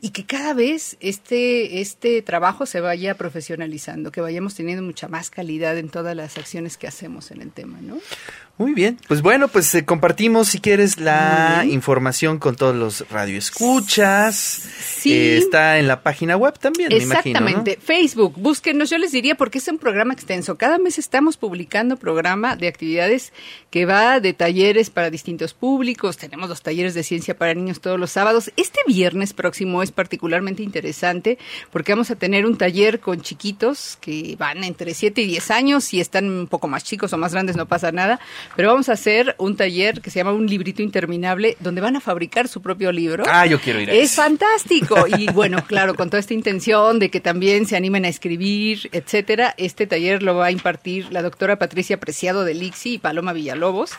y 0.00 0.10
que 0.10 0.24
cada 0.24 0.54
vez 0.54 0.96
este, 1.00 1.80
este 1.80 2.22
trabajo 2.22 2.66
se 2.66 2.80
vaya 2.80 3.14
profesionalizando, 3.16 4.12
que 4.12 4.20
vayamos 4.20 4.54
teniendo 4.54 4.82
mucha 4.82 5.08
más 5.08 5.30
calidad 5.30 5.71
en 5.78 5.88
todas 5.88 6.16
las 6.16 6.38
acciones 6.38 6.76
que 6.76 6.86
hacemos 6.86 7.30
en 7.30 7.42
el 7.42 7.52
tema, 7.52 7.80
¿no? 7.80 7.98
Muy 8.58 8.74
bien. 8.74 8.98
Pues 9.08 9.22
bueno, 9.22 9.48
pues 9.48 9.74
eh, 9.74 9.84
compartimos 9.84 10.48
si 10.48 10.60
quieres 10.60 10.98
la 10.98 11.64
información 11.68 12.38
con 12.38 12.54
todos 12.54 12.76
los 12.76 13.08
radioescuchas. 13.10 14.34
Sí. 14.36 15.12
Eh, 15.12 15.38
está 15.38 15.78
en 15.78 15.88
la 15.88 16.02
página 16.02 16.36
web 16.36 16.58
también, 16.58 16.90
me 16.90 16.98
imagino. 17.02 17.40
¿no? 17.40 17.46
Exactamente. 17.46 17.78
Facebook, 17.82 18.34
búsquenos, 18.36 18.90
yo 18.90 18.98
les 18.98 19.10
diría, 19.10 19.36
porque 19.36 19.58
es 19.58 19.66
un 19.68 19.78
programa 19.78 20.12
extenso. 20.12 20.58
Cada 20.58 20.78
mes 20.78 20.98
estamos 20.98 21.38
publicando 21.38 21.96
programa 21.96 22.54
de 22.54 22.68
actividades 22.68 23.32
que 23.70 23.86
va 23.86 24.20
de 24.20 24.34
talleres 24.34 24.90
para 24.90 25.08
distintos 25.08 25.54
públicos. 25.54 26.18
Tenemos 26.18 26.50
los 26.50 26.60
talleres 26.60 26.92
de 26.92 27.02
ciencia 27.02 27.36
para 27.36 27.54
niños 27.54 27.80
todos 27.80 27.98
los 27.98 28.10
sábados. 28.10 28.52
Este 28.56 28.80
viernes 28.86 29.32
próximo 29.32 29.82
es 29.82 29.92
particularmente 29.92 30.62
interesante 30.62 31.38
porque 31.70 31.92
vamos 31.92 32.10
a 32.10 32.16
tener 32.16 32.44
un 32.44 32.58
taller 32.58 33.00
con 33.00 33.22
chiquitos 33.22 33.96
que 34.00 34.36
van 34.38 34.62
entre 34.62 34.92
7 34.92 35.22
y 35.22 35.26
10 35.26 35.50
años. 35.50 35.84
Si 35.84 36.00
están 36.00 36.28
un 36.30 36.46
poco 36.46 36.68
más 36.68 36.84
chicos 36.84 37.14
o 37.14 37.18
más 37.18 37.32
grandes 37.32 37.56
no 37.56 37.66
pasa 37.66 37.92
nada. 37.92 38.20
Pero 38.56 38.68
vamos 38.68 38.88
a 38.88 38.92
hacer 38.92 39.34
un 39.38 39.56
taller 39.56 40.00
que 40.00 40.10
se 40.10 40.18
llama 40.18 40.32
Un 40.32 40.46
librito 40.46 40.82
interminable 40.82 41.56
donde 41.60 41.80
van 41.80 41.96
a 41.96 42.00
fabricar 42.00 42.48
su 42.48 42.62
propio 42.62 42.92
libro. 42.92 43.24
Ah, 43.26 43.46
yo 43.46 43.60
quiero 43.60 43.80
ir 43.80 43.90
a 43.90 43.94
Es 43.94 44.14
fantástico. 44.14 45.06
Y 45.18 45.30
bueno, 45.30 45.62
claro, 45.66 45.94
con 45.94 46.08
toda 46.08 46.20
esta 46.20 46.32
intención 46.32 46.98
de 46.98 47.10
que 47.10 47.20
también 47.20 47.66
se 47.66 47.76
animen 47.76 48.04
a 48.04 48.08
escribir, 48.08 48.88
etcétera, 48.92 49.54
este 49.58 49.86
taller 49.86 50.22
lo 50.22 50.36
va 50.36 50.46
a 50.46 50.50
impartir 50.50 51.12
la 51.12 51.22
doctora 51.22 51.58
Patricia 51.58 52.00
Preciado 52.00 52.44
de 52.44 52.54
Lixi 52.54 52.94
y 52.94 52.98
Paloma 52.98 53.32
Villalobos. 53.32 53.92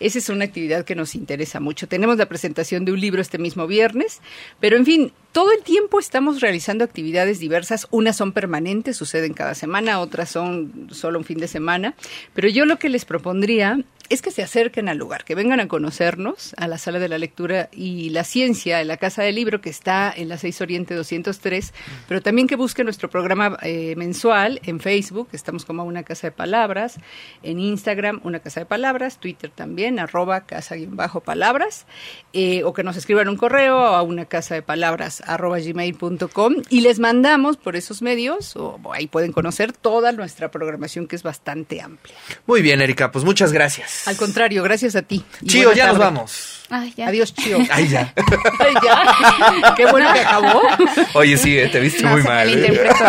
Esa 0.00 0.18
es 0.18 0.28
una 0.28 0.44
actividad 0.44 0.84
que 0.84 0.94
nos 0.94 1.14
interesa 1.14 1.60
mucho. 1.60 1.86
Tenemos 1.86 2.18
la 2.18 2.26
presentación 2.26 2.84
de 2.84 2.92
un 2.92 3.00
libro 3.00 3.22
este 3.22 3.38
mismo 3.38 3.66
viernes, 3.66 4.20
pero 4.60 4.76
en 4.76 4.84
fin, 4.84 5.12
todo 5.32 5.52
el 5.52 5.62
tiempo 5.62 6.00
estamos 6.00 6.40
realizando 6.40 6.82
actividades 6.82 7.38
diversas. 7.38 7.86
Unas 7.90 8.16
son 8.16 8.32
permanentes, 8.32 8.96
suceden 8.96 9.34
cada 9.34 9.54
semana, 9.54 10.00
otras 10.00 10.30
son 10.30 10.88
solo 10.90 11.18
un 11.18 11.24
fin 11.24 11.38
de 11.38 11.46
semana. 11.48 11.94
Pero 12.34 12.48
yo 12.48 12.64
lo 12.64 12.78
que 12.78 12.88
les 12.88 13.04
propondría 13.04 13.78
es 14.08 14.22
que 14.22 14.30
se 14.30 14.42
acerquen 14.42 14.88
al 14.88 14.98
lugar, 14.98 15.24
que 15.24 15.34
vengan 15.34 15.60
a 15.60 15.68
conocernos 15.68 16.54
a 16.56 16.68
la 16.68 16.78
sala 16.78 16.98
de 16.98 17.08
la 17.08 17.18
lectura 17.18 17.68
y 17.72 18.10
la 18.10 18.24
ciencia 18.24 18.80
en 18.80 18.88
la 18.88 18.96
Casa 18.96 19.22
del 19.22 19.34
Libro, 19.34 19.60
que 19.60 19.70
está 19.70 20.12
en 20.14 20.28
la 20.28 20.38
6 20.38 20.60
Oriente 20.60 20.94
203, 20.94 21.72
pero 22.08 22.22
también 22.22 22.46
que 22.46 22.56
busquen 22.56 22.84
nuestro 22.84 23.10
programa 23.10 23.56
eh, 23.62 23.94
mensual 23.96 24.60
en 24.64 24.80
Facebook, 24.80 25.28
estamos 25.32 25.64
como 25.64 25.84
Una 25.84 26.02
Casa 26.02 26.28
de 26.28 26.32
Palabras, 26.32 26.98
en 27.42 27.60
Instagram, 27.60 28.20
Una 28.24 28.40
Casa 28.40 28.60
de 28.60 28.66
Palabras, 28.66 29.18
Twitter 29.18 29.50
también, 29.54 29.98
arroba 29.98 30.46
casa-palabras, 30.46 31.86
eh, 32.32 32.62
o 32.64 32.72
que 32.72 32.82
nos 32.82 32.96
escriban 32.96 33.28
un 33.28 33.36
correo 33.36 33.78
a 33.78 34.02
una 34.02 34.26
casa 34.26 34.54
de 34.54 34.62
palabras 34.62 35.22
arroba 35.26 35.58
gmail.com 35.58 36.54
y 36.68 36.80
les 36.80 36.98
mandamos 36.98 37.56
por 37.56 37.76
esos 37.76 38.02
medios, 38.02 38.56
o 38.56 38.80
ahí 38.92 39.06
pueden 39.06 39.32
conocer 39.32 39.72
toda 39.72 40.12
nuestra 40.12 40.50
programación 40.50 41.06
que 41.06 41.16
es 41.16 41.22
bastante 41.22 41.80
amplia. 41.80 42.16
Muy 42.46 42.62
bien, 42.62 42.80
Erika, 42.80 43.10
pues 43.10 43.24
muchas 43.24 43.52
gracias. 43.52 43.95
Al 44.06 44.16
contrario, 44.16 44.62
gracias 44.62 44.94
a 44.96 45.02
ti. 45.02 45.24
Chío, 45.44 45.72
ya 45.72 45.88
nos 45.88 45.98
vamos. 45.98 46.52
Ay, 46.68 46.92
ya. 46.96 47.06
Adiós, 47.06 47.32
Chío. 47.32 47.58
Ay, 47.70 47.86
ya. 47.88 48.12
Ay, 48.58 48.74
ya. 48.84 49.74
Qué 49.76 49.86
bueno 49.86 50.12
que 50.12 50.18
acabó. 50.20 50.60
Oye, 51.14 51.36
sí, 51.36 51.56
eh, 51.56 51.68
te 51.68 51.78
viste 51.78 52.02
No, 52.02 52.10
muy 52.10 52.22
se 52.22 52.28
mal. 52.28 52.46
me 52.48 52.52
eh. 52.52 52.56
interpretó. 52.66 53.04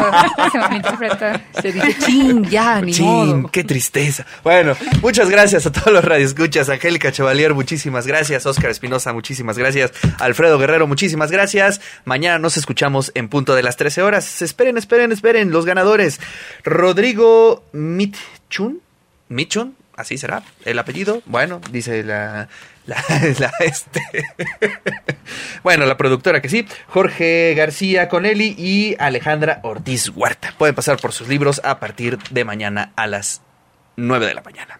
Se 0.51 0.69
me 0.69 0.75
interpretó. 0.75 1.25
Se 1.61 1.71
dice, 1.71 1.97
chin, 2.05 2.43
ya, 2.45 2.79
ni 2.81 2.93
Chin, 2.93 3.05
modo. 3.41 3.49
qué 3.51 3.63
tristeza. 3.63 4.27
Bueno, 4.43 4.75
muchas 5.01 5.29
gracias 5.31 5.65
a 5.65 5.71
todos 5.71 5.91
los 5.91 6.05
radioescuchas. 6.05 6.69
Angélica 6.69 7.11
Chevalier, 7.11 7.55
muchísimas 7.55 8.05
gracias. 8.05 8.45
Oscar 8.45 8.69
Espinosa, 8.69 9.11
muchísimas 9.11 9.57
gracias. 9.57 9.91
Alfredo 10.19 10.59
Guerrero, 10.59 10.85
muchísimas 10.85 11.31
gracias. 11.31 11.81
Mañana 12.05 12.37
nos 12.37 12.57
escuchamos 12.57 13.11
en 13.15 13.27
punto 13.27 13.55
de 13.55 13.63
las 13.63 13.75
13 13.75 14.03
horas. 14.03 14.43
Esperen, 14.43 14.77
esperen, 14.77 15.11
esperen. 15.11 15.49
Los 15.51 15.65
ganadores. 15.65 16.19
Rodrigo 16.63 17.63
Mitchun. 17.73 18.81
Michun, 19.29 19.75
así 19.97 20.17
será 20.17 20.43
el 20.63 20.79
apellido. 20.79 21.21
Bueno, 21.25 21.59
dice 21.71 22.03
la... 22.03 22.47
La, 22.85 23.03
este. 23.59 24.01
bueno, 25.63 25.85
la 25.85 25.97
productora 25.97 26.41
que 26.41 26.47
sí, 26.47 26.65
Jorge 26.87 27.53
García 27.53 28.07
Conelli 28.07 28.55
y 28.57 28.95
Alejandra 28.97 29.59
Ortiz 29.63 30.07
Huerta. 30.15 30.53
Pueden 30.57 30.73
pasar 30.73 30.97
por 30.97 31.11
sus 31.11 31.27
libros 31.27 31.59
a 31.65 31.81
partir 31.81 32.17
de 32.29 32.45
mañana 32.45 32.93
a 32.95 33.07
las 33.07 33.41
9 33.97 34.25
de 34.25 34.33
la 34.33 34.41
mañana. 34.41 34.79